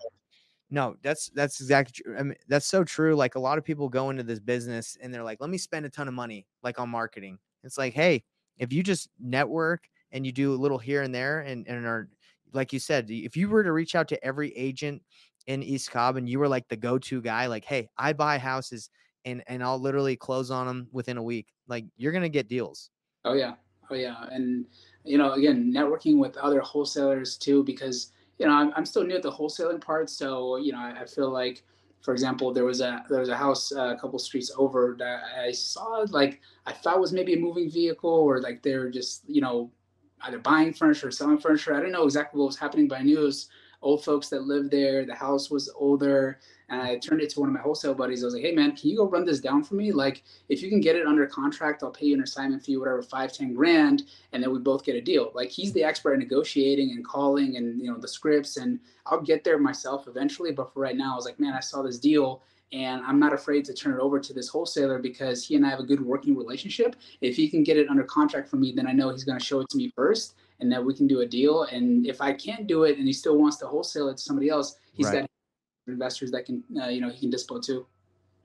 no, 0.70 0.96
that's 1.02 1.30
that's 1.30 1.62
exactly. 1.62 2.04
True. 2.04 2.18
I 2.18 2.24
mean, 2.24 2.36
that's 2.48 2.66
so 2.66 2.84
true. 2.84 3.16
Like 3.16 3.36
a 3.36 3.40
lot 3.40 3.58
of 3.58 3.64
people 3.64 3.90
go 3.90 4.10
into 4.10 4.24
this 4.24 4.40
business 4.40 4.98
and 5.02 5.14
they're 5.14 5.24
like, 5.24 5.40
let 5.40 5.50
me 5.50 5.58
spend 5.58 5.86
a 5.86 5.90
ton 5.90 6.08
of 6.08 6.14
money 6.14 6.48
like 6.64 6.80
on 6.80 6.90
marketing. 6.90 7.38
It's 7.64 7.78
like, 7.78 7.94
hey, 7.94 8.24
if 8.58 8.74
you 8.74 8.84
just 8.84 9.10
network 9.20 9.88
and 10.12 10.26
you 10.26 10.32
do 10.32 10.54
a 10.54 10.56
little 10.56 10.80
here 10.80 11.04
and 11.04 11.14
there 11.14 11.42
and 11.42 11.68
and 11.68 11.86
are 11.86 12.10
like 12.54 12.74
you 12.74 12.80
said, 12.80 13.10
if 13.10 13.36
you 13.36 13.50
were 13.50 13.64
to 13.64 13.72
reach 13.72 13.96
out 13.96 14.08
to 14.10 14.24
every 14.24 14.56
agent 14.56 15.02
in 15.48 15.64
East 15.64 15.92
Cobb 15.92 16.18
and 16.18 16.30
you 16.30 16.40
were 16.40 16.48
like 16.48 16.68
the 16.68 16.78
go-to 16.78 17.22
guy, 17.22 17.48
like, 17.48 17.66
hey, 17.66 17.90
I 17.98 18.14
buy 18.14 18.38
houses 18.38 18.90
and 19.26 19.44
and 19.48 19.64
I'll 19.64 19.80
literally 19.80 20.16
close 20.16 20.52
on 20.52 20.68
them 20.68 20.88
within 20.92 21.18
a 21.18 21.24
week. 21.24 21.48
Like 21.68 21.86
you're 21.98 22.12
gonna 22.12 22.30
get 22.30 22.48
deals. 22.48 22.90
Oh 23.26 23.34
yeah, 23.34 23.56
Oh 23.90 23.96
yeah, 23.96 24.28
and 24.32 24.66
you 25.04 25.18
know, 25.18 25.34
again, 25.34 25.72
networking 25.74 26.18
with 26.18 26.38
other 26.38 26.62
wholesalers 26.62 27.38
too, 27.38 27.64
because 27.64 28.12
you 28.40 28.48
know, 28.48 28.54
I'm, 28.54 28.74
I'm 28.76 28.86
still 28.86 29.04
new 29.04 29.16
at 29.16 29.22
the 29.24 29.32
wholesaling 29.32 29.82
part, 29.82 30.10
so 30.10 30.58
you 30.58 30.72
know, 30.72 30.80
I, 30.80 31.02
I 31.02 31.06
feel 31.06 31.30
like, 31.30 31.64
for 32.02 32.14
example, 32.14 32.54
there 32.54 32.66
was 32.66 32.82
a 32.82 33.04
there 33.10 33.20
was 33.20 33.30
a 33.30 33.36
house 33.38 33.72
uh, 33.72 33.94
a 33.96 34.00
couple 34.00 34.18
streets 34.20 34.52
over 34.58 34.96
that 35.00 35.24
I 35.40 35.52
saw 35.52 36.06
like 36.10 36.42
I 36.66 36.72
thought 36.74 37.00
was 37.00 37.14
maybe 37.14 37.34
a 37.34 37.40
moving 37.40 37.70
vehicle 37.70 38.10
or 38.10 38.42
like 38.42 38.64
they're 38.64 38.90
just 38.90 39.24
you 39.28 39.42
know 39.42 39.72
either 40.22 40.40
buying 40.40 40.74
furniture 40.74 41.08
or 41.10 41.12
selling 41.12 41.38
furniture. 41.38 41.74
I 41.74 41.80
didn't 41.80 41.92
know 41.92 42.06
exactly 42.06 42.40
what 42.40 42.48
was 42.48 42.58
happening, 42.58 42.88
but 42.88 43.00
I 43.00 43.04
knew 43.04 43.22
it 43.22 43.26
was 43.26 43.50
old 43.82 44.04
folks 44.04 44.30
that 44.30 44.44
lived 44.44 44.72
there. 44.72 45.06
The 45.06 45.16
house 45.16 45.50
was 45.52 45.70
older. 45.76 46.40
And 46.74 46.82
I 46.82 46.98
turned 46.98 47.22
it 47.22 47.30
to 47.32 47.40
one 47.40 47.50
of 47.50 47.54
my 47.54 47.62
wholesale 47.62 47.94
buddies. 47.94 48.24
I 48.24 48.26
was 48.26 48.34
like, 48.34 48.44
hey, 48.44 48.52
man, 48.52 48.76
can 48.76 48.90
you 48.90 48.98
go 48.98 49.08
run 49.08 49.26
this 49.26 49.40
down 49.40 49.64
for 49.64 49.76
me? 49.76 49.92
Like, 49.92 50.24
if 50.50 50.62
you 50.64 50.70
can 50.70 50.82
get 50.82 50.96
it 50.96 51.06
under 51.06 51.26
contract, 51.28 51.84
I'll 51.84 51.92
pay 51.92 52.08
you 52.08 52.16
an 52.16 52.24
assignment 52.24 52.64
fee, 52.64 52.78
whatever, 52.78 53.02
five, 53.04 53.32
10 53.32 53.54
grand. 53.54 54.04
And 54.32 54.42
then 54.42 54.52
we 54.52 54.60
both 54.60 54.84
get 54.84 54.96
a 54.96 55.02
deal. 55.02 55.32
Like, 55.36 55.50
he's 55.50 55.72
the 55.74 55.84
expert 55.84 56.14
at 56.14 56.20
negotiating 56.20 56.92
and 56.92 57.06
calling 57.06 57.58
and, 57.58 57.80
you 57.80 57.92
know, 57.92 57.98
the 57.98 58.08
scripts. 58.08 58.58
And 58.58 58.80
I'll 59.06 59.22
get 59.22 59.44
there 59.44 59.60
myself 59.60 60.08
eventually. 60.08 60.52
But 60.52 60.74
for 60.74 60.80
right 60.80 60.98
now, 60.98 61.14
I 61.14 61.16
was 61.16 61.26
like, 61.26 61.40
man, 61.40 61.54
I 61.54 61.60
saw 61.60 61.84
this 61.84 62.00
deal 62.00 62.42
and 62.72 63.04
I'm 63.06 63.20
not 63.20 63.34
afraid 63.34 63.66
to 63.66 63.74
turn 63.74 63.94
it 63.94 64.00
over 64.00 64.20
to 64.20 64.34
this 64.34 64.50
wholesaler 64.50 64.98
because 64.98 65.46
he 65.46 65.56
and 65.56 65.64
I 65.64 65.70
have 65.70 65.80
a 65.80 65.84
good 65.84 66.04
working 66.04 66.36
relationship. 66.36 66.96
If 67.22 67.36
he 67.36 67.48
can 67.48 67.64
get 67.64 67.78
it 67.78 67.88
under 67.88 68.04
contract 68.04 68.50
for 68.50 68.56
me, 68.56 68.74
then 68.76 68.88
I 68.88 68.94
know 68.94 69.12
he's 69.12 69.24
going 69.24 69.38
to 69.38 69.46
show 69.46 69.60
it 69.60 69.70
to 69.70 69.78
me 69.78 69.94
first, 69.96 70.34
and 70.60 70.72
that 70.72 70.84
we 70.84 70.96
can 70.96 71.06
do 71.06 71.22
a 71.22 71.26
deal. 71.26 71.64
And 71.64 72.08
if 72.08 72.20
I 72.20 72.34
can't 72.34 72.66
do 72.66 72.86
it, 72.86 72.98
and 72.98 73.06
he 73.06 73.14
still 73.14 73.38
wants 73.38 73.58
to 73.58 73.68
wholesale 73.68 74.10
it 74.10 74.18
to 74.18 74.24
somebody 74.24 74.50
else, 74.50 74.78
he's 74.94 75.06
right. 75.06 75.22
got 75.22 75.30
investors 75.88 76.32
that 76.32 76.46
can, 76.46 76.64
uh, 76.82 76.88
you 76.88 77.02
know, 77.02 77.10
he 77.10 77.20
can 77.20 77.32
dispo 77.32 77.64
too. 77.64 77.86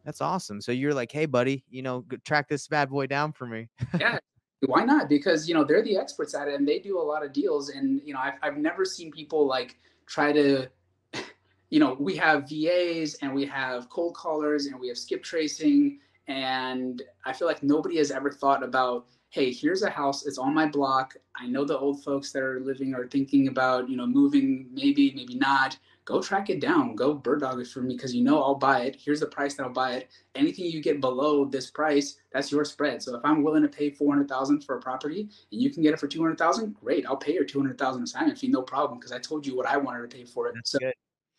That's 0.04 0.20
awesome. 0.20 0.60
So 0.60 0.72
you're 0.72 0.94
like, 0.94 1.12
hey, 1.12 1.26
buddy, 1.26 1.64
you 1.70 1.82
know, 1.82 2.04
track 2.24 2.48
this 2.48 2.66
bad 2.66 2.90
boy 2.90 3.06
down 3.06 3.32
for 3.32 3.46
me. 3.46 3.68
yeah. 4.00 4.18
Why 4.66 4.84
not? 4.84 5.08
Because 5.08 5.48
you 5.48 5.54
know 5.54 5.62
they're 5.62 5.84
the 5.84 5.96
experts 5.96 6.34
at 6.34 6.48
it, 6.48 6.54
and 6.54 6.66
they 6.66 6.80
do 6.80 6.98
a 6.98 7.00
lot 7.00 7.24
of 7.24 7.32
deals. 7.32 7.68
And 7.68 8.00
you 8.04 8.12
know, 8.12 8.18
I've 8.18 8.34
I've 8.42 8.56
never 8.56 8.84
seen 8.84 9.12
people 9.12 9.46
like 9.46 9.76
try 10.06 10.32
to 10.32 10.68
you 11.70 11.80
know, 11.80 11.96
we 11.98 12.16
have 12.16 12.48
VAs 12.48 13.14
and 13.22 13.34
we 13.34 13.44
have 13.46 13.88
cold 13.88 14.14
callers 14.14 14.66
and 14.66 14.78
we 14.78 14.88
have 14.88 14.98
skip 14.98 15.22
tracing. 15.22 15.98
And 16.26 17.02
I 17.24 17.32
feel 17.32 17.48
like 17.48 17.62
nobody 17.62 17.96
has 17.98 18.10
ever 18.10 18.30
thought 18.30 18.62
about, 18.62 19.06
hey, 19.30 19.52
here's 19.52 19.82
a 19.82 19.90
house, 19.90 20.26
it's 20.26 20.38
on 20.38 20.54
my 20.54 20.66
block. 20.66 21.14
I 21.36 21.46
know 21.46 21.64
the 21.64 21.78
old 21.78 22.02
folks 22.02 22.32
that 22.32 22.42
are 22.42 22.60
living 22.60 22.94
are 22.94 23.06
thinking 23.06 23.48
about, 23.48 23.88
you 23.88 23.96
know, 23.96 24.06
moving, 24.06 24.68
maybe, 24.72 25.12
maybe 25.14 25.34
not 25.34 25.78
go 26.08 26.22
track 26.22 26.48
it 26.48 26.58
down. 26.58 26.96
Go 26.96 27.12
bird 27.12 27.40
dog 27.40 27.60
it 27.60 27.66
for 27.66 27.82
me 27.82 27.94
because 27.94 28.14
you 28.14 28.24
know 28.24 28.42
I'll 28.42 28.54
buy 28.54 28.80
it. 28.80 28.96
Here's 28.98 29.20
the 29.20 29.26
price 29.26 29.54
that 29.54 29.64
I'll 29.64 29.72
buy 29.72 29.92
it. 29.92 30.10
Anything 30.34 30.64
you 30.64 30.80
get 30.80 31.02
below 31.02 31.44
this 31.44 31.70
price, 31.70 32.16
that's 32.32 32.50
your 32.50 32.64
spread. 32.64 33.02
So 33.02 33.14
if 33.14 33.20
I'm 33.24 33.42
willing 33.42 33.60
to 33.62 33.68
pay 33.68 33.90
four 33.90 34.14
hundred 34.14 34.26
thousand 34.26 34.62
for 34.62 34.78
a 34.78 34.80
property 34.80 35.28
and 35.52 35.60
you 35.60 35.68
can 35.70 35.82
get 35.82 35.92
it 35.92 36.00
for 36.00 36.08
two 36.08 36.22
hundred 36.22 36.38
thousand, 36.38 36.74
great. 36.80 37.04
I'll 37.04 37.18
pay 37.18 37.34
your 37.34 37.44
two 37.44 37.60
hundred 37.60 37.76
thousand 37.76 38.04
assignment 38.04 38.38
fee, 38.38 38.48
no 38.48 38.62
problem, 38.62 38.98
because 38.98 39.12
I 39.12 39.18
told 39.18 39.46
you 39.46 39.54
what 39.54 39.66
I 39.66 39.76
wanted 39.76 40.10
to 40.10 40.16
pay 40.16 40.24
for 40.24 40.48
it. 40.48 40.54
That's 40.54 40.70
so 40.70 40.78
good. 40.78 40.94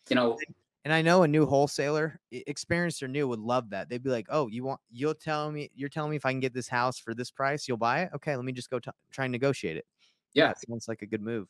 you 0.08 0.14
know. 0.14 0.38
And 0.84 0.94
I 0.94 1.02
know 1.02 1.24
a 1.24 1.28
new 1.28 1.44
wholesaler, 1.44 2.18
experienced 2.30 3.02
or 3.02 3.08
new, 3.08 3.28
would 3.28 3.38
love 3.38 3.68
that. 3.70 3.90
They'd 3.90 4.02
be 4.02 4.08
like, 4.08 4.26
"Oh, 4.30 4.48
you 4.48 4.64
want? 4.64 4.80
You'll 4.90 5.14
tell 5.14 5.50
me. 5.52 5.70
You're 5.74 5.90
telling 5.90 6.10
me 6.10 6.16
if 6.16 6.24
I 6.24 6.32
can 6.32 6.40
get 6.40 6.54
this 6.54 6.68
house 6.68 6.98
for 6.98 7.14
this 7.14 7.30
price, 7.30 7.68
you'll 7.68 7.76
buy 7.76 8.02
it. 8.02 8.10
Okay, 8.14 8.34
let 8.34 8.44
me 8.46 8.52
just 8.52 8.70
go 8.70 8.78
t- 8.78 8.90
try 9.10 9.26
and 9.26 9.32
negotiate 9.32 9.76
it. 9.76 9.84
Yeah, 10.32 10.48
that 10.48 10.56
sounds 10.66 10.88
like 10.88 11.02
a 11.02 11.06
good 11.06 11.20
move. 11.20 11.48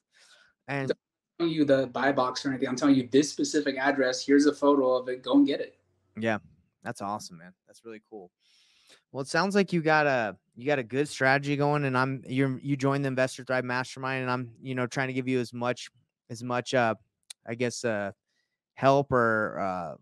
And 0.67 0.93
you 1.39 1.65
the 1.65 1.87
buy 1.87 2.13
box 2.13 2.45
or 2.45 2.51
anything. 2.51 2.69
I'm 2.69 2.77
telling 2.77 2.97
you 2.97 3.09
this 3.11 3.31
specific 3.31 3.79
address. 3.79 4.25
Here's 4.25 4.47
a 4.47 4.55
photo 4.55 4.97
of 4.97 5.09
it. 5.09 5.23
Go 5.23 5.35
and 5.35 5.47
get 5.47 5.61
it. 5.61 5.79
Yeah, 6.19 6.39
that's 6.83 7.01
awesome, 7.01 7.39
man. 7.39 7.53
That's 7.67 7.85
really 7.85 8.03
cool. 8.11 8.31
Well, 9.13 9.23
it 9.23 9.29
sounds 9.29 9.55
like 9.55 9.73
you 9.73 9.81
got 9.81 10.07
a 10.07 10.37
you 10.57 10.67
got 10.67 10.79
a 10.79 10.85
good 10.85 11.09
strategy 11.09 11.57
going, 11.57 11.85
and 11.85 11.97
I'm 11.97 12.23
you're 12.27 12.59
you 12.61 12.77
joined 12.77 13.05
the 13.05 13.09
Investor 13.09 13.45
Thrive 13.45 13.65
Mastermind, 13.65 14.23
and 14.23 14.31
I'm 14.31 14.53
you 14.61 14.75
know 14.75 14.87
trying 14.87 15.09
to 15.09 15.15
give 15.15 15.29
you 15.29 15.41
as 15.41 15.53
much 15.53 15.89
as 16.31 16.43
much 16.43 16.75
uh 16.75 16.95
I 17.47 17.55
guess 17.55 17.85
uh 17.85 18.13
help 18.81 19.13
or 19.13 19.59
uh 19.61 19.95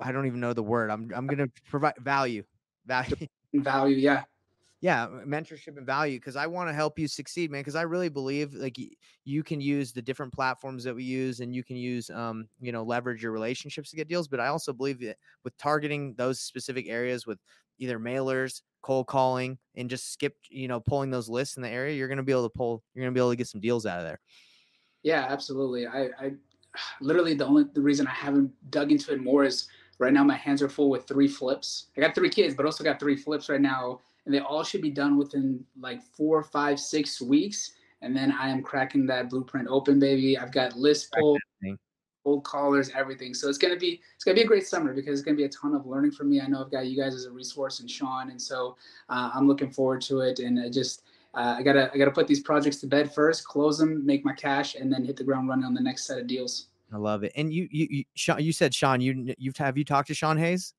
I 0.00 0.10
don't 0.10 0.26
even 0.26 0.40
know 0.40 0.54
the 0.54 0.62
word. 0.62 0.90
I'm 0.90 1.10
I'm 1.14 1.26
gonna 1.26 1.48
provide 1.68 1.94
value 1.98 2.44
value. 2.86 3.26
Value 3.54 3.96
yeah. 3.96 4.24
Yeah 4.80 5.06
mentorship 5.06 5.76
and 5.76 5.86
value 5.86 6.18
because 6.18 6.34
i 6.34 6.44
want 6.44 6.68
to 6.68 6.72
help 6.74 6.98
you 6.98 7.06
succeed 7.06 7.52
man 7.52 7.60
because 7.60 7.76
i 7.76 7.82
really 7.82 8.08
believe 8.08 8.52
like 8.54 8.76
you 9.24 9.42
can 9.44 9.60
use 9.60 9.92
the 9.92 10.02
different 10.02 10.32
platforms 10.32 10.82
that 10.82 10.94
we 10.94 11.04
use 11.04 11.38
and 11.38 11.54
you 11.54 11.62
can 11.62 11.76
use 11.76 12.10
um 12.10 12.48
you 12.60 12.72
know 12.72 12.82
leverage 12.82 13.22
your 13.22 13.30
relationships 13.30 13.90
to 13.90 13.96
get 13.96 14.08
deals 14.08 14.26
but 14.26 14.40
i 14.40 14.48
also 14.48 14.72
believe 14.72 14.98
that 14.98 15.16
with 15.44 15.56
targeting 15.56 16.14
those 16.14 16.40
specific 16.40 16.88
areas 16.88 17.28
with 17.28 17.38
either 17.78 18.00
mailers 18.00 18.62
cold 18.82 19.06
calling 19.06 19.56
and 19.76 19.88
just 19.88 20.12
skip 20.12 20.34
you 20.50 20.66
know 20.66 20.80
pulling 20.80 21.10
those 21.10 21.28
lists 21.28 21.56
in 21.56 21.62
the 21.62 21.70
area 21.70 21.94
you're 21.96 22.08
going 22.08 22.16
to 22.16 22.24
be 22.24 22.32
able 22.32 22.48
to 22.48 22.58
pull 22.58 22.82
you're 22.92 23.04
going 23.04 23.14
to 23.14 23.16
be 23.16 23.20
able 23.20 23.30
to 23.30 23.36
get 23.36 23.46
some 23.46 23.60
deals 23.60 23.86
out 23.86 23.98
of 23.98 24.04
there. 24.04 24.18
Yeah 25.04 25.26
absolutely 25.28 25.86
i 25.86 26.08
i 26.18 26.32
literally 27.00 27.34
the 27.34 27.44
only 27.44 27.64
the 27.74 27.80
reason 27.80 28.06
i 28.06 28.10
haven't 28.10 28.50
dug 28.70 28.90
into 28.92 29.12
it 29.12 29.20
more 29.20 29.44
is 29.44 29.68
right 29.98 30.12
now 30.12 30.24
my 30.24 30.36
hands 30.36 30.62
are 30.62 30.68
full 30.68 30.88
with 30.90 31.06
three 31.06 31.28
flips 31.28 31.86
i 31.96 32.00
got 32.00 32.14
three 32.14 32.30
kids 32.30 32.54
but 32.54 32.64
also 32.64 32.82
got 32.82 32.98
three 32.98 33.16
flips 33.16 33.48
right 33.48 33.60
now 33.60 34.00
and 34.24 34.34
they 34.34 34.40
all 34.40 34.62
should 34.62 34.82
be 34.82 34.90
done 34.90 35.16
within 35.16 35.64
like 35.80 36.02
four, 36.02 36.42
five, 36.42 36.78
six 36.78 37.20
weeks. 37.20 37.72
And 38.02 38.16
then 38.16 38.32
I 38.32 38.48
am 38.48 38.62
cracking 38.62 39.06
that 39.06 39.30
blueprint 39.30 39.68
open, 39.68 39.98
baby. 39.98 40.38
I've 40.38 40.52
got 40.52 40.76
list 40.76 41.12
pull, 41.18 41.38
cold 42.24 42.44
callers, 42.44 42.90
everything. 42.94 43.34
So 43.34 43.48
it's 43.48 43.58
gonna 43.58 43.76
be 43.76 44.00
it's 44.14 44.24
gonna 44.24 44.34
be 44.34 44.42
a 44.42 44.46
great 44.46 44.66
summer 44.66 44.92
because 44.92 45.18
it's 45.18 45.24
gonna 45.24 45.36
be 45.36 45.44
a 45.44 45.48
ton 45.48 45.74
of 45.74 45.86
learning 45.86 46.12
for 46.12 46.24
me. 46.24 46.40
I 46.40 46.46
know 46.46 46.62
I've 46.64 46.70
got 46.70 46.86
you 46.86 47.00
guys 47.00 47.14
as 47.14 47.26
a 47.26 47.30
resource 47.30 47.80
and 47.80 47.90
Sean, 47.90 48.30
and 48.30 48.40
so 48.40 48.76
uh, 49.08 49.30
I'm 49.34 49.46
looking 49.46 49.70
forward 49.70 50.02
to 50.02 50.20
it. 50.20 50.40
And 50.40 50.58
I 50.58 50.68
just 50.68 51.02
uh, 51.34 51.56
I 51.58 51.62
gotta 51.62 51.90
I 51.92 51.98
gotta 51.98 52.10
put 52.10 52.26
these 52.26 52.40
projects 52.40 52.76
to 52.78 52.86
bed 52.86 53.12
first, 53.12 53.46
close 53.46 53.78
them, 53.78 54.04
make 54.04 54.24
my 54.24 54.34
cash, 54.34 54.74
and 54.74 54.92
then 54.92 55.04
hit 55.04 55.16
the 55.16 55.24
ground 55.24 55.48
running 55.48 55.64
on 55.64 55.74
the 55.74 55.80
next 55.80 56.06
set 56.06 56.18
of 56.18 56.26
deals. 56.26 56.66
I 56.92 56.98
love 56.98 57.24
it. 57.24 57.32
And 57.36 57.52
you 57.52 57.68
you 57.70 57.86
you, 57.90 58.04
Sean, 58.14 58.40
you 58.40 58.52
said 58.52 58.74
Sean, 58.74 59.00
you 59.00 59.34
you've 59.38 59.56
have 59.56 59.78
you 59.78 59.84
talked 59.84 60.08
to 60.08 60.14
Sean 60.14 60.36
Hayes? 60.36 60.74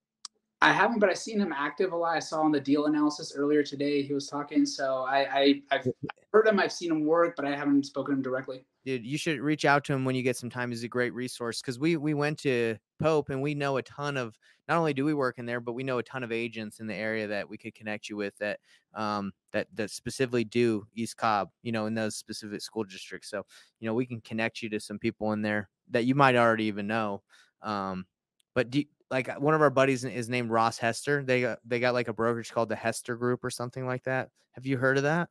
I 0.64 0.72
haven't, 0.72 1.00
but 1.00 1.10
I've 1.10 1.18
seen 1.18 1.42
him 1.42 1.54
active 1.54 1.92
a 1.92 1.96
lot. 1.96 2.16
I 2.16 2.20
saw 2.20 2.40
on 2.42 2.54
the 2.54 2.60
deal 2.60 2.86
analysis 2.86 3.34
earlier 3.36 3.64
today 3.64 4.02
he 4.02 4.14
was 4.14 4.30
talking. 4.30 4.66
So 4.66 5.06
I, 5.06 5.62
I 5.70 5.76
have 5.76 5.88
heard 6.32 6.48
him, 6.48 6.58
I've 6.58 6.72
seen 6.72 6.90
him 6.90 7.06
work, 7.06 7.36
but 7.36 7.44
I 7.44 7.54
haven't 7.54 7.86
spoken 7.86 8.14
to 8.14 8.18
him 8.18 8.22
directly. 8.22 8.66
Dude, 8.86 9.06
you 9.06 9.18
should 9.18 9.42
reach 9.42 9.66
out 9.66 9.84
to 9.86 9.94
him 9.94 10.06
when 10.06 10.16
you 10.16 10.24
get 10.24 10.38
some 10.38 10.50
time. 10.50 10.70
He's 10.70 10.84
a 10.84 10.88
great 10.88 11.14
resource 11.14 11.62
because 11.62 11.80
we 11.80 11.98
we 11.98 12.14
went 12.14 12.40
to 12.40 12.78
Pope 13.02 13.30
and 13.30 13.42
we 13.42 13.56
know 13.56 13.76
a 13.76 13.82
ton 13.82 14.16
of 14.16 14.38
not 14.70 14.78
only 14.78 14.94
do 14.94 15.04
we 15.04 15.14
work 15.14 15.38
in 15.38 15.46
there, 15.46 15.60
but 15.60 15.74
we 15.74 15.84
know 15.84 15.98
a 15.98 16.04
ton 16.04 16.24
of 16.24 16.32
agents 16.32 16.80
in 16.80 16.88
the 16.88 16.96
area 16.96 17.28
that 17.28 17.50
we 17.50 17.58
could 17.58 17.76
connect 17.76 18.08
you 18.08 18.16
with 18.16 18.36
that 18.38 18.60
um 18.94 19.34
that 19.52 19.68
that 19.74 19.90
specifically 19.90 20.46
do 20.46 20.86
East 20.96 21.18
Cobb, 21.18 21.50
you 21.62 21.74
know, 21.74 21.88
in 21.88 21.94
those 21.94 22.16
specific 22.16 22.62
school 22.62 22.86
districts. 22.86 23.30
So, 23.30 23.46
you 23.82 23.88
know, 23.88 23.94
we 23.94 24.06
can 24.06 24.22
connect 24.22 24.62
you 24.62 24.70
to 24.70 24.80
some 24.80 25.00
people 25.00 25.34
in 25.34 25.42
there 25.42 25.70
that 25.92 26.06
you 26.06 26.16
might 26.16 26.36
already 26.38 26.66
even 26.66 26.88
know. 26.88 27.22
Um, 27.62 28.06
but 28.54 28.70
do, 28.70 28.84
like 29.14 29.30
uh, 29.30 29.36
one 29.36 29.54
of 29.54 29.62
our 29.62 29.70
buddies 29.70 30.04
is 30.04 30.28
named 30.28 30.50
Ross 30.50 30.78
Hester. 30.78 31.24
They 31.24 31.42
got 31.42 31.60
they 31.64 31.80
got 31.80 31.94
like 31.94 32.08
a 32.08 32.14
brokerage 32.14 32.52
called 32.52 32.68
the 32.68 32.76
Hester 32.76 33.16
Group 33.16 33.44
or 33.44 33.50
something 33.50 33.86
like 33.86 34.04
that. 34.04 34.30
Have 34.54 34.66
you 34.66 34.78
heard 34.78 34.98
of 34.98 35.04
that? 35.04 35.30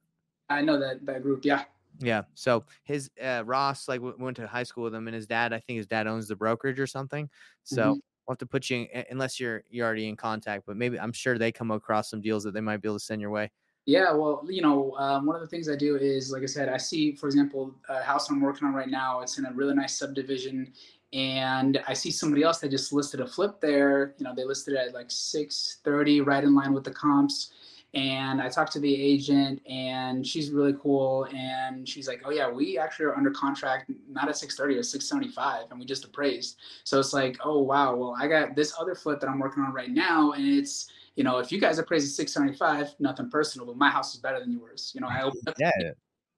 I 0.48 0.62
know 0.62 0.78
that 0.78 1.04
that 1.04 1.22
group. 1.22 1.44
Yeah. 1.44 1.64
Yeah. 1.98 2.22
So 2.34 2.64
his 2.84 3.10
uh, 3.22 3.42
Ross 3.44 3.88
like 3.88 4.00
w- 4.00 4.16
went 4.18 4.36
to 4.36 4.46
high 4.46 4.62
school 4.62 4.84
with 4.84 4.94
him, 4.94 5.08
and 5.08 5.14
his 5.14 5.26
dad, 5.26 5.52
I 5.52 5.58
think 5.58 5.78
his 5.78 5.86
dad 5.86 6.06
owns 6.06 6.28
the 6.28 6.36
brokerage 6.36 6.78
or 6.78 6.86
something. 6.86 7.28
So 7.64 7.82
mm-hmm. 7.82 7.90
we'll 7.90 8.34
have 8.34 8.38
to 8.38 8.46
put 8.46 8.70
you 8.70 8.86
in, 8.92 9.04
unless 9.10 9.40
you're 9.40 9.64
you're 9.68 9.84
already 9.84 10.08
in 10.08 10.16
contact. 10.16 10.64
But 10.64 10.76
maybe 10.76 10.98
I'm 10.98 11.12
sure 11.12 11.36
they 11.36 11.50
come 11.50 11.72
across 11.72 12.08
some 12.08 12.20
deals 12.20 12.44
that 12.44 12.54
they 12.54 12.60
might 12.60 12.80
be 12.80 12.88
able 12.88 12.98
to 12.98 13.04
send 13.04 13.20
your 13.20 13.30
way. 13.30 13.50
Yeah, 13.84 14.12
well, 14.12 14.46
you 14.48 14.62
know, 14.62 14.94
um, 14.96 15.26
one 15.26 15.34
of 15.34 15.42
the 15.42 15.48
things 15.48 15.68
I 15.68 15.74
do 15.74 15.96
is, 15.96 16.30
like 16.30 16.44
I 16.44 16.46
said, 16.46 16.68
I 16.68 16.76
see, 16.76 17.16
for 17.16 17.26
example, 17.26 17.74
a 17.88 18.00
house 18.00 18.30
I'm 18.30 18.40
working 18.40 18.68
on 18.68 18.74
right 18.74 18.88
now. 18.88 19.22
It's 19.22 19.38
in 19.38 19.44
a 19.44 19.52
really 19.52 19.74
nice 19.74 19.98
subdivision 19.98 20.72
and 21.12 21.82
I 21.86 21.92
see 21.92 22.10
somebody 22.10 22.42
else 22.42 22.58
that 22.58 22.70
just 22.70 22.92
listed 22.92 23.20
a 23.20 23.26
flip 23.26 23.60
there. 23.60 24.14
You 24.18 24.24
know, 24.24 24.34
they 24.34 24.44
listed 24.44 24.74
it 24.74 24.88
at 24.88 24.94
like 24.94 25.10
630, 25.10 26.22
right 26.22 26.42
in 26.42 26.54
line 26.54 26.72
with 26.72 26.84
the 26.84 26.90
comps. 26.90 27.50
And 27.94 28.40
I 28.40 28.48
talked 28.48 28.72
to 28.72 28.80
the 28.80 28.94
agent, 28.94 29.60
and 29.68 30.26
she's 30.26 30.50
really 30.50 30.74
cool. 30.80 31.26
And 31.34 31.86
she's 31.86 32.08
like, 32.08 32.22
"Oh 32.24 32.30
yeah, 32.30 32.48
we 32.48 32.78
actually 32.78 33.04
are 33.06 33.14
under 33.14 33.30
contract, 33.30 33.90
not 34.08 34.30
at 34.30 34.38
630 34.38 34.78
or 34.78 34.82
675, 34.82 35.70
and 35.70 35.78
we 35.78 35.84
just 35.84 36.06
appraised." 36.06 36.56
So 36.84 36.98
it's 36.98 37.12
like, 37.12 37.36
"Oh 37.44 37.58
wow, 37.60 37.94
well 37.94 38.16
I 38.18 38.28
got 38.28 38.56
this 38.56 38.72
other 38.80 38.94
flip 38.94 39.20
that 39.20 39.28
I'm 39.28 39.38
working 39.38 39.62
on 39.62 39.72
right 39.72 39.90
now, 39.90 40.32
and 40.32 40.46
it's." 40.46 40.90
You 41.14 41.24
know, 41.24 41.40
if 41.40 41.52
you 41.52 41.60
guys 41.60 41.78
appraise 41.78 42.04
at 42.04 42.10
675, 42.12 42.94
nothing 42.98 43.28
personal, 43.28 43.66
but 43.66 43.76
my 43.76 43.90
house 43.90 44.14
is 44.14 44.20
better 44.22 44.40
than 44.40 44.50
yours. 44.50 44.92
You 44.94 45.02
know, 45.02 45.08
I 45.08 45.30
yeah. 45.58 45.90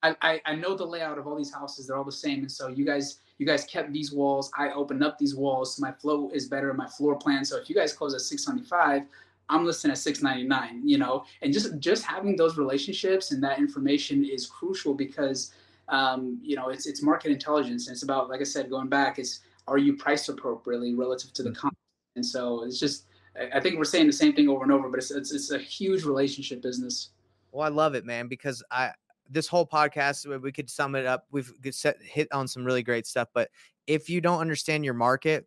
I, 0.02 0.40
I 0.44 0.54
know 0.54 0.74
the 0.74 0.84
layout 0.84 1.18
of 1.18 1.26
all 1.26 1.36
these 1.36 1.52
houses. 1.52 1.86
They're 1.86 1.96
all 1.96 2.04
the 2.04 2.12
same. 2.12 2.40
And 2.40 2.50
so 2.50 2.68
you 2.68 2.84
guys, 2.84 3.20
you 3.38 3.46
guys 3.46 3.64
kept 3.64 3.92
these 3.92 4.12
walls. 4.12 4.50
I 4.56 4.70
opened 4.70 5.02
up 5.02 5.18
these 5.18 5.34
walls. 5.34 5.78
My 5.80 5.92
flow 5.92 6.30
is 6.32 6.48
better 6.48 6.70
in 6.70 6.76
my 6.76 6.86
floor 6.86 7.16
plan. 7.16 7.44
So 7.44 7.56
if 7.56 7.68
you 7.68 7.74
guys 7.74 7.92
close 7.92 8.14
at 8.14 8.20
675, 8.20 9.02
I'm 9.48 9.64
listing 9.66 9.90
at 9.90 9.98
699, 9.98 10.88
you 10.88 10.98
know, 10.98 11.24
and 11.42 11.52
just, 11.52 11.78
just 11.78 12.04
having 12.04 12.36
those 12.36 12.56
relationships 12.56 13.30
and 13.30 13.42
that 13.42 13.58
information 13.58 14.24
is 14.24 14.46
crucial 14.46 14.94
because, 14.94 15.52
um, 15.88 16.38
you 16.42 16.56
know, 16.56 16.70
it's, 16.70 16.86
it's 16.86 17.02
market 17.02 17.30
intelligence. 17.30 17.88
And 17.88 17.94
it's 17.94 18.02
about, 18.02 18.30
like 18.30 18.40
I 18.40 18.44
said, 18.44 18.70
going 18.70 18.88
back 18.88 19.18
is, 19.18 19.40
are 19.66 19.78
you 19.78 19.96
priced 19.96 20.28
appropriately 20.28 20.94
relative 20.94 21.32
to 21.34 21.42
the 21.42 21.50
mm-hmm. 21.50 21.60
comp? 21.60 21.76
And 22.16 22.24
so 22.24 22.64
it's 22.64 22.78
just, 22.78 23.06
I 23.52 23.60
think 23.60 23.76
we're 23.76 23.84
saying 23.84 24.06
the 24.06 24.12
same 24.12 24.32
thing 24.32 24.48
over 24.48 24.62
and 24.62 24.72
over, 24.72 24.88
but 24.88 24.98
it's, 24.98 25.10
it's, 25.10 25.32
it's 25.32 25.50
a 25.50 25.58
huge 25.58 26.04
relationship 26.04 26.62
business. 26.62 27.10
Well, 27.50 27.66
I 27.66 27.68
love 27.68 27.94
it, 27.94 28.06
man, 28.06 28.28
because 28.28 28.62
I, 28.70 28.92
this 29.30 29.48
whole 29.48 29.66
podcast 29.66 30.40
we 30.40 30.52
could 30.52 30.68
sum 30.68 30.94
it 30.94 31.06
up 31.06 31.26
we've 31.30 31.52
set, 31.70 31.96
hit 32.02 32.28
on 32.32 32.46
some 32.46 32.64
really 32.64 32.82
great 32.82 33.06
stuff 33.06 33.28
but 33.32 33.50
if 33.86 34.08
you 34.08 34.20
don't 34.20 34.40
understand 34.40 34.84
your 34.84 34.94
market 34.94 35.46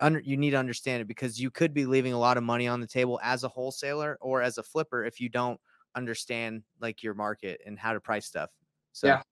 under 0.00 0.20
you 0.20 0.36
need 0.36 0.50
to 0.50 0.56
understand 0.56 1.02
it 1.02 1.08
because 1.08 1.40
you 1.40 1.50
could 1.50 1.74
be 1.74 1.86
leaving 1.86 2.12
a 2.12 2.18
lot 2.18 2.36
of 2.36 2.42
money 2.42 2.68
on 2.68 2.80
the 2.80 2.86
table 2.86 3.18
as 3.22 3.44
a 3.44 3.48
wholesaler 3.48 4.18
or 4.20 4.42
as 4.42 4.58
a 4.58 4.62
flipper 4.62 5.04
if 5.04 5.20
you 5.20 5.28
don't 5.28 5.60
understand 5.94 6.62
like 6.80 7.02
your 7.02 7.14
market 7.14 7.60
and 7.66 7.78
how 7.78 7.92
to 7.92 8.00
price 8.00 8.26
stuff. 8.26 8.50
So 8.92 9.08
yeah. 9.08 9.22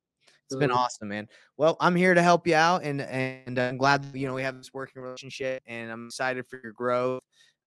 it's 0.46 0.57
been 0.57 0.70
awesome 0.70 1.09
man. 1.09 1.29
Well 1.57 1.77
i'm 1.81 1.94
here 1.94 2.14
to 2.14 2.22
help 2.22 2.46
you 2.46 2.55
out 2.55 2.83
and 2.83 3.01
and 3.01 3.59
i'm 3.59 3.77
glad 3.77 4.05
you 4.12 4.27
know 4.27 4.35
we 4.35 4.42
have 4.42 4.57
this 4.59 4.72
working 4.75 5.03
relationship 5.03 5.62
and 5.66 5.90
i'm 5.90 6.07
excited 6.07 6.46
for 6.46 6.61
your 6.62 6.72
growth. 6.72 7.22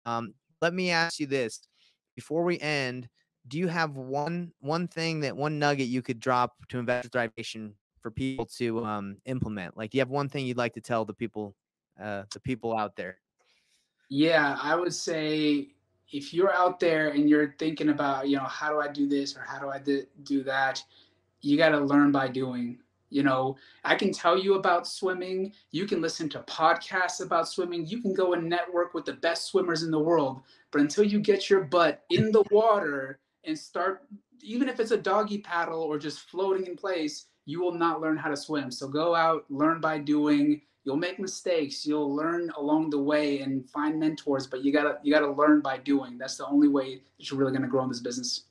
Um 0.06 0.34
let 0.60 0.74
me 0.74 0.90
ask 0.90 1.20
you 1.20 1.26
this. 1.26 1.60
Before 2.16 2.42
we 2.42 2.58
end 2.58 3.08
do 3.48 3.58
you 3.58 3.68
have 3.68 3.96
one 3.96 4.52
one 4.60 4.86
thing 4.86 5.20
that 5.20 5.36
one 5.36 5.58
nugget 5.58 5.88
you 5.88 6.02
could 6.02 6.20
drop 6.20 6.56
to 6.68 6.78
Investor 6.78 7.08
Thrive 7.08 7.32
for 8.00 8.10
people 8.10 8.46
to 8.46 8.84
um, 8.84 9.16
implement? 9.24 9.76
Like, 9.76 9.90
do 9.90 9.98
you 9.98 10.00
have 10.00 10.10
one 10.10 10.28
thing 10.28 10.46
you'd 10.46 10.56
like 10.56 10.74
to 10.74 10.80
tell 10.80 11.04
the 11.04 11.14
people, 11.14 11.54
uh, 12.00 12.24
the 12.32 12.40
people 12.40 12.76
out 12.76 12.96
there? 12.96 13.18
Yeah, 14.08 14.58
I 14.62 14.74
would 14.74 14.94
say 14.94 15.68
if 16.10 16.32
you're 16.32 16.54
out 16.54 16.80
there 16.80 17.08
and 17.08 17.28
you're 17.28 17.54
thinking 17.58 17.90
about, 17.90 18.28
you 18.28 18.36
know, 18.36 18.44
how 18.44 18.72
do 18.72 18.80
I 18.80 18.88
do 18.88 19.08
this 19.08 19.36
or 19.36 19.40
how 19.40 19.58
do 19.58 19.68
I 19.68 19.78
do 20.22 20.42
that, 20.44 20.82
you 21.40 21.56
got 21.56 21.70
to 21.70 21.80
learn 21.80 22.12
by 22.12 22.28
doing. 22.28 22.78
You 23.10 23.22
know, 23.22 23.56
I 23.84 23.94
can 23.94 24.12
tell 24.12 24.38
you 24.38 24.54
about 24.54 24.86
swimming. 24.86 25.52
You 25.70 25.86
can 25.86 26.02
listen 26.02 26.28
to 26.30 26.40
podcasts 26.40 27.22
about 27.24 27.48
swimming. 27.48 27.86
You 27.86 28.02
can 28.02 28.12
go 28.12 28.34
and 28.34 28.46
network 28.48 28.92
with 28.92 29.06
the 29.06 29.14
best 29.14 29.46
swimmers 29.46 29.82
in 29.82 29.90
the 29.90 29.98
world. 29.98 30.42
But 30.70 30.82
until 30.82 31.04
you 31.04 31.18
get 31.18 31.48
your 31.48 31.64
butt 31.64 32.04
in 32.10 32.30
the 32.32 32.44
water 32.50 33.18
and 33.44 33.58
start 33.58 34.06
even 34.40 34.68
if 34.68 34.78
it's 34.80 34.90
a 34.90 34.96
doggy 34.96 35.38
paddle 35.38 35.82
or 35.82 35.98
just 35.98 36.20
floating 36.30 36.66
in 36.66 36.76
place 36.76 37.26
you 37.48 37.62
will 37.62 37.72
not 37.72 38.02
learn 38.02 38.18
how 38.18 38.28
to 38.28 38.36
swim. 38.36 38.70
So 38.70 38.86
go 38.86 39.14
out 39.14 39.46
learn 39.48 39.80
by 39.80 39.96
doing. 39.98 40.60
You'll 40.84 40.98
make 40.98 41.18
mistakes. 41.18 41.86
You'll 41.86 42.14
learn 42.14 42.50
along 42.58 42.90
the 42.90 42.98
way 42.98 43.40
and 43.40 43.68
find 43.70 43.98
mentors 43.98 44.46
but 44.46 44.62
you 44.62 44.70
gotta 44.70 44.98
you 45.02 45.12
gotta 45.12 45.30
learn 45.30 45.62
by 45.62 45.78
doing. 45.78 46.18
That's 46.18 46.36
the 46.36 46.46
only 46.46 46.68
way 46.68 46.96
that 46.96 47.30
you're 47.30 47.40
really 47.40 47.58
to 47.58 47.66
grow 47.66 47.82
in 47.84 47.88
this 47.88 48.00
business. 48.00 48.44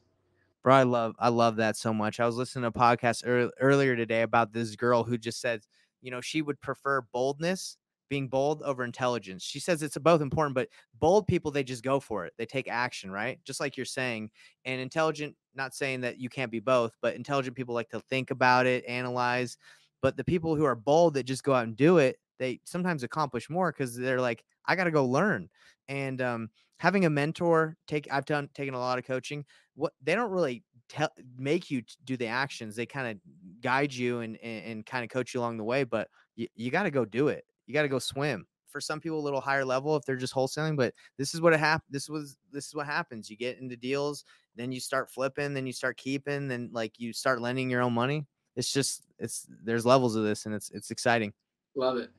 Bro 0.64 0.76
i 0.76 0.84
love 0.84 1.16
i 1.20 1.30
love 1.30 1.58
that 1.58 1.78
so 1.78 1.94
much. 1.94 2.20
I 2.20 2.26
was 2.26 2.36
listening 2.36 2.64
to 2.64 2.68
a 2.70 2.72
podcast 2.72 3.26
er- 3.26 3.52
earlier 3.60 3.96
today 3.96 4.24
about 4.24 4.52
this 4.52 4.76
girl 4.76 5.04
who 5.04 5.18
just 5.18 5.40
said 5.40 5.62
you 6.02 6.10
know 6.10 6.20
she 6.20 6.42
would 6.42 6.60
prefer 6.60 7.02
boldness 7.02 7.78
being 8.10 8.28
bold 8.28 8.62
over 8.64 8.84
intelligence. 8.84 9.44
She 9.44 9.60
says 9.60 9.84
it's 9.84 9.98
both 9.98 10.22
important, 10.22 10.56
but 10.56 10.70
bold 11.00 11.28
people, 11.28 11.52
they 11.52 11.64
just 11.64 11.84
go 11.84 12.00
for 12.00 12.26
it. 12.26 12.34
They 12.38 12.46
take 12.46 12.68
action, 12.68 13.12
right? 13.12 13.40
Just 13.44 13.60
like 13.60 13.78
you're 13.78 13.86
saying. 13.86 14.30
And 14.66 14.82
intelligent, 14.82 15.36
not 15.56 15.74
saying 15.74 16.02
that 16.02 16.20
you 16.20 16.30
can't 16.30 16.52
be 16.52 16.60
both, 16.60 16.96
but 17.02 17.16
intelligent 17.16 17.56
people 17.56 17.76
like 17.76 17.90
to 17.90 18.00
think 18.02 18.32
about 18.32 18.66
it, 18.66 18.84
analyze. 18.88 19.58
But 20.02 20.18
the 20.18 20.24
people 20.24 20.56
who 20.56 20.66
are 20.66 20.76
bold 20.76 21.16
that 21.16 21.24
just 21.24 21.44
go 21.44 21.54
out 21.54 21.66
and 21.66 21.76
do 21.76 21.98
it, 21.98 22.18
they 22.40 22.60
sometimes 22.64 23.04
accomplish 23.04 23.50
more 23.50 23.72
because 23.72 23.96
they're 23.96 24.22
like, 24.22 24.44
I 24.66 24.76
got 24.76 24.86
to 24.86 24.92
go 24.92 25.06
learn. 25.06 25.50
And 25.88 26.22
um, 26.22 26.50
having 26.78 27.06
a 27.06 27.10
mentor, 27.10 27.76
take 27.88 28.08
I've 28.12 28.26
done 28.26 28.50
taken 28.54 28.74
a 28.74 28.80
lot 28.80 29.00
of 29.00 29.06
coaching. 29.06 29.46
What 29.76 29.94
they 30.02 30.16
don't 30.16 30.32
really 30.32 30.64
tell 30.90 31.10
make 31.38 31.72
you 31.72 31.84
do 32.06 32.18
the 32.18 32.28
actions. 32.28 32.76
They 32.76 32.86
kind 32.86 33.08
of 33.08 33.62
guide 33.62 33.94
you 33.94 34.20
and, 34.20 34.38
and, 34.38 34.66
and 34.66 34.86
kind 34.86 35.04
of 35.04 35.10
coach 35.10 35.34
you 35.34 35.40
along 35.40 35.58
the 35.58 35.64
way, 35.64 35.84
but 35.84 36.10
you, 36.36 36.48
you 36.56 36.72
got 36.72 36.84
to 36.84 36.92
go 36.92 37.06
do 37.06 37.30
it 37.30 37.44
you 37.68 37.74
got 37.74 37.84
to 37.84 37.88
go 37.88 38.00
swim. 38.00 38.48
for 38.68 38.82
some 38.82 39.00
people 39.00 39.20
a 39.20 39.22
little 39.22 39.42
higher 39.42 39.64
level 39.64 39.96
if 39.96 40.04
they're 40.06 40.16
just 40.16 40.34
wholesaling, 40.34 40.76
but 40.76 40.94
this 41.18 41.34
is 41.34 41.42
what 41.42 41.54
it 41.54 41.60
happened. 41.60 41.90
This 41.90 42.10
was 42.10 42.38
this 42.52 42.68
is 42.68 42.76
what 42.76 42.86
happens. 42.86 43.30
You 43.30 43.38
get 43.38 43.60
into 43.60 43.76
deals, 43.76 44.26
then 44.56 44.72
you 44.72 44.80
start 44.80 45.10
flipping, 45.10 45.54
then 45.54 45.66
you 45.68 45.74
start 45.74 45.98
keeping, 45.98 46.48
then 46.48 46.70
like 46.72 46.94
you 46.98 47.14
start 47.14 47.42
lending 47.42 47.70
your 47.70 47.82
own 47.82 47.94
money. 47.94 48.26
It's 48.56 48.72
just 48.72 49.04
it's 49.20 49.48
there's 49.64 49.86
levels 49.86 50.16
of 50.16 50.24
this 50.24 50.46
and 50.46 50.56
it's 50.56 50.70
it's 50.72 50.92
exciting. 50.92 51.34
Love 51.76 51.98
it. 51.98 52.10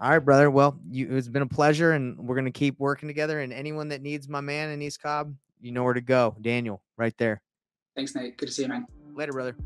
All 0.00 0.10
right, 0.10 0.18
brother. 0.18 0.50
Well, 0.50 0.78
you, 0.90 1.16
it's 1.16 1.28
been 1.28 1.42
a 1.42 1.46
pleasure, 1.46 1.92
and 1.92 2.18
we're 2.18 2.34
gonna 2.34 2.50
keep 2.50 2.78
working 2.80 3.08
together. 3.08 3.40
And 3.40 3.52
anyone 3.52 3.88
that 3.88 4.02
needs 4.02 4.28
my 4.28 4.40
man 4.40 4.70
in 4.70 4.82
East 4.82 5.00
Cobb, 5.00 5.34
you 5.60 5.70
know 5.70 5.84
where 5.84 5.94
to 5.94 6.00
go. 6.00 6.36
Daniel, 6.40 6.82
right 6.96 7.16
there. 7.16 7.40
Thanks, 7.94 8.14
Nate. 8.14 8.36
Good 8.36 8.46
to 8.46 8.52
see 8.52 8.62
you, 8.62 8.68
man. 8.68 8.86
Later, 9.14 9.32
brother. 9.32 9.56